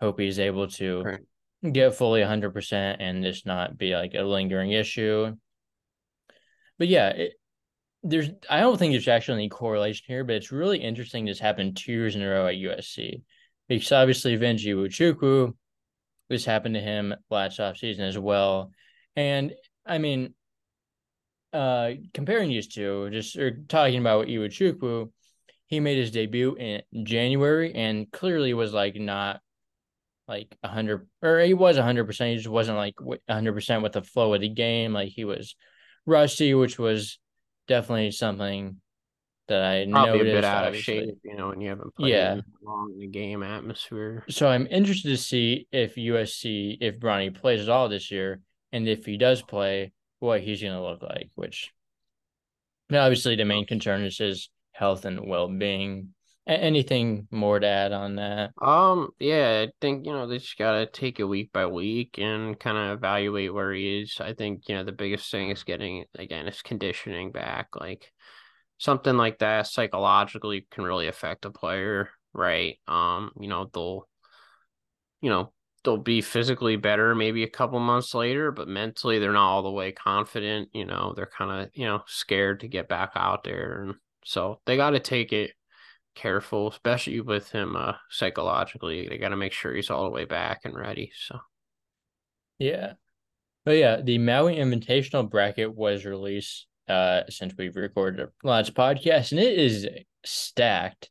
hope 0.00 0.18
he's 0.18 0.38
able 0.38 0.68
to 0.68 1.02
right. 1.02 1.72
get 1.72 1.94
fully 1.94 2.20
100% 2.20 2.96
and 2.98 3.22
just 3.24 3.46
not 3.46 3.76
be 3.76 3.94
like 3.94 4.14
a 4.14 4.22
lingering 4.22 4.72
issue. 4.72 5.36
But 6.78 6.88
yeah, 6.88 7.08
it, 7.08 7.32
there's 8.02 8.30
I 8.48 8.60
don't 8.60 8.78
think 8.78 8.92
there's 8.92 9.08
actually 9.08 9.40
any 9.40 9.48
correlation 9.50 10.04
here, 10.08 10.24
but 10.24 10.36
it's 10.36 10.52
really 10.52 10.78
interesting 10.78 11.24
this 11.24 11.38
happened 11.38 11.76
two 11.76 11.92
years 11.92 12.16
in 12.16 12.22
a 12.22 12.28
row 12.28 12.46
at 12.46 12.54
USC. 12.54 13.22
Because 13.68 13.92
obviously 13.92 14.36
Venji 14.36 14.74
Iwuchukwu, 14.74 15.54
this 16.28 16.44
happened 16.44 16.74
to 16.74 16.80
him 16.80 17.14
last 17.30 17.60
off 17.60 17.76
season 17.76 18.04
as 18.04 18.18
well. 18.18 18.72
And 19.14 19.52
I 19.84 19.98
mean, 19.98 20.34
uh 21.52 21.92
comparing 22.14 22.48
these 22.48 22.68
two, 22.68 23.10
just 23.10 23.36
or 23.36 23.50
talking 23.68 24.00
about 24.00 24.28
Iwuchukwu, 24.28 25.10
he 25.66 25.80
made 25.80 25.98
his 25.98 26.10
debut 26.10 26.54
in 26.56 26.82
January 27.04 27.74
and 27.74 28.10
clearly 28.10 28.54
was 28.54 28.72
like 28.72 28.96
not 28.96 29.40
like 30.30 30.56
a 30.62 30.68
hundred 30.68 31.08
or 31.22 31.40
he 31.40 31.54
was 31.54 31.76
a 31.76 31.82
hundred 31.82 32.06
percent. 32.06 32.30
He 32.30 32.36
just 32.36 32.48
wasn't 32.48 32.78
like 32.78 32.94
a 33.28 33.34
hundred 33.34 33.52
percent 33.52 33.82
with 33.82 33.92
the 33.92 34.02
flow 34.02 34.32
of 34.32 34.40
the 34.40 34.48
game. 34.48 34.92
Like 34.92 35.08
he 35.08 35.24
was 35.24 35.56
rusty, 36.06 36.54
which 36.54 36.78
was 36.78 37.18
definitely 37.66 38.12
something 38.12 38.76
that 39.48 39.62
I 39.62 39.86
Probably 39.90 40.18
noticed. 40.18 40.30
a 40.30 40.34
bit 40.36 40.44
out 40.44 40.64
obviously. 40.66 40.98
of 40.98 41.04
shape, 41.06 41.18
you 41.24 41.36
know, 41.36 41.48
when 41.48 41.60
you 41.60 41.68
haven't 41.70 41.94
played 41.96 42.10
yeah. 42.10 42.40
long 42.62 42.92
in 42.94 43.00
the 43.00 43.08
game 43.08 43.42
atmosphere. 43.42 44.24
So 44.30 44.46
I'm 44.48 44.68
interested 44.68 45.08
to 45.08 45.16
see 45.16 45.66
if 45.72 45.96
USC, 45.96 46.78
if 46.80 47.00
Bronny 47.00 47.34
plays 47.34 47.62
at 47.62 47.68
all 47.68 47.88
this 47.88 48.12
year, 48.12 48.40
and 48.70 48.88
if 48.88 49.04
he 49.04 49.18
does 49.18 49.42
play, 49.42 49.92
what 50.20 50.40
he's 50.40 50.62
going 50.62 50.74
to 50.74 50.82
look 50.82 51.02
like. 51.02 51.30
Which, 51.34 51.72
obviously, 52.92 53.34
the 53.34 53.44
main 53.44 53.66
concern 53.66 54.04
is 54.04 54.18
his 54.18 54.48
health 54.70 55.04
and 55.04 55.26
well-being 55.26 56.14
anything 56.54 57.28
more 57.30 57.58
to 57.58 57.66
add 57.66 57.92
on 57.92 58.16
that? 58.16 58.52
Um 58.60 59.10
yeah 59.18 59.66
i 59.66 59.72
think 59.80 60.06
you 60.06 60.12
know 60.12 60.26
they 60.26 60.38
just 60.38 60.58
gotta 60.58 60.86
take 60.86 61.20
it 61.20 61.24
week 61.24 61.52
by 61.52 61.66
week 61.66 62.18
and 62.18 62.58
kind 62.58 62.76
of 62.76 62.98
evaluate 62.98 63.52
where 63.52 63.72
he 63.72 64.02
is. 64.02 64.16
I 64.20 64.34
think 64.34 64.68
you 64.68 64.74
know 64.74 64.84
the 64.84 64.92
biggest 64.92 65.30
thing 65.30 65.50
is 65.50 65.64
getting 65.64 66.04
again 66.16 66.48
is 66.48 66.62
conditioning 66.62 67.32
back 67.32 67.68
like 67.78 68.12
something 68.78 69.16
like 69.16 69.38
that 69.38 69.66
psychologically 69.66 70.66
can 70.70 70.84
really 70.84 71.08
affect 71.08 71.44
a 71.44 71.50
player 71.50 72.10
right? 72.32 72.78
Um 72.86 73.32
you 73.38 73.48
know 73.48 73.70
they'll 73.72 74.08
you 75.20 75.30
know 75.30 75.52
they'll 75.84 75.96
be 75.96 76.20
physically 76.20 76.76
better 76.76 77.14
maybe 77.14 77.42
a 77.42 77.48
couple 77.48 77.78
months 77.80 78.14
later 78.14 78.52
but 78.52 78.68
mentally 78.68 79.18
they're 79.18 79.32
not 79.32 79.48
all 79.48 79.62
the 79.62 79.70
way 79.70 79.92
confident 79.92 80.68
you 80.74 80.84
know 80.84 81.14
they're 81.16 81.30
kind 81.38 81.50
of 81.62 81.70
you 81.74 81.86
know 81.86 82.02
scared 82.06 82.60
to 82.60 82.68
get 82.68 82.88
back 82.88 83.12
out 83.16 83.44
there. 83.44 83.82
And 83.82 83.94
so 84.24 84.60
they 84.66 84.76
got 84.76 84.90
to 84.90 85.00
take 85.00 85.32
it 85.32 85.52
careful, 86.20 86.68
especially 86.68 87.20
with 87.20 87.50
him 87.50 87.76
uh, 87.76 87.94
psychologically. 88.10 89.08
They 89.08 89.18
got 89.18 89.30
to 89.30 89.36
make 89.36 89.52
sure 89.52 89.74
he's 89.74 89.90
all 89.90 90.04
the 90.04 90.10
way 90.10 90.26
back 90.26 90.60
and 90.64 90.74
ready. 90.74 91.12
So, 91.26 91.40
yeah, 92.58 92.94
but 93.64 93.72
yeah, 93.72 94.00
the 94.02 94.18
Maui 94.18 94.56
Invitational 94.56 95.28
bracket 95.28 95.74
was 95.74 96.04
released 96.04 96.66
uh, 96.88 97.22
since 97.28 97.54
we've 97.56 97.76
recorded 97.76 98.20
a 98.20 98.46
last 98.46 98.74
podcast, 98.74 99.32
and 99.32 99.40
it 99.40 99.58
is 99.58 99.88
stacked. 100.24 101.10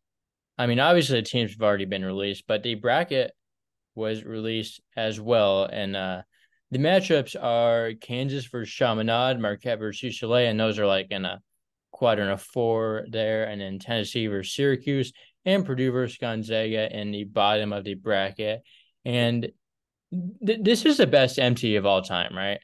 I 0.57 0.67
mean, 0.67 0.79
obviously 0.79 1.19
the 1.19 1.25
teams 1.25 1.51
have 1.51 1.61
already 1.61 1.85
been 1.85 2.05
released, 2.05 2.43
but 2.47 2.63
the 2.63 2.75
bracket 2.75 3.31
was 3.95 4.23
released 4.23 4.81
as 4.95 5.19
well, 5.19 5.65
and 5.65 5.95
uh, 5.95 6.21
the 6.71 6.79
matchups 6.79 7.35
are 7.41 7.93
Kansas 7.99 8.45
versus 8.45 8.73
Chaminade, 8.73 9.39
Marquette 9.39 9.79
versus 9.79 10.13
UCLA, 10.13 10.49
and 10.49 10.59
those 10.59 10.77
are 10.77 10.85
like 10.85 11.07
in 11.09 11.25
a 11.25 11.41
quadrant 11.91 12.31
of 12.31 12.41
four 12.41 13.05
there, 13.09 13.45
and 13.45 13.61
then 13.61 13.79
Tennessee 13.79 14.27
versus 14.27 14.53
Syracuse 14.53 15.13
and 15.45 15.65
Purdue 15.65 15.91
versus 15.91 16.17
Gonzaga 16.17 16.95
in 16.95 17.11
the 17.11 17.23
bottom 17.23 17.73
of 17.73 17.83
the 17.83 17.95
bracket. 17.95 18.61
And 19.05 19.51
th- 20.45 20.59
this 20.61 20.85
is 20.85 20.97
the 20.97 21.07
best 21.07 21.37
MTE 21.37 21.77
of 21.77 21.85
all 21.85 22.01
time, 22.01 22.35
right? 22.35 22.59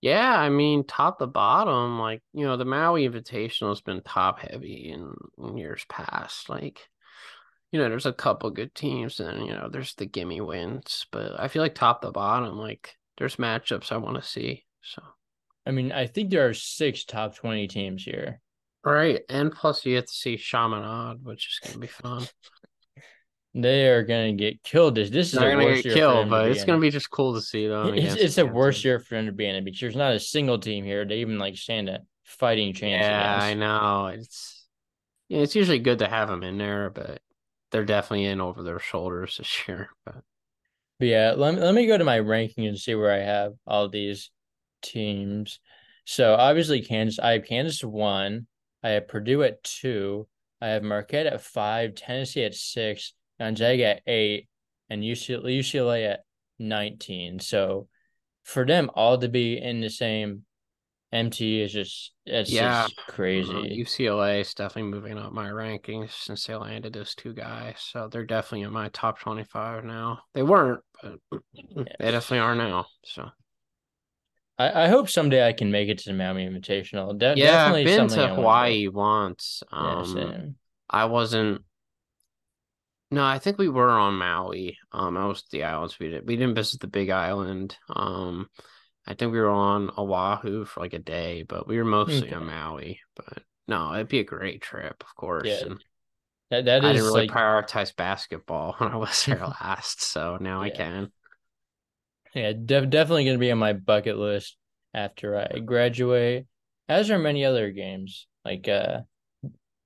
Yeah, 0.00 0.38
I 0.38 0.50
mean, 0.50 0.84
top 0.84 1.18
to 1.18 1.26
bottom, 1.26 1.98
like, 1.98 2.22
you 2.32 2.44
know, 2.44 2.56
the 2.56 2.64
Maui 2.64 3.08
Invitational 3.08 3.70
has 3.70 3.80
been 3.80 4.02
top 4.02 4.40
heavy 4.40 4.90
in, 4.92 5.12
in 5.38 5.56
years 5.56 5.84
past. 5.88 6.48
Like, 6.48 6.80
you 7.72 7.80
know, 7.80 7.88
there's 7.88 8.06
a 8.06 8.12
couple 8.12 8.50
good 8.50 8.74
teams, 8.74 9.20
and, 9.20 9.46
you 9.46 9.52
know, 9.52 9.68
there's 9.70 9.94
the 9.94 10.06
gimme 10.06 10.40
wins, 10.40 11.06
but 11.10 11.38
I 11.40 11.48
feel 11.48 11.62
like 11.62 11.74
top 11.74 12.02
to 12.02 12.10
bottom, 12.10 12.58
like, 12.58 12.94
there's 13.18 13.36
matchups 13.36 13.90
I 13.90 13.96
want 13.96 14.16
to 14.16 14.22
see. 14.22 14.64
So, 14.82 15.02
I 15.66 15.70
mean, 15.70 15.90
I 15.92 16.06
think 16.06 16.30
there 16.30 16.48
are 16.48 16.54
six 16.54 17.04
top 17.04 17.34
20 17.34 17.66
teams 17.66 18.04
here. 18.04 18.40
Right. 18.86 19.20
And 19.28 19.50
plus, 19.50 19.84
you 19.84 19.96
get 19.96 20.06
to 20.06 20.14
see 20.14 20.36
Chaminade, 20.36 21.24
which 21.24 21.48
is 21.48 21.58
going 21.58 21.74
to 21.74 21.80
be 21.80 21.88
fun. 21.88 22.26
They 23.52 23.88
are 23.88 24.02
gonna 24.02 24.34
get 24.34 24.62
killed. 24.62 24.96
This 24.96 25.08
this 25.08 25.32
is 25.32 25.38
gonna 25.38 25.80
get 25.80 25.82
killed, 25.82 26.28
but 26.28 26.50
it's 26.50 26.64
gonna 26.64 26.78
be 26.78 26.90
just 26.90 27.10
cool 27.10 27.32
to 27.32 27.40
see 27.40 27.66
them. 27.66 27.94
It's, 27.94 28.14
it's 28.14 28.36
a 28.36 28.44
worse 28.44 28.84
year 28.84 29.00
for 29.00 29.14
them 29.14 29.24
to 29.24 29.32
be 29.32 29.46
in 29.46 29.56
it 29.56 29.64
because 29.64 29.80
there's 29.80 29.96
not 29.96 30.12
a 30.12 30.20
single 30.20 30.58
team 30.58 30.84
here 30.84 31.06
they 31.06 31.20
even 31.20 31.38
like 31.38 31.56
stand 31.56 31.88
a 31.88 32.00
fighting 32.22 32.74
chance. 32.74 33.02
Yeah, 33.02 33.36
against. 33.36 33.46
I 33.46 33.54
know. 33.54 34.06
It's 34.08 34.66
yeah, 35.30 35.40
it's 35.40 35.56
usually 35.56 35.78
good 35.78 36.00
to 36.00 36.06
have 36.06 36.28
them 36.28 36.42
in 36.42 36.58
there, 36.58 36.90
but 36.90 37.20
they're 37.72 37.86
definitely 37.86 38.26
in 38.26 38.42
over 38.42 38.62
their 38.62 38.78
shoulders 38.78 39.38
this 39.38 39.62
year. 39.68 39.88
But, 40.04 40.22
but 40.98 41.08
yeah, 41.08 41.32
let 41.34 41.54
me 41.54 41.60
let 41.62 41.74
me 41.74 41.86
go 41.86 41.96
to 41.96 42.04
my 42.04 42.18
ranking 42.18 42.66
and 42.66 42.78
see 42.78 42.94
where 42.94 43.10
I 43.10 43.24
have 43.24 43.54
all 43.66 43.88
these 43.88 44.30
teams. 44.82 45.60
So 46.04 46.34
obviously 46.34 46.82
Kansas, 46.82 47.18
I 47.18 47.32
have 47.32 47.46
Kansas 47.46 47.82
one, 47.82 48.46
I 48.86 48.90
have 48.90 49.08
Purdue 49.08 49.42
at 49.42 49.64
two, 49.64 50.28
I 50.60 50.68
have 50.68 50.84
Marquette 50.84 51.26
at 51.26 51.40
five, 51.40 51.96
Tennessee 51.96 52.44
at 52.44 52.54
six, 52.54 53.14
Gonzaga 53.40 53.96
at 53.96 54.02
eight, 54.06 54.48
and 54.88 55.02
UCLA, 55.02 55.58
UCLA 55.58 56.12
at 56.12 56.20
19. 56.60 57.40
So 57.40 57.88
for 58.44 58.64
them 58.64 58.88
all 58.94 59.18
to 59.18 59.28
be 59.28 59.58
in 59.58 59.80
the 59.80 59.90
same 59.90 60.44
MTE 61.12 61.64
is 61.64 61.72
just 61.72 62.12
it's 62.26 62.52
yeah 62.52 62.82
just 62.84 62.96
crazy. 63.08 63.52
Mm-hmm. 63.52 63.80
UCLA 63.80 64.40
is 64.40 64.54
definitely 64.54 64.90
moving 64.90 65.18
up 65.18 65.32
my 65.32 65.48
rankings 65.48 66.12
since 66.12 66.46
they 66.46 66.54
landed 66.54 66.92
those 66.92 67.16
two 67.16 67.32
guys. 67.32 67.76
So 67.78 68.08
they're 68.08 68.24
definitely 68.24 68.62
in 68.62 68.72
my 68.72 68.88
top 68.90 69.18
25 69.18 69.84
now. 69.84 70.20
They 70.32 70.44
weren't, 70.44 70.80
but 71.02 71.18
yeah. 71.52 71.84
they 71.98 72.12
definitely 72.12 72.38
are 72.38 72.54
now. 72.54 72.86
So 73.04 73.30
I, 74.58 74.84
I 74.84 74.88
hope 74.88 75.10
someday 75.10 75.46
I 75.46 75.52
can 75.52 75.70
make 75.70 75.88
it 75.88 75.98
to 75.98 76.10
the 76.10 76.14
Maui 76.14 76.46
Invitational. 76.46 77.18
De- 77.18 77.34
yeah, 77.36 77.68
definitely 77.68 77.92
I've 77.92 78.08
been 78.08 78.16
to 78.16 78.34
Hawaii 78.34 78.88
once. 78.88 79.62
Um, 79.70 80.16
yeah, 80.16 80.40
I 80.88 81.04
wasn't 81.06 81.62
no, 83.10 83.24
I 83.24 83.38
think 83.38 83.58
we 83.58 83.68
were 83.68 83.90
on 83.90 84.14
Maui. 84.14 84.78
Um, 84.90 85.16
I 85.16 85.26
was 85.26 85.44
the 85.50 85.62
islands. 85.62 85.98
We 85.98 86.08
did 86.10 86.26
we 86.26 86.36
didn't 86.36 86.56
visit 86.56 86.80
the 86.80 86.88
Big 86.88 87.10
Island. 87.10 87.76
Um, 87.88 88.48
I 89.06 89.14
think 89.14 89.32
we 89.32 89.38
were 89.38 89.50
on 89.50 89.90
Oahu 89.96 90.64
for 90.64 90.80
like 90.80 90.92
a 90.92 90.98
day, 90.98 91.44
but 91.44 91.68
we 91.68 91.78
were 91.78 91.84
mostly 91.84 92.26
okay. 92.28 92.34
on 92.34 92.46
Maui. 92.46 93.00
But 93.14 93.44
no, 93.68 93.94
it'd 93.94 94.08
be 94.08 94.18
a 94.18 94.24
great 94.24 94.60
trip, 94.60 95.04
of 95.06 95.14
course. 95.14 95.46
Yeah. 95.46 95.66
And 95.66 95.84
that 96.50 96.64
that 96.64 96.84
I 96.84 96.90
is 96.90 96.96
didn't 96.96 97.06
really 97.06 97.28
like... 97.28 97.30
prioritize 97.30 97.94
basketball 97.94 98.74
when 98.78 98.90
I 98.90 98.96
was 98.96 99.24
there 99.24 99.46
last, 99.62 100.02
so 100.02 100.38
now 100.40 100.62
yeah. 100.62 100.72
I 100.72 100.76
can. 100.76 101.12
Yeah, 102.36 102.52
def- 102.52 102.90
definitely 102.90 103.24
going 103.24 103.36
to 103.36 103.40
be 103.40 103.50
on 103.50 103.58
my 103.58 103.72
bucket 103.72 104.18
list 104.18 104.56
after 104.92 105.38
I 105.38 105.58
graduate. 105.60 106.46
As 106.86 107.10
are 107.10 107.18
many 107.18 107.46
other 107.46 107.70
games. 107.70 108.26
Like, 108.44 108.68
uh, 108.68 109.00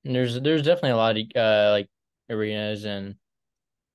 there's 0.03 0.39
there's 0.41 0.63
definitely 0.63 0.91
a 0.91 0.97
lot 0.97 1.17
of 1.17 1.23
uh 1.35 1.71
like 1.71 1.87
arenas 2.29 2.85
and 2.85 3.15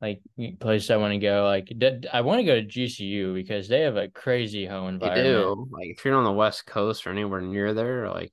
like 0.00 0.20
places 0.60 0.90
I 0.90 0.96
want 0.96 1.12
to 1.12 1.18
go. 1.18 1.44
Like 1.44 1.70
I 2.12 2.20
want 2.22 2.40
to 2.40 2.44
go 2.44 2.60
to 2.60 2.66
GCU 2.66 3.34
because 3.34 3.68
they 3.68 3.80
have 3.80 3.96
a 3.96 4.08
crazy 4.08 4.64
home 4.64 4.88
environment. 4.88 5.24
They 5.24 5.32
do. 5.32 5.68
Like 5.70 5.88
if 5.88 6.04
you're 6.04 6.16
on 6.16 6.24
the 6.24 6.32
West 6.32 6.66
Coast 6.66 7.06
or 7.06 7.10
anywhere 7.10 7.40
near 7.42 7.74
there, 7.74 8.08
like 8.08 8.32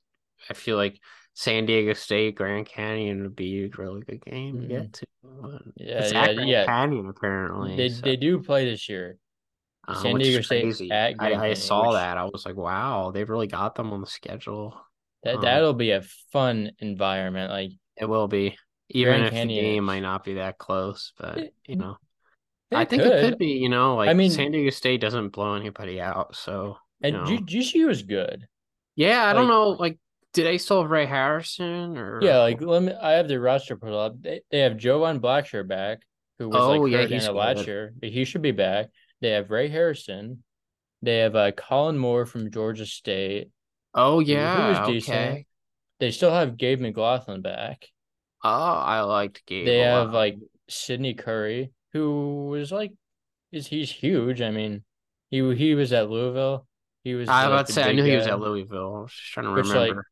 I 0.49 0.53
feel 0.53 0.78
like 0.78 0.99
San 1.34 1.65
Diego 1.65 1.93
State, 1.93 2.36
Grand 2.36 2.65
Canyon 2.65 3.24
would 3.24 3.36
be 3.36 3.65
a 3.65 3.78
really 3.78 4.01
good 4.01 4.24
game 4.24 4.61
to 4.61 4.67
get 4.67 4.91
mm-hmm. 4.91 5.47
to. 5.47 5.59
Yeah, 5.78 5.99
it's 5.99 6.13
yeah, 6.13 6.34
Grand 6.34 6.49
yeah. 6.49 6.65
Canyon 6.65 7.09
apparently. 7.09 7.76
They 7.76 7.89
so. 7.89 8.01
they 8.01 8.15
do 8.15 8.39
play 8.39 8.65
this 8.65 8.88
year. 8.88 9.17
Uh, 9.88 10.01
San 10.01 10.15
Diego 10.15 10.41
State 10.41 10.91
at 10.91 11.15
I, 11.19 11.49
I 11.49 11.53
saw 11.53 11.91
that. 11.93 12.17
I 12.17 12.23
was 12.23 12.45
like, 12.45 12.55
wow, 12.55 13.11
they've 13.11 13.29
really 13.29 13.47
got 13.47 13.75
them 13.75 13.91
on 13.91 14.01
the 14.01 14.07
schedule. 14.07 14.79
That 15.23 15.36
um, 15.36 15.41
that'll 15.41 15.73
be 15.73 15.91
a 15.91 16.03
fun 16.31 16.71
environment. 16.79 17.51
Like 17.51 17.71
it 17.97 18.05
will 18.05 18.27
be. 18.27 18.57
Even 18.89 19.13
Grand 19.13 19.25
if 19.25 19.31
Canyon. 19.31 19.63
the 19.63 19.69
game 19.71 19.84
might 19.86 20.01
not 20.01 20.23
be 20.23 20.36
that 20.36 20.57
close, 20.57 21.13
but 21.17 21.51
you 21.65 21.77
know, 21.77 21.97
it 22.69 22.75
I 22.75 22.86
think 22.86 23.01
could. 23.01 23.11
it 23.11 23.21
could 23.21 23.38
be. 23.39 23.53
You 23.53 23.69
know, 23.69 23.95
like 23.95 24.09
I 24.09 24.13
mean, 24.13 24.29
San 24.29 24.51
Diego 24.51 24.69
State 24.69 25.01
doesn't 25.01 25.29
blow 25.29 25.55
anybody 25.55 25.99
out, 25.99 26.36
so 26.36 26.77
and 27.01 27.15
know. 27.15 27.23
GCU 27.23 27.89
is 27.89 28.03
good. 28.03 28.47
Yeah, 28.95 29.23
I 29.23 29.27
like, 29.27 29.36
don't 29.36 29.47
know. 29.47 29.69
Like, 29.69 29.97
did 30.34 30.45
they 30.45 30.57
still 30.57 30.81
have 30.81 30.91
Ray 30.91 31.05
Harrison 31.05 31.97
or? 31.97 32.19
Yeah, 32.21 32.39
like 32.39 32.61
let 32.61 32.84
me. 32.84 32.93
I 32.93 33.13
have 33.13 33.27
the 33.27 33.39
roster 33.39 33.77
pulled 33.77 33.95
up. 33.95 34.21
They, 34.21 34.41
they 34.51 34.59
have 34.59 34.77
Jovan 34.77 35.19
Blacksher 35.19 35.67
back, 35.67 35.99
who 36.38 36.49
was 36.49 36.57
oh, 36.57 36.69
like 36.69 36.81
hurt 36.81 37.09
yeah, 37.09 37.17
in 37.17 37.23
the 37.23 37.31
last 37.31 37.65
year, 37.65 37.93
but 37.99 38.09
he 38.09 38.25
should 38.25 38.41
be 38.41 38.51
back. 38.51 38.89
They 39.24 39.32
have 39.32 39.49
Ray 39.49 39.69
Harrison. 39.69 40.43
They 41.01 41.19
have 41.19 41.34
uh, 41.34 41.53
Colin 41.53 41.97
Moore 41.97 42.26
from 42.26 42.51
Georgia 42.51 42.86
State. 42.86 43.51
Oh 43.95 44.19
yeah, 44.19 44.55
who 44.55 44.80
was 44.82 44.88
decent. 44.89 45.17
Okay. 45.17 45.45
They 46.01 46.11
still 46.11 46.32
have 46.32 46.57
Gabe 46.57 46.82
McGlothan 46.82 47.41
back. 47.41 47.88
Oh, 48.43 48.49
I 48.49 48.99
liked 49.01 49.45
Gabe. 49.45 49.65
They 49.65 49.80
have 49.80 50.11
like 50.11 50.36
Sidney 50.67 51.13
Curry, 51.13 51.71
who 51.93 52.47
was 52.47 52.69
like, 52.69 52.91
is 53.53 53.65
he's 53.65 53.89
huge. 53.89 54.41
I 54.41 54.51
mean, 54.51 54.84
he 55.30 55.55
he 55.55 55.74
was 55.74 55.93
at 55.93 56.09
Louisville. 56.09 56.67
He 57.05 57.15
was. 57.15 57.30
I 57.30 57.47
was 57.47 57.49
like, 57.49 57.53
about 57.53 57.67
to 57.67 57.74
say 57.74 57.84
I 57.84 57.93
knew 57.93 58.03
guy, 58.03 58.09
he 58.09 58.15
was 58.17 58.28
at 58.28 58.41
Louisville. 58.41 58.95
I 58.97 59.01
was 59.03 59.11
just 59.13 59.32
trying 59.32 59.45
to 59.45 59.53
which, 59.53 59.67
remember. 59.69 59.95
Like, 59.95 60.05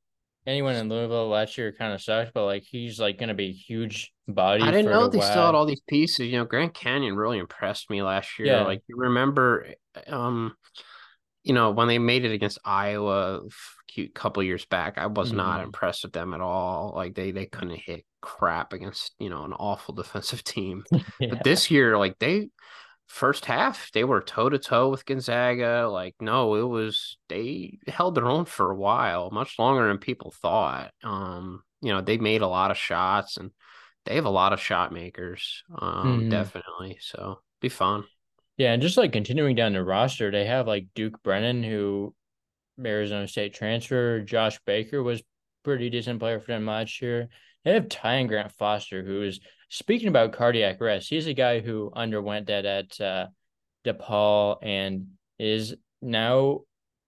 anyone 0.47 0.75
in 0.75 0.87
Louisville 0.87 1.27
last 1.27 1.57
year 1.57 1.73
kind 1.73 1.93
of 1.93 2.01
sucked, 2.01 2.33
but 2.33 2.45
like 2.45 2.63
he's 2.63 2.97
like 2.97 3.17
going 3.17 3.27
to 3.27 3.35
be 3.35 3.51
huge 3.51 4.13
body. 4.31 4.63
I 4.63 4.71
didn't 4.71 4.91
know 4.91 5.07
they 5.07 5.19
still 5.19 5.45
had 5.45 5.55
all 5.55 5.65
these 5.65 5.81
pieces. 5.87 6.27
You 6.27 6.39
know, 6.39 6.45
Grand 6.45 6.73
Canyon 6.73 7.15
really 7.15 7.37
impressed 7.37 7.89
me 7.89 8.01
last 8.01 8.39
year. 8.39 8.47
Yeah. 8.47 8.63
Like 8.63 8.81
you 8.87 8.95
remember, 8.97 9.67
um, 10.07 10.53
you 11.43 11.53
know, 11.53 11.71
when 11.71 11.87
they 11.87 11.99
made 11.99 12.25
it 12.25 12.31
against 12.31 12.59
Iowa 12.63 13.41
a 13.97 14.07
couple 14.09 14.43
years 14.43 14.65
back, 14.65 14.97
I 14.97 15.07
was 15.07 15.29
mm-hmm. 15.29 15.37
not 15.37 15.63
impressed 15.63 16.03
with 16.03 16.13
them 16.13 16.33
at 16.33 16.41
all. 16.41 16.93
Like 16.95 17.15
they 17.15 17.31
they 17.31 17.45
couldn't 17.45 17.79
hit 17.79 18.05
crap 18.21 18.71
against 18.71 19.13
you 19.17 19.29
know 19.29 19.43
an 19.43 19.53
awful 19.53 19.93
defensive 19.95 20.43
team. 20.43 20.83
yeah. 21.19 21.29
But 21.29 21.43
this 21.43 21.71
year, 21.71 21.97
like 21.97 22.19
they 22.19 22.49
first 23.07 23.45
half, 23.45 23.91
they 23.91 24.03
were 24.03 24.21
toe 24.21 24.49
to 24.49 24.59
toe 24.59 24.89
with 24.89 25.05
Gonzaga. 25.05 25.89
Like 25.91 26.15
no, 26.19 26.55
it 26.55 26.67
was 26.67 27.17
they 27.27 27.77
held 27.87 28.15
their 28.15 28.27
own 28.27 28.45
for 28.45 28.71
a 28.71 28.75
while, 28.75 29.29
much 29.31 29.59
longer 29.59 29.87
than 29.87 29.97
people 29.97 30.33
thought. 30.41 30.91
Um, 31.03 31.63
you 31.81 31.91
know, 31.91 32.01
they 32.01 32.17
made 32.17 32.41
a 32.41 32.47
lot 32.47 32.71
of 32.71 32.77
shots 32.77 33.37
and 33.37 33.51
they 34.05 34.15
have 34.15 34.25
a 34.25 34.29
lot 34.29 34.53
of 34.53 34.59
shot 34.59 34.91
makers. 34.91 35.63
Um, 35.77 36.21
mm-hmm. 36.21 36.29
definitely. 36.29 36.97
So 37.01 37.39
be 37.59 37.69
fun. 37.69 38.05
Yeah, 38.57 38.73
and 38.73 38.81
just 38.81 38.97
like 38.97 39.11
continuing 39.11 39.55
down 39.55 39.73
the 39.73 39.83
roster, 39.83 40.29
they 40.29 40.45
have 40.45 40.67
like 40.67 40.87
Duke 40.93 41.21
Brennan, 41.23 41.63
who 41.63 42.13
Arizona 42.83 43.27
State 43.27 43.53
transfer. 43.53 44.21
Josh 44.21 44.59
Baker 44.65 45.01
was 45.01 45.23
pretty 45.63 45.89
decent 45.89 46.19
player 46.19 46.39
for 46.39 46.51
them 46.51 46.65
last 46.65 47.01
year. 47.01 47.29
They 47.63 47.73
have 47.73 47.89
Tyon 47.89 48.27
Grant 48.27 48.51
Foster, 48.53 49.03
who 49.03 49.21
is 49.21 49.39
speaking 49.69 50.07
about 50.07 50.33
cardiac 50.33 50.81
arrest. 50.81 51.09
He's 51.09 51.27
a 51.27 51.33
guy 51.33 51.59
who 51.59 51.91
underwent 51.95 52.47
that 52.47 52.65
at 52.65 53.01
uh, 53.01 53.27
DePaul 53.85 54.57
and 54.61 55.07
is 55.39 55.75
now 56.01 56.61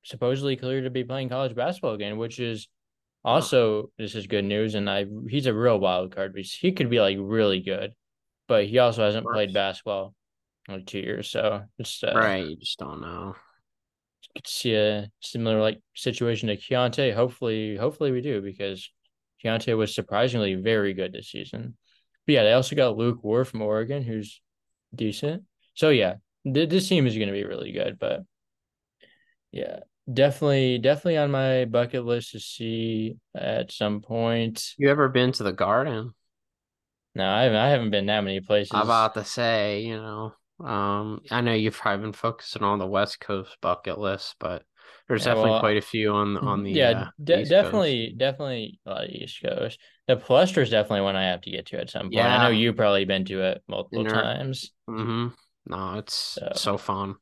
supposedly 0.04 0.56
cleared 0.56 0.84
to 0.84 0.90
be 0.90 1.04
playing 1.04 1.30
college 1.30 1.56
basketball 1.56 1.94
again, 1.94 2.18
which 2.18 2.40
is 2.40 2.68
also 3.24 3.92
this 3.98 4.16
is 4.16 4.28
good 4.28 4.46
news. 4.46 4.76
And 4.76 4.90
I 4.90 5.06
he's 5.30 5.46
a 5.46 5.54
real 5.54 5.80
wild 5.80 6.16
card 6.16 6.34
because 6.34 6.54
he 6.54 6.72
could 6.72 6.90
be 6.90 7.00
like 7.00 7.18
really 7.20 7.62
good, 7.62 7.94
but 8.48 8.66
he 8.66 8.80
also 8.80 9.04
hasn't 9.04 9.26
played 9.26 9.54
basketball 9.54 10.14
like 10.68 10.86
two 10.86 11.00
years. 11.00 11.30
So 11.30 11.64
it's 11.78 12.04
uh, 12.04 12.14
right. 12.16 12.46
You 12.46 12.56
just 12.58 12.80
don't 12.80 13.02
know. 13.02 13.36
Could 14.36 14.48
see 14.48 14.74
a 14.74 15.10
similar 15.20 15.62
like 15.62 15.80
situation 15.96 16.48
to 16.48 16.58
Keyonte. 16.58 17.14
Hopefully, 17.14 17.78
hopefully 17.78 18.12
we 18.12 18.22
do 18.22 18.42
because 18.42 18.90
Keyonte 19.44 19.78
was 19.78 19.94
surprisingly 19.94 20.56
very 20.56 20.94
good 20.94 21.14
this 21.14 21.30
season. 21.30 21.78
But 22.26 22.34
yeah, 22.34 22.44
they 22.44 22.54
also 22.54 22.76
got 22.76 22.98
Luke 22.98 23.24
Ward 23.24 23.48
from 23.48 23.62
Oregon, 23.62 24.02
who's 24.02 24.42
decent. 24.96 25.44
So 25.74 25.90
yeah, 25.90 26.16
th- 26.52 26.70
this 26.70 26.88
team 26.88 27.06
is 27.06 27.16
going 27.16 27.28
to 27.28 27.34
be 27.34 27.44
really 27.44 27.72
good. 27.72 28.00
But 28.00 28.22
yeah, 29.52 29.82
definitely, 30.12 30.78
definitely 30.80 31.18
on 31.18 31.32
my 31.32 31.66
bucket 31.66 32.06
list 32.06 32.32
to 32.32 32.40
see 32.40 33.18
at 33.36 33.72
some 33.72 34.02
point. 34.02 34.74
You 34.78 34.90
ever 34.90 35.10
been 35.10 35.32
to 35.34 35.44
the 35.44 35.54
Garden? 35.54 36.14
No, 37.16 37.30
I 37.30 37.44
haven't. 37.44 37.58
I 37.58 37.70
haven't 37.70 37.92
been 37.92 38.08
that 38.08 38.24
many 38.24 38.42
places. 38.42 38.72
I'm 38.74 38.84
about 38.84 39.14
to 39.16 39.24
say, 39.24 39.82
you 39.82 39.98
know, 39.98 40.34
Um, 40.60 41.22
I 41.30 41.42
know 41.42 41.54
you've 41.54 41.78
probably 41.78 42.06
been 42.06 42.14
focusing 42.14 42.64
on 42.64 42.80
the 42.80 42.88
West 42.88 43.20
Coast 43.20 43.58
bucket 43.62 44.00
list, 44.00 44.36
but 44.40 44.64
there's 45.08 45.26
yeah, 45.26 45.32
definitely 45.32 45.52
well, 45.52 45.60
quite 45.60 45.78
a 45.78 45.82
few 45.82 46.12
on 46.14 46.38
on 46.38 46.64
the 46.64 46.72
yeah, 46.72 46.92
uh, 46.92 47.10
de- 47.24 47.46
definitely, 47.46 48.08
Coast. 48.08 48.18
definitely 48.18 48.80
a 48.86 48.90
lot 48.90 49.04
of 49.06 49.10
East 49.10 49.42
Coast. 49.44 49.80
The 50.08 50.18
Palestra 50.18 50.64
is 50.64 50.70
definitely 50.70 51.02
one 51.02 51.16
I 51.16 51.30
have 51.30 51.42
to 51.42 51.52
get 51.52 51.66
to 51.68 51.80
at 51.80 51.90
some 51.90 52.12
point. 52.12 52.14
Yeah. 52.14 52.38
I 52.38 52.44
know 52.44 52.50
you've 52.50 52.76
probably 52.78 53.06
been 53.06 53.26
to 53.26 53.42
it 53.44 53.64
multiple 53.68 54.06
times. 54.06 54.72
Mm-hmm. 54.90 55.28
No, 55.68 55.98
it's 55.98 56.14
so. 56.14 56.52
so 56.56 56.78
fun. 56.78 57.16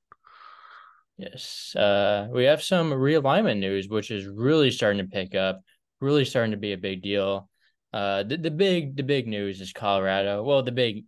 Yes. 1.22 1.76
Uh, 1.76 2.30
we 2.32 2.46
have 2.46 2.64
some 2.64 2.90
realignment 2.90 3.60
news, 3.60 3.88
which 3.88 4.10
is 4.10 4.26
really 4.26 4.72
starting 4.72 5.06
to 5.06 5.12
pick 5.12 5.36
up, 5.36 5.62
really 6.00 6.26
starting 6.26 6.50
to 6.50 6.58
be 6.58 6.74
a 6.74 6.78
big 6.78 7.04
deal. 7.04 7.48
Uh, 7.94 8.24
the, 8.24 8.38
the 8.38 8.50
big 8.50 8.96
the 8.96 9.04
big 9.04 9.28
news 9.28 9.62
is 9.62 9.72
Colorado. 9.72 10.42
Well, 10.42 10.64
the 10.64 10.72
big 10.72 11.06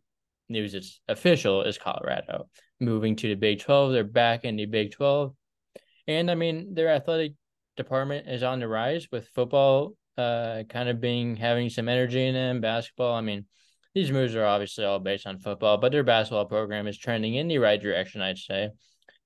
news 0.49 0.75
is 0.75 0.99
official 1.07 1.63
is 1.63 1.79
Colorado 1.79 2.47
moving 2.79 3.15
to 3.15 3.29
the 3.29 3.35
Big 3.35 3.61
Twelve. 3.61 3.91
They're 3.91 4.03
back 4.03 4.45
in 4.45 4.55
the 4.55 4.67
Big 4.67 4.91
Twelve, 4.91 5.33
and 6.07 6.29
I 6.29 6.35
mean 6.35 6.75
their 6.75 6.89
athletic 6.89 7.33
department 7.75 8.27
is 8.29 8.43
on 8.43 8.59
the 8.59 8.67
rise 8.67 9.07
with 9.11 9.29
football, 9.29 9.95
uh, 10.19 10.61
kind 10.69 10.89
of 10.89 11.01
being 11.01 11.37
having 11.37 11.71
some 11.71 11.89
energy 11.89 12.23
in 12.23 12.35
them. 12.35 12.61
Basketball, 12.61 13.15
I 13.15 13.21
mean, 13.21 13.45
these 13.95 14.11
moves 14.11 14.35
are 14.35 14.45
obviously 14.45 14.85
all 14.85 14.99
based 14.99 15.25
on 15.25 15.39
football, 15.39 15.79
but 15.79 15.91
their 15.91 16.03
basketball 16.03 16.45
program 16.45 16.85
is 16.85 16.99
trending 16.99 17.33
in 17.33 17.47
the 17.47 17.57
right 17.57 17.81
direction. 17.81 18.21
I'd 18.21 18.37
say. 18.37 18.69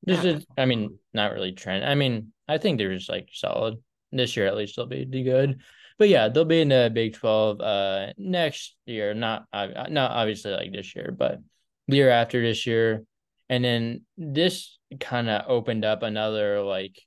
This 0.03 0.23
is, 0.23 0.45
I 0.57 0.65
mean, 0.65 0.99
not 1.13 1.33
really 1.33 1.51
trend. 1.51 1.83
I 1.83 1.95
mean, 1.95 2.31
I 2.47 2.57
think 2.57 2.77
they're 2.77 2.95
just 2.95 3.09
like 3.09 3.29
solid 3.33 3.77
this 4.11 4.37
year. 4.37 4.47
At 4.47 4.55
least 4.55 4.75
they'll 4.75 4.85
be 4.85 5.05
good 5.05 5.59
but 5.97 6.09
yeah, 6.09 6.29
they'll 6.29 6.45
be 6.45 6.61
in 6.61 6.69
the 6.69 6.91
Big 6.93 7.13
Twelve 7.13 7.59
uh 7.59 8.13
next 8.17 8.75
year. 8.85 9.13
Not 9.13 9.45
uh, 9.51 9.87
not 9.89 10.11
obviously 10.11 10.51
like 10.51 10.71
this 10.71 10.95
year, 10.95 11.13
but 11.17 11.39
the 11.87 11.97
year 11.97 12.09
after 12.09 12.41
this 12.41 12.67
year, 12.67 13.03
and 13.49 13.63
then 13.63 14.01
this 14.17 14.77
kind 14.99 15.29
of 15.29 15.49
opened 15.49 15.85
up 15.85 16.03
another 16.03 16.61
like 16.61 17.01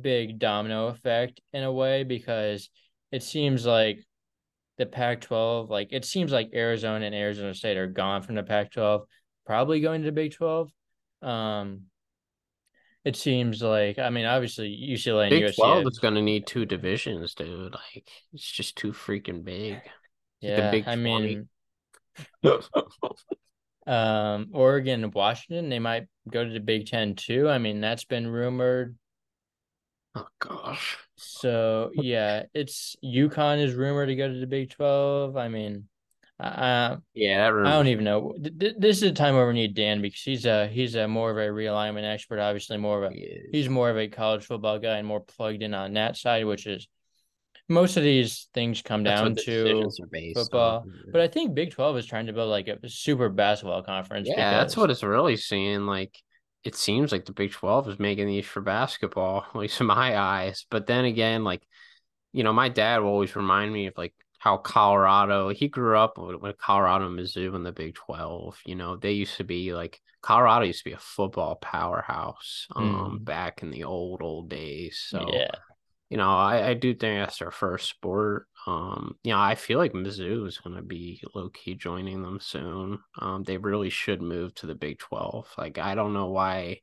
big 0.00 0.38
domino 0.38 0.86
effect 0.88 1.40
in 1.52 1.64
a 1.64 1.72
way 1.72 2.04
because 2.04 2.70
it 3.10 3.22
seems 3.24 3.66
like 3.66 3.98
the 4.78 4.86
Pac-12, 4.86 5.68
like 5.68 5.88
it 5.90 6.04
seems 6.04 6.30
like 6.30 6.52
Arizona 6.54 7.04
and 7.04 7.14
Arizona 7.14 7.54
State 7.54 7.76
are 7.76 7.88
gone 7.88 8.22
from 8.22 8.36
the 8.36 8.42
Pac-12, 8.42 9.02
probably 9.44 9.80
going 9.80 10.02
to 10.02 10.06
the 10.06 10.12
Big 10.12 10.32
12. 10.32 10.70
Um, 11.22 11.82
it 13.04 13.16
seems 13.16 13.62
like 13.62 13.98
I 13.98 14.10
mean, 14.10 14.26
obviously 14.26 14.68
UCLA 14.68 15.24
and 15.24 15.30
Big 15.30 15.44
USC. 15.44 15.56
Twelve 15.56 15.86
is 15.86 15.98
going 15.98 16.14
to 16.14 16.22
need 16.22 16.46
two 16.46 16.66
divisions, 16.66 17.34
dude. 17.34 17.72
Like 17.72 18.08
it's 18.32 18.50
just 18.50 18.76
too 18.76 18.92
freaking 18.92 19.44
big. 19.44 19.80
Yeah, 20.40 20.70
like 20.70 20.86
I 20.86 20.96
mean, 20.96 21.48
um, 23.86 24.48
Oregon 24.52 25.04
and 25.04 25.14
Washington, 25.14 25.68
they 25.68 25.78
might 25.78 26.06
go 26.30 26.44
to 26.44 26.50
the 26.50 26.60
Big 26.60 26.86
Ten 26.86 27.14
too. 27.14 27.48
I 27.48 27.58
mean, 27.58 27.80
that's 27.80 28.04
been 28.04 28.26
rumored. 28.26 28.96
Oh 30.14 30.26
gosh. 30.38 30.98
So 31.16 31.90
yeah, 31.94 32.44
it's 32.52 32.96
UConn 33.04 33.62
is 33.62 33.74
rumored 33.74 34.08
to 34.08 34.16
go 34.16 34.28
to 34.28 34.38
the 34.38 34.46
Big 34.46 34.70
Twelve. 34.70 35.36
I 35.36 35.48
mean, 35.48 35.88
uh, 36.40 36.96
yeah, 37.14 37.48
I 37.48 37.72
don't 37.72 37.88
even 37.88 38.04
know. 38.04 38.34
This 38.38 38.98
is 38.98 39.02
a 39.02 39.12
time 39.12 39.34
where 39.34 39.46
we 39.46 39.52
need 39.52 39.74
Dan 39.74 40.00
because 40.00 40.22
he's 40.22 40.46
a 40.46 40.66
he's 40.68 40.94
a 40.94 41.06
more 41.06 41.30
of 41.30 41.36
a 41.36 41.50
realignment 41.50 42.10
expert. 42.10 42.38
Obviously, 42.38 42.78
more 42.78 43.04
of 43.04 43.12
a 43.12 43.14
he 43.14 43.40
he's 43.52 43.68
more 43.68 43.90
of 43.90 43.98
a 43.98 44.08
college 44.08 44.44
football 44.46 44.78
guy 44.78 44.96
and 44.96 45.06
more 45.06 45.20
plugged 45.20 45.62
in 45.62 45.74
on 45.74 45.92
that 45.94 46.16
side, 46.16 46.46
which 46.46 46.66
is 46.66 46.88
most 47.68 47.96
of 47.96 48.02
these 48.02 48.48
things 48.54 48.80
come 48.80 49.02
That's 49.02 49.20
down 49.20 49.34
to 49.36 49.90
football. 50.34 50.80
On. 50.80 50.92
But 51.12 51.20
I 51.20 51.28
think 51.28 51.54
Big 51.54 51.72
Twelve 51.72 51.98
is 51.98 52.06
trying 52.06 52.26
to 52.26 52.32
build 52.32 52.48
like 52.48 52.68
a 52.68 52.88
super 52.88 53.28
basketball 53.28 53.82
conference. 53.82 54.26
Yeah, 54.26 54.36
because... 54.36 54.52
that's 54.52 54.76
what 54.78 54.90
it's 54.90 55.02
really 55.02 55.36
seeing. 55.36 55.84
Like 55.84 56.16
it 56.64 56.74
seems 56.74 57.12
like 57.12 57.26
the 57.26 57.32
Big 57.32 57.52
Twelve 57.52 57.86
is 57.88 57.98
making 57.98 58.28
these 58.28 58.46
for 58.46 58.62
basketball, 58.62 59.44
at 59.54 59.56
least 59.58 59.80
in 59.80 59.86
my 59.86 60.18
eyes. 60.18 60.64
But 60.70 60.86
then 60.86 61.04
again, 61.04 61.44
like 61.44 61.62
you 62.32 62.44
know, 62.44 62.52
my 62.52 62.70
dad 62.70 63.02
will 63.02 63.10
always 63.10 63.36
remind 63.36 63.72
me 63.72 63.88
of 63.88 63.94
like 63.98 64.14
how 64.40 64.56
Colorado, 64.56 65.50
he 65.50 65.68
grew 65.68 65.98
up 65.98 66.16
with, 66.16 66.56
Colorado 66.56 67.10
Mizzou 67.10 67.54
in 67.54 67.62
the 67.62 67.72
Big 67.72 67.94
12. 67.94 68.58
You 68.64 68.74
know, 68.74 68.96
they 68.96 69.12
used 69.12 69.36
to 69.36 69.44
be 69.44 69.74
like, 69.74 70.00
Colorado 70.22 70.64
used 70.64 70.78
to 70.78 70.88
be 70.88 70.94
a 70.94 70.98
football 70.98 71.56
powerhouse 71.56 72.66
um, 72.74 73.18
mm. 73.20 73.24
back 73.24 73.62
in 73.62 73.70
the 73.70 73.84
old, 73.84 74.22
old 74.22 74.48
days. 74.48 75.04
So, 75.06 75.28
yeah. 75.30 75.50
you 76.08 76.16
know, 76.16 76.30
I, 76.30 76.68
I 76.68 76.74
do 76.74 76.94
think 76.94 77.20
that's 77.20 77.38
their 77.38 77.50
first 77.50 77.90
sport. 77.90 78.46
Um, 78.66 79.16
you 79.22 79.34
know, 79.34 79.38
I 79.38 79.56
feel 79.56 79.76
like 79.76 79.92
Mizzou 79.92 80.48
is 80.48 80.56
going 80.56 80.76
to 80.76 80.82
be 80.82 81.20
low 81.34 81.50
key 81.50 81.74
joining 81.74 82.22
them 82.22 82.38
soon. 82.40 82.98
Um, 83.18 83.44
they 83.44 83.58
really 83.58 83.90
should 83.90 84.22
move 84.22 84.54
to 84.54 84.66
the 84.66 84.74
Big 84.74 85.00
12. 85.00 85.48
Like, 85.58 85.76
I 85.76 85.94
don't 85.94 86.14
know 86.14 86.30
why 86.30 86.80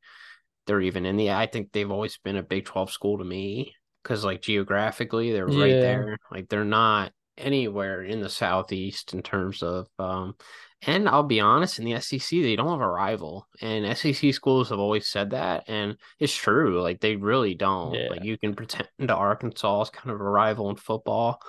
they're 0.68 0.82
even 0.82 1.08
in 1.08 1.18
the, 1.18 1.32
I 1.32 1.47
think 1.47 1.72
they've 1.72 1.89
always 1.89 2.18
been 2.18 2.38
a 2.38 2.43
Big 2.43 2.66
12 2.66 2.91
school 2.91 3.18
to 3.18 3.24
me 3.24 3.74
because 4.03 4.24
like 4.24 4.41
geographically 4.41 5.34
they're 5.34 5.49
yeah. 5.49 5.62
right 5.62 5.82
there 5.82 6.18
like 6.32 6.47
they're 6.47 6.64
not 6.64 7.12
anywhere 7.38 8.04
in 8.04 8.22
the 8.22 8.30
southeast 8.30 9.14
in 9.14 9.22
terms 9.22 9.64
of 9.64 9.88
um 10.00 10.36
and 10.84 11.10
I'll 11.10 11.24
be 11.24 11.40
honest 11.40 11.80
in 11.80 11.86
the 11.86 12.00
SEC 12.00 12.30
they 12.30 12.56
don't 12.56 12.70
have 12.70 12.82
a 12.82 12.88
rival 12.88 13.48
and 13.62 13.98
SEC 13.98 14.34
schools 14.34 14.70
have 14.70 14.80
always 14.80 15.08
said 15.08 15.32
that 15.32 15.66
and 15.68 15.98
it's 16.20 16.36
true 16.36 16.82
like 16.82 17.00
they 17.00 17.16
really 17.16 17.56
don't 17.56 17.94
yeah. 17.94 18.10
like 18.10 18.24
you 18.24 18.38
can 18.38 18.56
pretend 18.56 18.90
to 19.00 19.16
Arkansas 19.16 19.82
is 19.84 19.90
kind 19.90 20.12
of 20.12 20.22
a 20.22 20.24
rival 20.24 20.70
in 20.70 20.76
football 20.76 21.40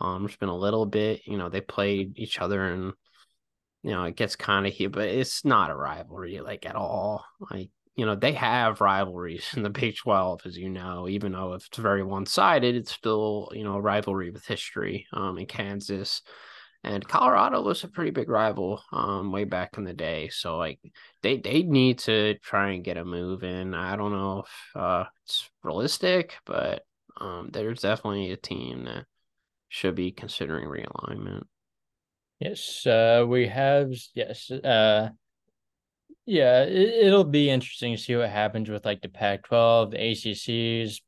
um 0.00 0.22
there's 0.22 0.36
been 0.36 0.48
a 0.48 0.56
little 0.56 0.86
bit 0.86 1.22
you 1.26 1.38
know 1.38 1.48
they 1.48 1.60
played 1.60 2.18
each 2.18 2.38
other 2.38 2.66
and 2.66 2.92
you 3.82 3.90
know 3.90 4.04
it 4.04 4.16
gets 4.16 4.36
kind 4.36 4.66
of 4.66 4.72
here 4.72 4.90
but 4.90 5.08
it's 5.08 5.44
not 5.44 5.70
a 5.70 5.76
rivalry 5.76 6.40
like 6.40 6.66
at 6.66 6.76
all 6.76 7.24
like 7.50 7.70
you 7.96 8.06
know, 8.06 8.14
they 8.14 8.32
have 8.32 8.80
rivalries 8.80 9.46
in 9.56 9.62
the 9.62 9.70
Big 9.70 9.96
12, 9.96 10.42
as 10.46 10.56
you 10.56 10.68
know, 10.68 11.08
even 11.08 11.32
though 11.32 11.52
if 11.54 11.66
it's 11.66 11.78
very 11.78 12.02
one 12.02 12.26
sided, 12.26 12.74
it's 12.74 12.92
still, 12.92 13.50
you 13.54 13.64
know, 13.64 13.74
a 13.74 13.80
rivalry 13.80 14.30
with 14.30 14.46
history 14.46 15.06
um, 15.12 15.38
in 15.38 15.46
Kansas. 15.46 16.22
And 16.82 17.06
Colorado 17.06 17.62
was 17.62 17.82
a 17.82 17.88
pretty 17.88 18.10
big 18.10 18.28
rival 18.28 18.82
um, 18.92 19.32
way 19.32 19.44
back 19.44 19.78
in 19.78 19.84
the 19.84 19.94
day. 19.94 20.28
So, 20.28 20.58
like, 20.58 20.80
they, 21.22 21.38
they 21.38 21.62
need 21.62 22.00
to 22.00 22.34
try 22.40 22.72
and 22.72 22.84
get 22.84 22.98
a 22.98 23.04
move 23.06 23.42
in. 23.42 23.72
I 23.72 23.96
don't 23.96 24.12
know 24.12 24.40
if 24.40 24.76
uh, 24.80 25.04
it's 25.24 25.48
realistic, 25.62 26.34
but 26.44 26.82
um, 27.18 27.48
there's 27.52 27.80
definitely 27.80 28.32
a 28.32 28.36
team 28.36 28.84
that 28.84 29.06
should 29.70 29.94
be 29.94 30.12
considering 30.12 30.68
realignment. 30.68 31.44
Yes, 32.38 32.86
uh, 32.86 33.24
we 33.26 33.46
have, 33.46 33.90
yes, 34.14 34.50
uh, 34.50 35.08
yeah, 36.26 36.62
it, 36.62 37.12
will 37.12 37.24
be 37.24 37.50
interesting 37.50 37.94
to 37.94 38.02
see 38.02 38.16
what 38.16 38.30
happens 38.30 38.70
with 38.70 38.84
like 38.84 39.02
the 39.02 39.08
Pac-12, 39.08 39.90
the 39.90 39.98
ACCs 39.98 41.00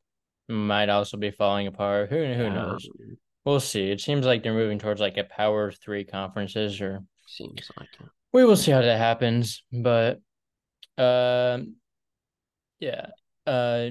might 0.48 0.88
also 0.88 1.16
be 1.16 1.30
falling 1.30 1.66
apart. 1.66 2.10
Who 2.10 2.16
who 2.34 2.50
knows? 2.50 2.88
Um, 3.00 3.16
we'll 3.44 3.60
see. 3.60 3.90
It 3.90 4.00
seems 4.00 4.26
like 4.26 4.42
they're 4.42 4.52
moving 4.52 4.78
towards 4.78 5.00
like 5.00 5.16
a 5.16 5.24
Power 5.24 5.72
Three 5.72 6.04
conferences, 6.04 6.80
or 6.80 7.02
seems 7.26 7.70
like 7.78 7.88
it. 7.98 8.06
We 8.32 8.44
will 8.44 8.56
see 8.56 8.72
how 8.72 8.82
that 8.82 8.98
happens, 8.98 9.62
but 9.72 10.20
um, 10.98 11.76
yeah, 12.78 13.06
uh, 13.46 13.90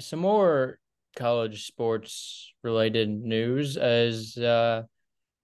some 0.00 0.20
more 0.20 0.78
college 1.16 1.66
sports 1.66 2.52
related 2.62 3.08
news 3.10 3.76
as 3.76 4.36
uh, 4.38 4.82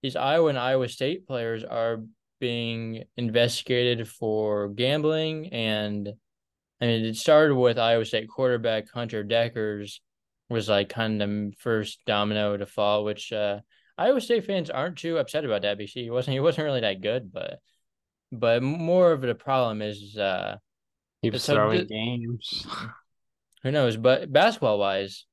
these 0.01 0.15
Iowa 0.15 0.49
and 0.49 0.57
Iowa 0.57 0.89
State 0.89 1.27
players 1.27 1.63
are 1.63 1.99
being 2.41 3.05
investigated 3.15 4.09
for 4.09 4.67
gambling 4.67 5.53
and 5.53 6.09
I 6.81 6.85
mean 6.87 7.05
it 7.05 7.15
started 7.15 7.55
with 7.55 7.79
Iowa 7.79 8.03
State 8.03 8.27
quarterback 8.27 8.89
Hunter 8.91 9.23
Dekkers 9.23 9.99
was 10.49 10.67
like 10.67 10.89
kind 10.89 11.21
of 11.21 11.29
the 11.29 11.53
first 11.57 11.99
domino 12.05 12.57
to 12.57 12.65
fall, 12.65 13.03
which 13.03 13.31
uh, 13.31 13.59
Iowa 13.97 14.19
State 14.19 14.45
fans 14.45 14.69
aren't 14.69 14.97
too 14.97 15.17
upset 15.17 15.45
about 15.45 15.61
that 15.61 15.77
because 15.77 15.93
he 15.93 16.09
wasn't 16.09 16.33
he 16.33 16.39
wasn't 16.39 16.65
really 16.65 16.81
that 16.81 17.01
good, 17.01 17.31
but 17.31 17.59
but 18.31 18.61
more 18.61 19.11
of 19.11 19.21
the 19.21 19.35
problem 19.35 19.81
is 19.81 20.17
uh 20.17 20.57
he 21.21 21.29
was 21.29 21.45
throwing 21.45 21.87
games. 21.87 22.65
Who 23.63 23.71
knows? 23.71 23.95
But 23.95 24.31
basketball 24.31 24.79
wise, 24.79 25.25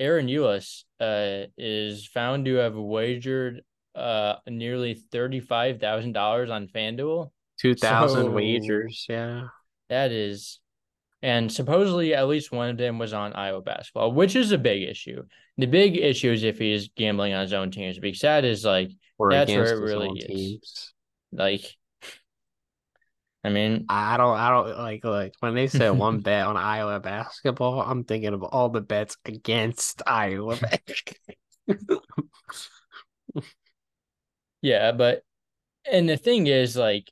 Ahron 0.00 0.30
Ulis 0.30 0.84
uh 1.00 1.48
is 1.56 2.06
found 2.06 2.44
to 2.44 2.56
have 2.56 2.74
wagered 2.74 3.62
uh 3.94 4.34
nearly 4.46 4.94
thirty 4.94 5.40
five 5.40 5.80
thousand 5.80 6.12
dollars 6.12 6.50
on 6.50 6.68
FanDuel. 6.68 7.30
Two 7.58 7.74
thousand 7.74 8.26
so, 8.26 8.30
wagers, 8.30 9.06
yeah. 9.08 9.48
That 9.88 10.12
is 10.12 10.60
and 11.22 11.52
supposedly 11.52 12.14
at 12.14 12.28
least 12.28 12.50
one 12.52 12.70
of 12.70 12.78
them 12.78 12.98
was 12.98 13.12
on 13.12 13.34
Iowa 13.34 13.60
basketball, 13.60 14.12
which 14.12 14.36
is 14.36 14.52
a 14.52 14.58
big 14.58 14.88
issue. 14.88 15.22
The 15.58 15.66
big 15.66 15.98
issue 15.98 16.32
is 16.32 16.42
if 16.42 16.58
he's 16.58 16.88
gambling 16.96 17.34
on 17.34 17.42
his 17.42 17.52
own 17.52 17.70
teams, 17.70 17.98
because 17.98 18.20
that 18.20 18.44
is 18.44 18.64
like 18.64 18.90
or 19.18 19.30
that's 19.30 19.50
where 19.50 19.74
it 19.74 19.82
really 19.82 20.18
is. 20.18 20.26
Teams. 20.26 20.94
Like 21.32 21.76
I 23.42 23.48
mean, 23.48 23.86
I 23.88 24.18
don't, 24.18 24.36
I 24.36 24.50
don't 24.50 24.78
like 24.78 25.04
like 25.04 25.34
when 25.40 25.54
they 25.54 25.66
said 25.66 25.90
one 25.90 26.20
bet 26.22 26.46
on 26.46 26.56
Iowa 26.56 27.00
basketball. 27.00 27.80
I'm 27.80 28.04
thinking 28.04 28.34
of 28.34 28.42
all 28.42 28.68
the 28.68 28.82
bets 28.82 29.16
against 29.24 30.02
Iowa. 30.06 30.58
Yeah, 34.62 34.92
but 34.92 35.22
and 35.90 36.08
the 36.08 36.16
thing 36.16 36.46
is, 36.46 36.76
like, 36.76 37.10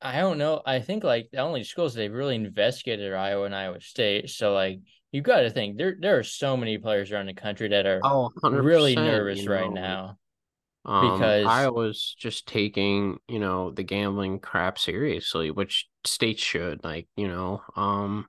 I 0.00 0.20
don't 0.20 0.38
know. 0.38 0.60
I 0.64 0.80
think 0.80 1.02
like 1.02 1.30
the 1.32 1.38
only 1.38 1.64
schools 1.64 1.94
they've 1.94 2.12
really 2.12 2.36
investigated 2.36 3.10
are 3.10 3.16
Iowa 3.16 3.46
and 3.46 3.54
Iowa 3.54 3.80
State. 3.80 4.30
So 4.30 4.52
like 4.52 4.80
you 5.12 5.22
got 5.22 5.40
to 5.40 5.50
think 5.50 5.78
there 5.78 5.96
there 5.98 6.18
are 6.18 6.22
so 6.22 6.56
many 6.56 6.76
players 6.76 7.10
around 7.10 7.26
the 7.26 7.34
country 7.34 7.68
that 7.68 7.86
are 7.86 8.00
oh, 8.02 8.30
really 8.42 8.94
nervous 8.94 9.40
you 9.40 9.48
know, 9.48 9.54
right 9.54 9.72
now. 9.72 10.18
Um, 10.84 11.12
because 11.12 11.46
I 11.46 11.68
was 11.68 12.14
just 12.18 12.46
taking, 12.46 13.18
you 13.26 13.38
know, 13.38 13.70
the 13.70 13.82
gambling 13.82 14.40
crap 14.40 14.78
seriously, 14.78 15.50
which 15.50 15.88
states 16.04 16.42
should. 16.42 16.84
Like, 16.84 17.08
you 17.16 17.26
know, 17.26 17.62
um, 17.74 18.26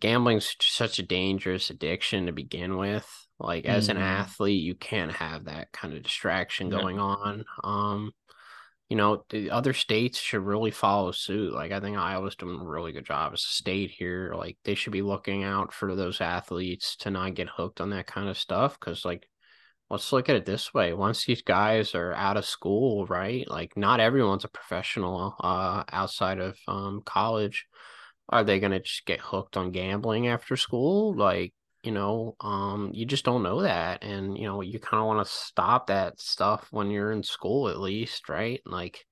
gambling's 0.00 0.56
such 0.60 0.98
a 0.98 1.06
dangerous 1.06 1.68
addiction 1.68 2.26
to 2.26 2.32
begin 2.32 2.78
with. 2.78 3.06
Like, 3.40 3.66
as 3.66 3.88
mm-hmm. 3.88 3.98
an 3.98 4.02
athlete, 4.02 4.62
you 4.62 4.74
can't 4.74 5.12
have 5.12 5.44
that 5.44 5.70
kind 5.72 5.94
of 5.94 6.02
distraction 6.02 6.70
going 6.70 6.98
on. 6.98 7.44
Um, 7.62 8.12
you 8.88 8.96
know, 8.96 9.24
the 9.28 9.50
other 9.50 9.74
states 9.74 10.18
should 10.18 10.40
really 10.40 10.70
follow 10.70 11.12
suit. 11.12 11.52
Like, 11.52 11.70
I 11.72 11.80
think 11.80 11.96
Iowa's 11.96 12.36
doing 12.36 12.60
a 12.60 12.64
really 12.64 12.92
good 12.92 13.06
job 13.06 13.32
as 13.32 13.40
a 13.40 13.52
state 13.52 13.90
here. 13.90 14.32
Like, 14.36 14.58
they 14.64 14.74
should 14.74 14.92
be 14.92 15.02
looking 15.02 15.44
out 15.44 15.72
for 15.72 15.94
those 15.94 16.20
athletes 16.20 16.96
to 16.96 17.10
not 17.10 17.34
get 17.34 17.48
hooked 17.48 17.80
on 17.80 17.90
that 17.90 18.06
kind 18.06 18.28
of 18.28 18.38
stuff. 18.38 18.80
Cause, 18.80 19.04
like, 19.04 19.28
let's 19.90 20.12
look 20.12 20.28
at 20.28 20.36
it 20.36 20.44
this 20.44 20.74
way 20.74 20.92
once 20.92 21.24
these 21.24 21.42
guys 21.42 21.94
are 21.94 22.12
out 22.12 22.36
of 22.36 22.44
school 22.44 23.06
right 23.06 23.48
like 23.48 23.76
not 23.76 24.00
everyone's 24.00 24.44
a 24.44 24.48
professional 24.48 25.34
uh 25.40 25.82
outside 25.90 26.38
of 26.38 26.58
um 26.68 27.00
college 27.04 27.66
are 28.28 28.44
they 28.44 28.60
going 28.60 28.72
to 28.72 28.80
just 28.80 29.06
get 29.06 29.20
hooked 29.20 29.56
on 29.56 29.70
gambling 29.70 30.28
after 30.28 30.56
school 30.56 31.14
like 31.16 31.54
you 31.82 31.92
know 31.92 32.34
um 32.40 32.90
you 32.92 33.06
just 33.06 33.24
don't 33.24 33.42
know 33.42 33.62
that 33.62 34.02
and 34.02 34.36
you 34.36 34.44
know 34.44 34.60
you 34.60 34.78
kind 34.78 35.00
of 35.00 35.06
want 35.06 35.24
to 35.24 35.32
stop 35.32 35.86
that 35.86 36.20
stuff 36.20 36.66
when 36.70 36.90
you're 36.90 37.12
in 37.12 37.22
school 37.22 37.68
at 37.68 37.80
least 37.80 38.28
right? 38.28 38.60
Like 38.66 39.04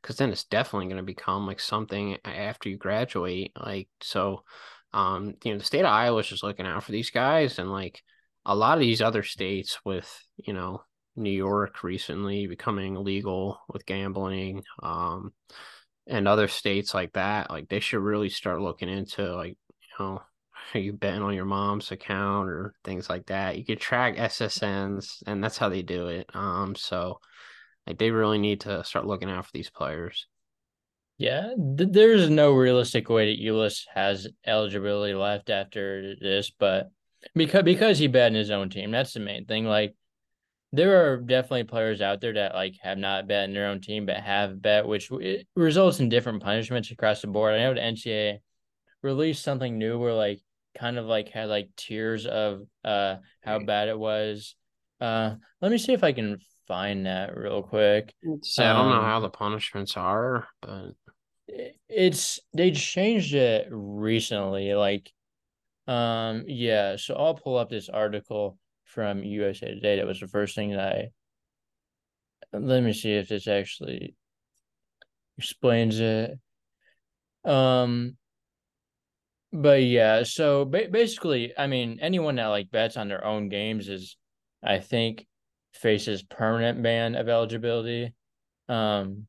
because 0.00 0.16
then 0.16 0.30
it's 0.30 0.44
definitely 0.44 0.86
going 0.86 0.98
to 0.98 1.02
become 1.02 1.46
like 1.46 1.60
something 1.60 2.18
after 2.26 2.68
you 2.68 2.76
graduate 2.76 3.52
like 3.58 3.88
so 4.02 4.44
um 4.92 5.34
you 5.42 5.52
know 5.52 5.58
the 5.58 5.64
state 5.64 5.80
of 5.80 5.86
iowa 5.86 6.20
is 6.20 6.26
just 6.26 6.42
looking 6.42 6.66
out 6.66 6.84
for 6.84 6.92
these 6.92 7.10
guys 7.10 7.58
and 7.58 7.72
like 7.72 8.02
a 8.44 8.54
lot 8.54 8.76
of 8.76 8.80
these 8.80 9.00
other 9.00 9.22
states 9.22 9.78
with 9.84 10.26
you 10.36 10.52
know 10.52 10.82
New 11.16 11.30
York 11.30 11.82
recently 11.84 12.46
becoming 12.46 12.96
legal 12.96 13.60
with 13.68 13.86
gambling 13.86 14.64
um 14.82 15.32
and 16.06 16.28
other 16.28 16.48
states 16.48 16.92
like 16.92 17.12
that 17.12 17.50
like 17.50 17.68
they 17.68 17.80
should 17.80 18.00
really 18.00 18.28
start 18.28 18.60
looking 18.60 18.88
into 18.88 19.34
like 19.34 19.56
you 19.70 19.88
know 19.98 20.22
are 20.72 20.80
you 20.80 20.92
betting 20.92 21.22
on 21.22 21.34
your 21.34 21.44
mom's 21.44 21.90
account 21.90 22.48
or 22.48 22.74
things 22.84 23.08
like 23.10 23.26
that 23.26 23.58
you 23.58 23.64
could 23.64 23.80
track 23.80 24.16
ssns 24.16 25.22
and 25.26 25.42
that's 25.42 25.58
how 25.58 25.68
they 25.68 25.82
do 25.82 26.08
it 26.08 26.28
um 26.34 26.74
so 26.74 27.18
like 27.86 27.98
they 27.98 28.10
really 28.10 28.38
need 28.38 28.60
to 28.60 28.82
start 28.84 29.06
looking 29.06 29.30
out 29.30 29.44
for 29.44 29.52
these 29.52 29.70
players 29.70 30.26
yeah 31.18 31.52
th- 31.76 31.90
there's 31.92 32.30
no 32.30 32.52
realistic 32.52 33.08
way 33.08 33.32
that 33.34 33.42
ulis 33.42 33.82
has 33.94 34.26
eligibility 34.46 35.14
left 35.14 35.50
after 35.50 36.14
this 36.20 36.50
but 36.58 36.90
because 37.34 37.62
because 37.62 37.98
he 37.98 38.06
bet 38.06 38.28
in 38.28 38.34
his 38.34 38.50
own 38.50 38.68
team. 38.70 38.90
That's 38.90 39.14
the 39.14 39.20
main 39.20 39.46
thing. 39.46 39.64
Like 39.64 39.94
there 40.72 41.12
are 41.12 41.16
definitely 41.18 41.64
players 41.64 42.00
out 42.00 42.20
there 42.20 42.34
that 42.34 42.54
like 42.54 42.74
have 42.82 42.98
not 42.98 43.28
bet 43.28 43.48
in 43.48 43.54
their 43.54 43.68
own 43.68 43.80
team 43.80 44.06
but 44.06 44.16
have 44.16 44.60
bet, 44.60 44.86
which 44.86 45.10
results 45.54 46.00
in 46.00 46.08
different 46.08 46.42
punishments 46.42 46.90
across 46.90 47.20
the 47.20 47.28
board. 47.28 47.54
I 47.54 47.58
know 47.58 47.74
the 47.74 47.80
NCAA 47.80 48.38
released 49.02 49.42
something 49.42 49.78
new 49.78 49.98
where 49.98 50.14
like 50.14 50.40
kind 50.78 50.98
of 50.98 51.06
like 51.06 51.28
had 51.28 51.48
like 51.48 51.70
tears 51.76 52.26
of 52.26 52.62
uh 52.84 53.16
how 53.42 53.58
bad 53.60 53.88
it 53.88 53.98
was. 53.98 54.54
Uh, 55.00 55.34
let 55.60 55.70
me 55.70 55.78
see 55.78 55.92
if 55.92 56.04
I 56.04 56.12
can 56.12 56.38
find 56.66 57.06
that 57.06 57.36
real 57.36 57.62
quick. 57.62 58.14
So 58.42 58.64
I 58.64 58.72
don't 58.72 58.90
know 58.90 58.96
um, 58.96 59.04
how 59.04 59.20
the 59.20 59.28
punishments 59.28 59.96
are, 59.96 60.46
but 60.62 60.92
it's 61.88 62.40
they 62.54 62.70
changed 62.70 63.34
it 63.34 63.68
recently. 63.70 64.74
Like 64.74 65.10
um, 65.86 66.44
yeah, 66.46 66.96
so 66.96 67.14
I'll 67.14 67.34
pull 67.34 67.58
up 67.58 67.68
this 67.68 67.88
article 67.88 68.58
from 68.84 69.22
USA 69.24 69.68
Today. 69.68 69.96
That 69.96 70.06
was 70.06 70.20
the 70.20 70.28
first 70.28 70.54
thing 70.54 70.70
that 70.70 70.80
I 70.80 71.08
let 72.52 72.82
me 72.82 72.92
see 72.92 73.12
if 73.12 73.28
this 73.28 73.48
actually 73.48 74.14
explains 75.38 75.98
it. 76.00 76.38
Um, 77.44 78.16
but 79.54 79.84
yeah, 79.84 80.24
so 80.24 80.64
ba- 80.64 80.88
basically, 80.90 81.52
I 81.56 81.68
mean, 81.68 82.00
anyone 82.00 82.34
that 82.36 82.46
like 82.46 82.72
bets 82.72 82.96
on 82.96 83.06
their 83.06 83.24
own 83.24 83.48
games 83.48 83.88
is, 83.88 84.16
I 84.62 84.80
think, 84.80 85.26
faces 85.72 86.24
permanent 86.24 86.82
ban 86.82 87.14
of 87.14 87.28
eligibility. 87.28 88.14
Um, 88.68 89.28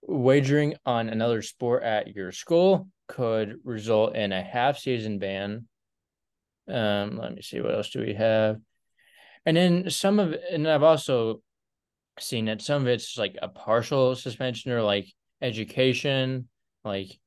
wagering 0.00 0.74
on 0.86 1.10
another 1.10 1.42
sport 1.42 1.82
at 1.82 2.14
your 2.16 2.32
school 2.32 2.88
could 3.06 3.58
result 3.62 4.16
in 4.16 4.32
a 4.32 4.42
half 4.42 4.78
season 4.78 5.18
ban. 5.18 5.68
Um, 6.66 7.18
let 7.18 7.34
me 7.34 7.42
see 7.42 7.60
what 7.60 7.74
else 7.74 7.90
do 7.90 8.00
we 8.00 8.14
have, 8.14 8.56
and 9.44 9.54
then 9.54 9.90
some 9.90 10.18
of 10.18 10.34
and 10.50 10.66
I've 10.66 10.82
also 10.82 11.42
seen 12.18 12.46
that 12.46 12.62
some 12.62 12.82
of 12.82 12.88
it's 12.88 13.18
like 13.18 13.36
a 13.42 13.48
partial 13.48 14.14
suspension 14.14 14.72
or 14.72 14.82
like 14.82 15.12
education, 15.42 16.48
like 16.86 17.18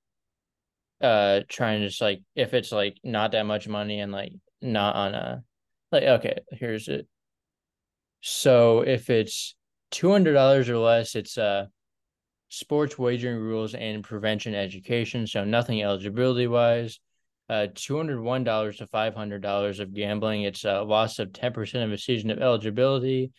uh 1.01 1.41
trying 1.47 1.81
to 1.81 1.87
just 1.87 2.01
like 2.01 2.21
if 2.35 2.53
it's 2.53 2.71
like 2.71 2.97
not 3.03 3.31
that 3.31 3.45
much 3.45 3.67
money 3.67 3.99
and 3.99 4.11
like 4.11 4.33
not 4.61 4.95
on 4.95 5.13
a 5.13 5.43
like 5.91 6.03
okay 6.03 6.39
here's 6.51 6.87
it 6.87 7.07
so 8.21 8.81
if 8.81 9.09
it's 9.09 9.55
two 9.91 10.11
hundred 10.11 10.33
dollars 10.33 10.69
or 10.69 10.77
less 10.77 11.15
it's 11.15 11.37
uh 11.37 11.65
sports 12.49 12.97
wagering 12.97 13.37
rules 13.37 13.73
and 13.73 14.03
prevention 14.03 14.55
education. 14.55 15.27
So 15.27 15.43
nothing 15.43 15.83
eligibility 15.83 16.47
wise. 16.47 16.99
Uh, 17.49 17.67
$201 17.73 18.77
to 18.77 18.87
$500 18.87 19.79
of 19.79 19.93
gambling. 19.93 20.41
It's 20.43 20.65
a 20.65 20.81
loss 20.81 21.19
of 21.19 21.29
10% 21.29 21.83
of 21.83 21.91
a 21.93 21.97
season 21.97 22.29
of 22.29 22.39
eligibility, 22.39 23.31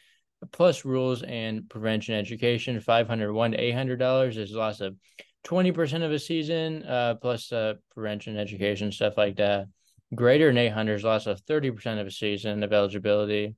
plus 0.51 0.87
rules 0.87 1.23
and 1.23 1.69
prevention 1.69 2.15
education. 2.15 2.81
501 2.81 3.53
to 3.53 3.59
$800 3.59 4.39
is 4.39 4.53
loss 4.53 4.81
of 4.81 4.97
20% 5.47 6.05
of 6.05 6.13
a 6.13 6.19
season, 6.19 6.85
uh, 6.85 7.15
plus 7.15 7.53
uh, 7.53 7.75
prevention 7.95 8.37
education, 8.37 8.93
stuff 8.93 9.17
like 9.17 9.37
that. 9.37 9.67
Greater 10.15 10.49
than 10.49 10.59
800 10.59 10.95
is 10.95 11.05
loss 11.05 11.27
of 11.27 11.45
30% 11.45 12.01
of 12.01 12.07
a 12.07 12.11
season 12.11 12.63
of 12.63 12.73
eligibility. 12.73 13.55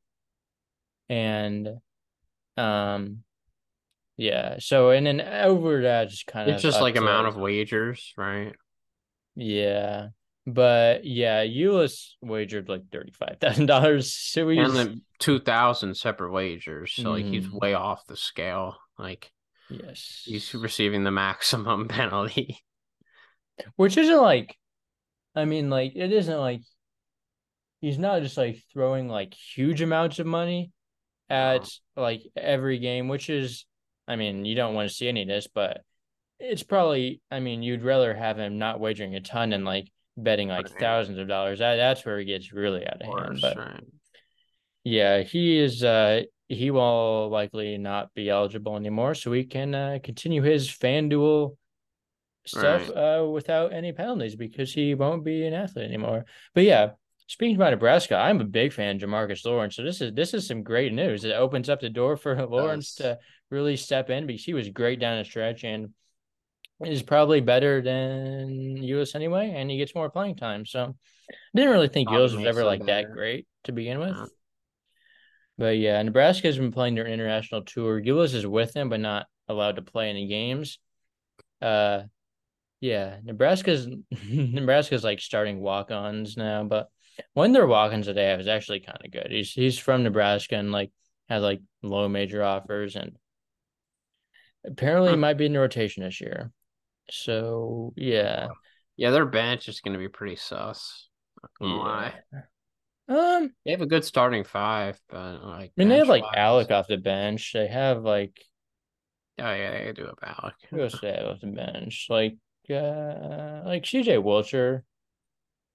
And 1.08 1.68
um, 2.56 3.24
yeah. 4.20 4.56
So 4.58 4.90
and 4.90 5.06
then 5.06 5.20
over 5.20 5.82
that 5.82 6.10
just 6.10 6.26
kind 6.26 6.48
of 6.48 6.54
it's 6.54 6.62
just 6.62 6.80
like 6.80 6.96
amount 6.96 7.28
of 7.28 7.36
wagers, 7.36 8.12
right? 8.16 8.54
Yeah. 9.34 10.08
But 10.46 11.04
yeah, 11.04 11.44
Ulis 11.44 12.12
wagered 12.20 12.68
like 12.68 12.90
thirty 12.90 13.12
five 13.12 13.38
thousand 13.40 13.66
dollars. 13.66 14.12
So 14.12 14.46
we 14.46 14.58
and 14.58 14.74
then 14.74 15.02
two 15.18 15.38
thousand 15.38 15.96
separate 15.96 16.32
wagers. 16.32 16.92
So 16.92 17.04
mm-hmm. 17.04 17.10
like 17.10 17.24
he's 17.24 17.46
mm-hmm. 17.46 17.58
way 17.58 17.74
off 17.74 18.06
the 18.06 18.16
scale. 18.16 18.76
Like 18.98 19.32
yes, 19.70 20.22
he's 20.24 20.54
receiving 20.54 21.04
the 21.04 21.10
maximum 21.10 21.88
penalty. 21.88 22.58
Which 23.76 23.96
isn't 23.96 24.20
like, 24.20 24.56
I 25.34 25.44
mean, 25.44 25.70
like 25.70 25.92
it 25.94 26.12
isn't 26.12 26.38
like 26.38 26.62
he's 27.80 27.98
not 27.98 28.22
just 28.22 28.36
like 28.36 28.62
throwing 28.72 29.08
like 29.08 29.34
huge 29.34 29.82
amounts 29.82 30.18
of 30.18 30.26
money 30.26 30.72
at 31.28 31.68
like 31.96 32.22
every 32.36 32.78
game, 32.78 33.08
which 33.08 33.28
is 33.30 33.66
I 34.10 34.16
mean, 34.16 34.44
you 34.44 34.56
don't 34.56 34.74
want 34.74 34.88
to 34.88 34.94
see 34.94 35.08
any 35.08 35.22
of 35.22 35.28
this, 35.28 35.46
but 35.46 35.82
it's 36.40 36.64
probably, 36.64 37.20
I 37.30 37.38
mean, 37.38 37.62
you'd 37.62 37.84
rather 37.84 38.12
have 38.12 38.38
him 38.38 38.58
not 38.58 38.80
wagering 38.80 39.14
a 39.14 39.20
ton 39.20 39.52
and 39.52 39.64
like 39.64 39.88
betting 40.16 40.48
like 40.48 40.66
right. 40.66 40.80
thousands 40.80 41.18
of 41.18 41.28
dollars. 41.28 41.60
That, 41.60 41.76
that's 41.76 42.04
where 42.04 42.18
he 42.18 42.24
gets 42.24 42.52
really 42.52 42.84
out 42.84 43.02
of, 43.02 43.08
of 43.08 43.24
hand. 43.24 43.38
But 43.40 43.56
right. 43.56 43.84
yeah, 44.82 45.22
he 45.22 45.58
is, 45.58 45.84
uh, 45.84 46.22
he 46.50 46.72
will 46.72 47.28
likely 47.28 47.78
not 47.78 48.12
be 48.12 48.28
eligible 48.28 48.74
anymore. 48.76 49.14
So 49.14 49.30
he 49.32 49.44
can 49.44 49.72
uh, 49.72 49.98
continue 50.02 50.42
his 50.42 50.68
FanDuel 50.68 51.56
stuff 52.44 52.88
right. 52.88 53.18
uh, 53.20 53.26
without 53.26 53.72
any 53.72 53.92
penalties 53.92 54.34
because 54.34 54.72
he 54.72 54.96
won't 54.96 55.24
be 55.24 55.46
an 55.46 55.54
athlete 55.54 55.84
anymore. 55.84 56.24
But 56.52 56.64
yeah, 56.64 56.90
speaking 57.28 57.54
about 57.54 57.70
Nebraska, 57.70 58.16
I'm 58.16 58.40
a 58.40 58.44
big 58.44 58.72
fan 58.72 58.96
of 58.96 59.02
Jamarques 59.02 59.46
Lawrence. 59.46 59.76
So 59.76 59.84
this 59.84 60.00
is 60.00 60.12
this 60.12 60.34
is 60.34 60.48
some 60.48 60.64
great 60.64 60.92
news. 60.92 61.24
It 61.24 61.34
opens 61.34 61.68
up 61.68 61.80
the 61.80 61.88
door 61.88 62.16
for 62.16 62.34
Lawrence 62.46 62.96
to 62.96 63.18
really 63.50 63.76
step 63.76 64.10
in 64.10 64.26
because 64.26 64.44
he 64.44 64.54
was 64.54 64.68
great 64.70 64.98
down 64.98 65.18
the 65.18 65.24
stretch 65.24 65.62
and 65.62 65.90
is 66.84 67.02
probably 67.02 67.40
better 67.40 67.80
than 67.80 68.78
Ulis 68.78 69.14
anyway, 69.14 69.52
and 69.54 69.70
he 69.70 69.76
gets 69.76 69.94
more 69.94 70.10
playing 70.10 70.34
time. 70.34 70.66
So 70.66 70.96
I 71.30 71.34
didn't 71.54 71.70
really 71.70 71.88
think 71.88 72.08
Ulis 72.08 72.34
was 72.36 72.44
ever 72.44 72.64
like 72.64 72.84
better. 72.84 73.06
that 73.08 73.14
great 73.14 73.46
to 73.64 73.72
begin 73.72 74.00
with. 74.00 74.16
But 75.60 75.76
yeah, 75.76 76.00
Nebraska 76.02 76.46
has 76.46 76.56
been 76.56 76.72
playing 76.72 76.94
their 76.94 77.06
international 77.06 77.60
tour. 77.62 78.00
Ulis 78.00 78.34
is 78.34 78.46
with 78.46 78.72
them, 78.72 78.88
but 78.88 78.98
not 78.98 79.26
allowed 79.46 79.76
to 79.76 79.82
play 79.82 80.08
any 80.08 80.26
games. 80.26 80.78
Uh 81.60 82.04
yeah, 82.80 83.18
Nebraska's 83.22 83.86
Nebraska's 84.30 85.04
like 85.04 85.20
starting 85.20 85.60
walk-ons 85.60 86.38
now, 86.38 86.64
but 86.64 86.88
one 87.34 87.50
of 87.50 87.52
their 87.52 87.66
walk-ons 87.66 88.06
that 88.06 88.14
they 88.14 88.24
have 88.24 88.40
is 88.40 88.48
actually 88.48 88.80
kind 88.80 89.02
of 89.04 89.10
good. 89.10 89.28
He's 89.30 89.52
he's 89.52 89.78
from 89.78 90.02
Nebraska 90.02 90.56
and 90.56 90.72
like 90.72 90.92
has 91.28 91.42
like 91.42 91.60
low 91.82 92.08
major 92.08 92.42
offers 92.42 92.96
and 92.96 93.16
Apparently, 94.64 95.14
hmm. 95.14 95.20
might 95.20 95.38
be 95.38 95.46
in 95.46 95.52
the 95.52 95.60
rotation 95.60 96.02
this 96.02 96.20
year. 96.20 96.52
So 97.10 97.92
yeah, 97.96 98.48
yeah, 98.96 99.10
their 99.10 99.26
bench 99.26 99.68
is 99.68 99.80
going 99.80 99.94
to 99.94 99.98
be 99.98 100.08
pretty 100.08 100.36
sus. 100.36 101.08
Yeah. 102.32 102.40
Um, 103.10 103.50
they 103.64 103.72
have 103.72 103.82
a 103.82 103.86
good 103.86 104.04
starting 104.04 104.44
five, 104.44 104.98
but 105.08 105.44
like, 105.44 105.70
I 105.70 105.72
mean, 105.76 105.88
they 105.88 105.98
have 105.98 106.08
like 106.08 106.22
Alec 106.32 106.70
off 106.70 106.86
the 106.86 106.96
bench. 106.96 107.52
They 107.52 107.66
have 107.66 108.04
like, 108.04 108.40
oh 109.40 109.52
yeah, 109.52 109.84
they 109.84 109.92
do 109.92 110.04
have 110.06 110.18
Alec. 110.22 110.54
Who 110.70 110.80
else 110.80 111.00
they 111.00 111.10
have 111.12 111.26
off 111.26 111.40
the 111.40 111.48
bench? 111.48 112.06
Like, 112.08 112.36
uh, 112.70 113.62
like 113.66 113.82
CJ 113.82 114.22
Wilcher. 114.22 114.82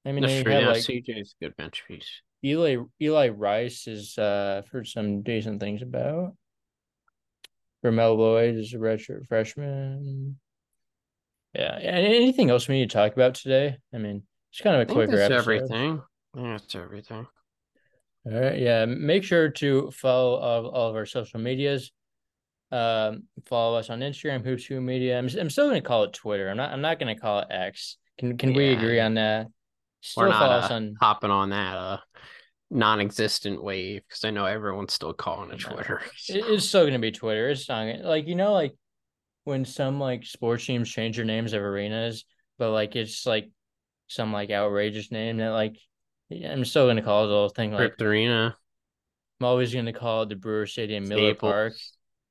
I 0.05 0.13
mean, 0.13 0.23
they 0.23 0.37
have 0.37 0.45
like 0.45 0.83
CJ's 0.83 1.35
a 1.41 1.45
good 1.45 1.57
bench 1.57 1.83
piece. 1.85 2.21
Eli 2.45 2.77
Eli 3.01 3.29
Rice 3.29 3.87
is 3.87 4.17
uh 4.17 4.61
I've 4.63 4.69
heard 4.69 4.87
some 4.87 5.21
decent 5.21 5.59
things 5.59 5.81
about. 5.81 6.35
Ramel 7.83 8.15
Lloyd 8.15 8.55
is 8.55 8.73
a 8.73 8.77
redshirt 8.77 9.27
freshman. 9.27 10.37
Yeah. 11.53 11.75
and 11.75 12.05
Anything 12.05 12.49
else 12.49 12.67
we 12.67 12.79
need 12.79 12.89
to 12.89 12.93
talk 12.93 13.13
about 13.13 13.35
today? 13.35 13.77
I 13.93 13.97
mean, 13.97 14.23
it's 14.51 14.61
kind 14.61 14.81
of 14.81 14.89
a 14.89 14.93
quicker 14.93 15.19
episode. 15.19 15.37
Everything. 15.37 16.01
It's 16.35 16.75
everything. 16.75 17.27
All 18.25 18.39
right. 18.39 18.57
Yeah. 18.57 18.85
Make 18.85 19.23
sure 19.23 19.49
to 19.49 19.91
follow 19.91 20.35
all, 20.35 20.67
all 20.67 20.89
of 20.89 20.95
our 20.95 21.05
social 21.05 21.39
medias. 21.39 21.91
Um, 22.71 23.23
follow 23.45 23.77
us 23.77 23.89
on 23.89 23.99
Instagram, 23.99 24.43
Hoop 24.43 24.59
Scoop 24.59 24.81
Media. 24.81 25.17
I'm, 25.17 25.29
I'm 25.39 25.49
still 25.49 25.69
going 25.69 25.81
to 25.81 25.87
call 25.87 26.03
it 26.03 26.13
Twitter. 26.13 26.49
I'm 26.49 26.57
not. 26.57 26.71
I'm 26.71 26.81
not 26.81 26.99
going 26.99 27.13
to 27.15 27.21
call 27.21 27.39
it 27.39 27.47
X. 27.51 27.97
Can 28.17 28.37
Can 28.37 28.51
yeah. 28.51 28.57
we 28.57 28.73
agree 28.73 28.99
on 28.99 29.13
that? 29.15 29.47
Still 30.01 30.23
We're 30.23 30.29
not 30.29 30.39
follow 30.39 30.53
us 30.55 30.71
uh, 30.71 30.73
on 30.75 30.95
hopping 30.99 31.31
on 31.31 31.49
that 31.49 31.77
uh 31.77 31.97
non-existent 32.71 33.63
wave 33.63 34.01
because 34.07 34.23
I 34.23 34.31
know 34.31 34.45
everyone's 34.45 34.93
still 34.93 35.13
calling 35.13 35.51
it 35.51 35.59
Twitter. 35.59 36.01
So. 36.17 36.33
It's 36.35 36.67
still 36.67 36.83
going 36.83 36.93
to 36.93 36.99
be 36.99 37.11
Twitter. 37.11 37.49
It's 37.49 37.69
not 37.69 37.99
like 38.01 38.27
you 38.27 38.35
know, 38.35 38.53
like 38.53 38.73
when 39.45 39.65
some 39.65 39.99
like 39.99 40.25
sports 40.25 40.65
teams 40.65 40.89
change 40.89 41.15
their 41.15 41.25
names 41.25 41.53
of 41.53 41.61
arenas, 41.61 42.25
but 42.57 42.71
like 42.71 42.95
it's 42.95 43.25
like 43.25 43.49
some 44.07 44.33
like 44.33 44.49
outrageous 44.51 45.11
name 45.11 45.37
that 45.37 45.49
like 45.49 45.77
I'm 46.31 46.65
still 46.65 46.87
gonna 46.87 47.01
call 47.01 47.25
it 47.25 47.27
the 47.27 47.33
whole 47.33 47.49
thing 47.49 47.71
like 47.71 47.79
Crypt 47.79 48.01
Arena. 48.01 48.55
I'm 49.39 49.45
always 49.45 49.73
gonna 49.73 49.93
call 49.93 50.23
it 50.23 50.29
the 50.29 50.35
Brewer 50.35 50.65
Stadium 50.65 51.07
Miller 51.07 51.31
Staples. 51.31 51.51
Park. 51.51 51.73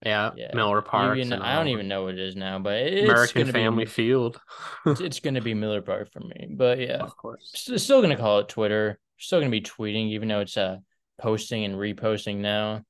Yeah, 0.05 0.33
yeah, 0.37 0.51
Miller 0.55 0.83
Park. 0.83 1.19
I 1.19 1.55
don't 1.57 1.69
even 1.69 1.89
know 1.89 2.05
what 2.05 2.15
it 2.15 2.21
is 2.21 2.37
now, 2.37 2.59
but 2.59 2.75
it's 2.77 3.09
American 3.09 3.53
Family 3.53 3.85
be, 3.85 3.91
Field. 3.91 4.41
it's, 4.87 5.01
it's, 5.01 5.21
gonna 5.21 5.41
be 5.41 5.55
Miller 5.55 5.81
Park 5.81 6.11
for 6.13 6.21
me. 6.21 6.49
But 6.51 6.79
yeah, 6.79 6.99
of 6.99 7.17
course, 7.17 7.51
still 7.55 8.03
gonna 8.03 8.17
call 8.17 8.41
it 8.41 8.49
Twitter. 8.49 8.99
Still 9.17 9.41
gonna 9.41 9.51
be 9.51 9.61
tweeting, 9.61 10.11
even 10.11 10.29
though 10.29 10.41
it's 10.41 10.57
uh 10.57 10.79
posting 11.19 11.65
and 11.65 11.77
reposting 11.77 12.39
now. 12.39 12.83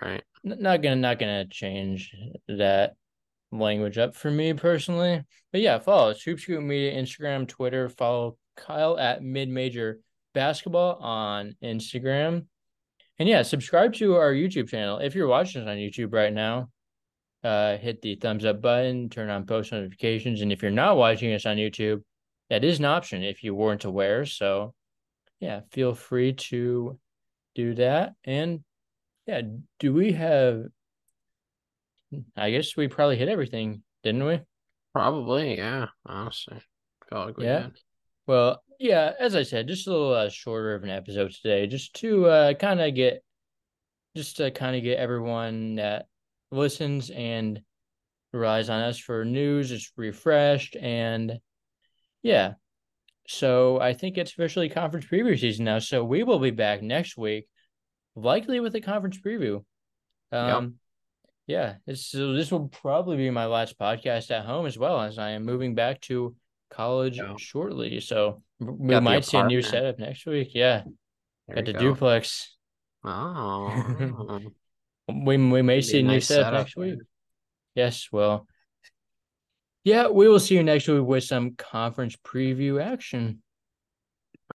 Right. 0.00 0.22
Not 0.42 0.82
gonna 0.82 0.96
not 0.96 1.18
gonna 1.18 1.46
change 1.46 2.14
that 2.48 2.94
language 3.52 3.98
up 3.98 4.16
for 4.16 4.30
me 4.30 4.54
personally. 4.54 5.22
But 5.52 5.60
yeah, 5.60 5.78
follow 5.78 6.10
us. 6.10 6.22
Hoop 6.22 6.40
Scoop 6.40 6.62
Media, 6.62 7.00
Instagram, 7.00 7.46
Twitter. 7.46 7.88
Follow 7.88 8.38
Kyle 8.56 8.98
at 8.98 9.22
Mid 9.22 9.48
Major 9.48 10.00
Basketball 10.34 10.96
on 10.96 11.56
Instagram. 11.62 12.46
And 13.18 13.28
yeah, 13.28 13.42
subscribe 13.42 13.94
to 13.94 14.16
our 14.16 14.32
YouTube 14.32 14.68
channel. 14.68 14.98
If 14.98 15.14
you're 15.14 15.28
watching 15.28 15.62
us 15.62 15.68
on 15.68 15.76
YouTube 15.76 16.12
right 16.12 16.32
now, 16.32 16.70
uh, 17.44 17.76
hit 17.76 18.02
the 18.02 18.16
thumbs 18.16 18.44
up 18.44 18.62
button, 18.62 19.08
turn 19.08 19.30
on 19.30 19.46
post 19.46 19.72
notifications. 19.72 20.40
And 20.40 20.52
if 20.52 20.62
you're 20.62 20.70
not 20.70 20.96
watching 20.96 21.32
us 21.32 21.46
on 21.46 21.56
YouTube, 21.56 22.02
that 22.50 22.64
is 22.64 22.78
an 22.78 22.84
option 22.84 23.22
if 23.22 23.42
you 23.42 23.54
weren't 23.54 23.84
aware. 23.84 24.26
So 24.26 24.74
yeah, 25.40 25.60
feel 25.72 25.94
free 25.94 26.34
to 26.34 26.98
do 27.54 27.74
that. 27.74 28.14
And 28.24 28.60
yeah, 29.26 29.42
do 29.78 29.92
we 29.92 30.12
have 30.12 30.64
I 32.36 32.50
guess 32.50 32.76
we 32.76 32.88
probably 32.88 33.16
hit 33.16 33.28
everything, 33.28 33.82
didn't 34.02 34.24
we? 34.24 34.40
Probably, 34.92 35.56
yeah. 35.56 35.86
Honestly, 36.04 36.60
felt 37.08 37.28
like 37.28 37.36
we 37.36 37.44
yeah. 37.44 37.62
Did. 37.62 37.80
Well, 38.26 38.62
yeah. 38.82 39.12
As 39.18 39.34
I 39.34 39.42
said, 39.42 39.68
just 39.68 39.86
a 39.86 39.90
little 39.90 40.12
uh, 40.12 40.28
shorter 40.28 40.74
of 40.74 40.82
an 40.82 40.90
episode 40.90 41.32
today, 41.32 41.66
just 41.66 41.94
to 42.00 42.26
uh, 42.26 42.54
kind 42.54 42.80
of 42.80 42.94
get, 42.94 43.22
just 44.16 44.38
to 44.38 44.50
kind 44.50 44.76
of 44.76 44.82
get 44.82 44.98
everyone 44.98 45.76
that 45.76 46.06
listens 46.50 47.10
and 47.10 47.60
relies 48.32 48.70
on 48.70 48.82
us 48.82 48.98
for 48.98 49.24
news 49.24 49.68
just 49.68 49.92
refreshed 49.96 50.76
and 50.76 51.38
yeah. 52.22 52.54
So 53.28 53.80
I 53.80 53.94
think 53.94 54.18
it's 54.18 54.32
officially 54.32 54.68
conference 54.68 55.06
preview 55.06 55.38
season 55.38 55.64
now. 55.64 55.78
So 55.78 56.04
we 56.04 56.22
will 56.22 56.38
be 56.38 56.50
back 56.50 56.82
next 56.82 57.16
week, 57.16 57.46
likely 58.16 58.60
with 58.60 58.74
a 58.74 58.80
conference 58.80 59.18
preview. 59.18 59.64
Um, 60.32 60.64
yep 60.64 60.72
yeah, 61.46 61.74
this 61.86 62.06
so 62.06 62.32
this 62.32 62.52
will 62.52 62.68
probably 62.68 63.16
be 63.16 63.30
my 63.30 63.46
last 63.46 63.78
podcast 63.78 64.30
at 64.30 64.46
home 64.46 64.66
as 64.66 64.78
well 64.78 65.00
as 65.00 65.18
I 65.18 65.30
am 65.30 65.44
moving 65.44 65.74
back 65.74 66.00
to 66.02 66.34
college 66.70 67.20
shortly. 67.38 68.00
So 68.00 68.42
we 68.66 69.00
might 69.00 69.24
see 69.24 69.38
a 69.38 69.44
new 69.44 69.62
setup 69.62 69.98
next 69.98 70.26
week. 70.26 70.50
Yeah, 70.54 70.82
there 71.46 71.56
got 71.56 71.64
the 71.64 71.72
go. 71.72 71.78
duplex. 71.78 72.56
Oh, 73.04 74.40
we 75.08 75.36
we 75.36 75.62
may 75.62 75.80
see 75.80 76.00
a 76.00 76.02
new 76.02 76.12
nice 76.12 76.28
setup, 76.28 76.46
setup 76.46 76.60
next 76.60 76.76
week. 76.76 76.98
Yes, 77.74 78.08
well, 78.12 78.46
yeah, 79.84 80.08
we 80.08 80.28
will 80.28 80.40
see 80.40 80.54
you 80.54 80.62
next 80.62 80.88
week 80.88 81.02
with 81.02 81.24
some 81.24 81.54
conference 81.56 82.16
preview 82.16 82.82
action. 82.82 83.41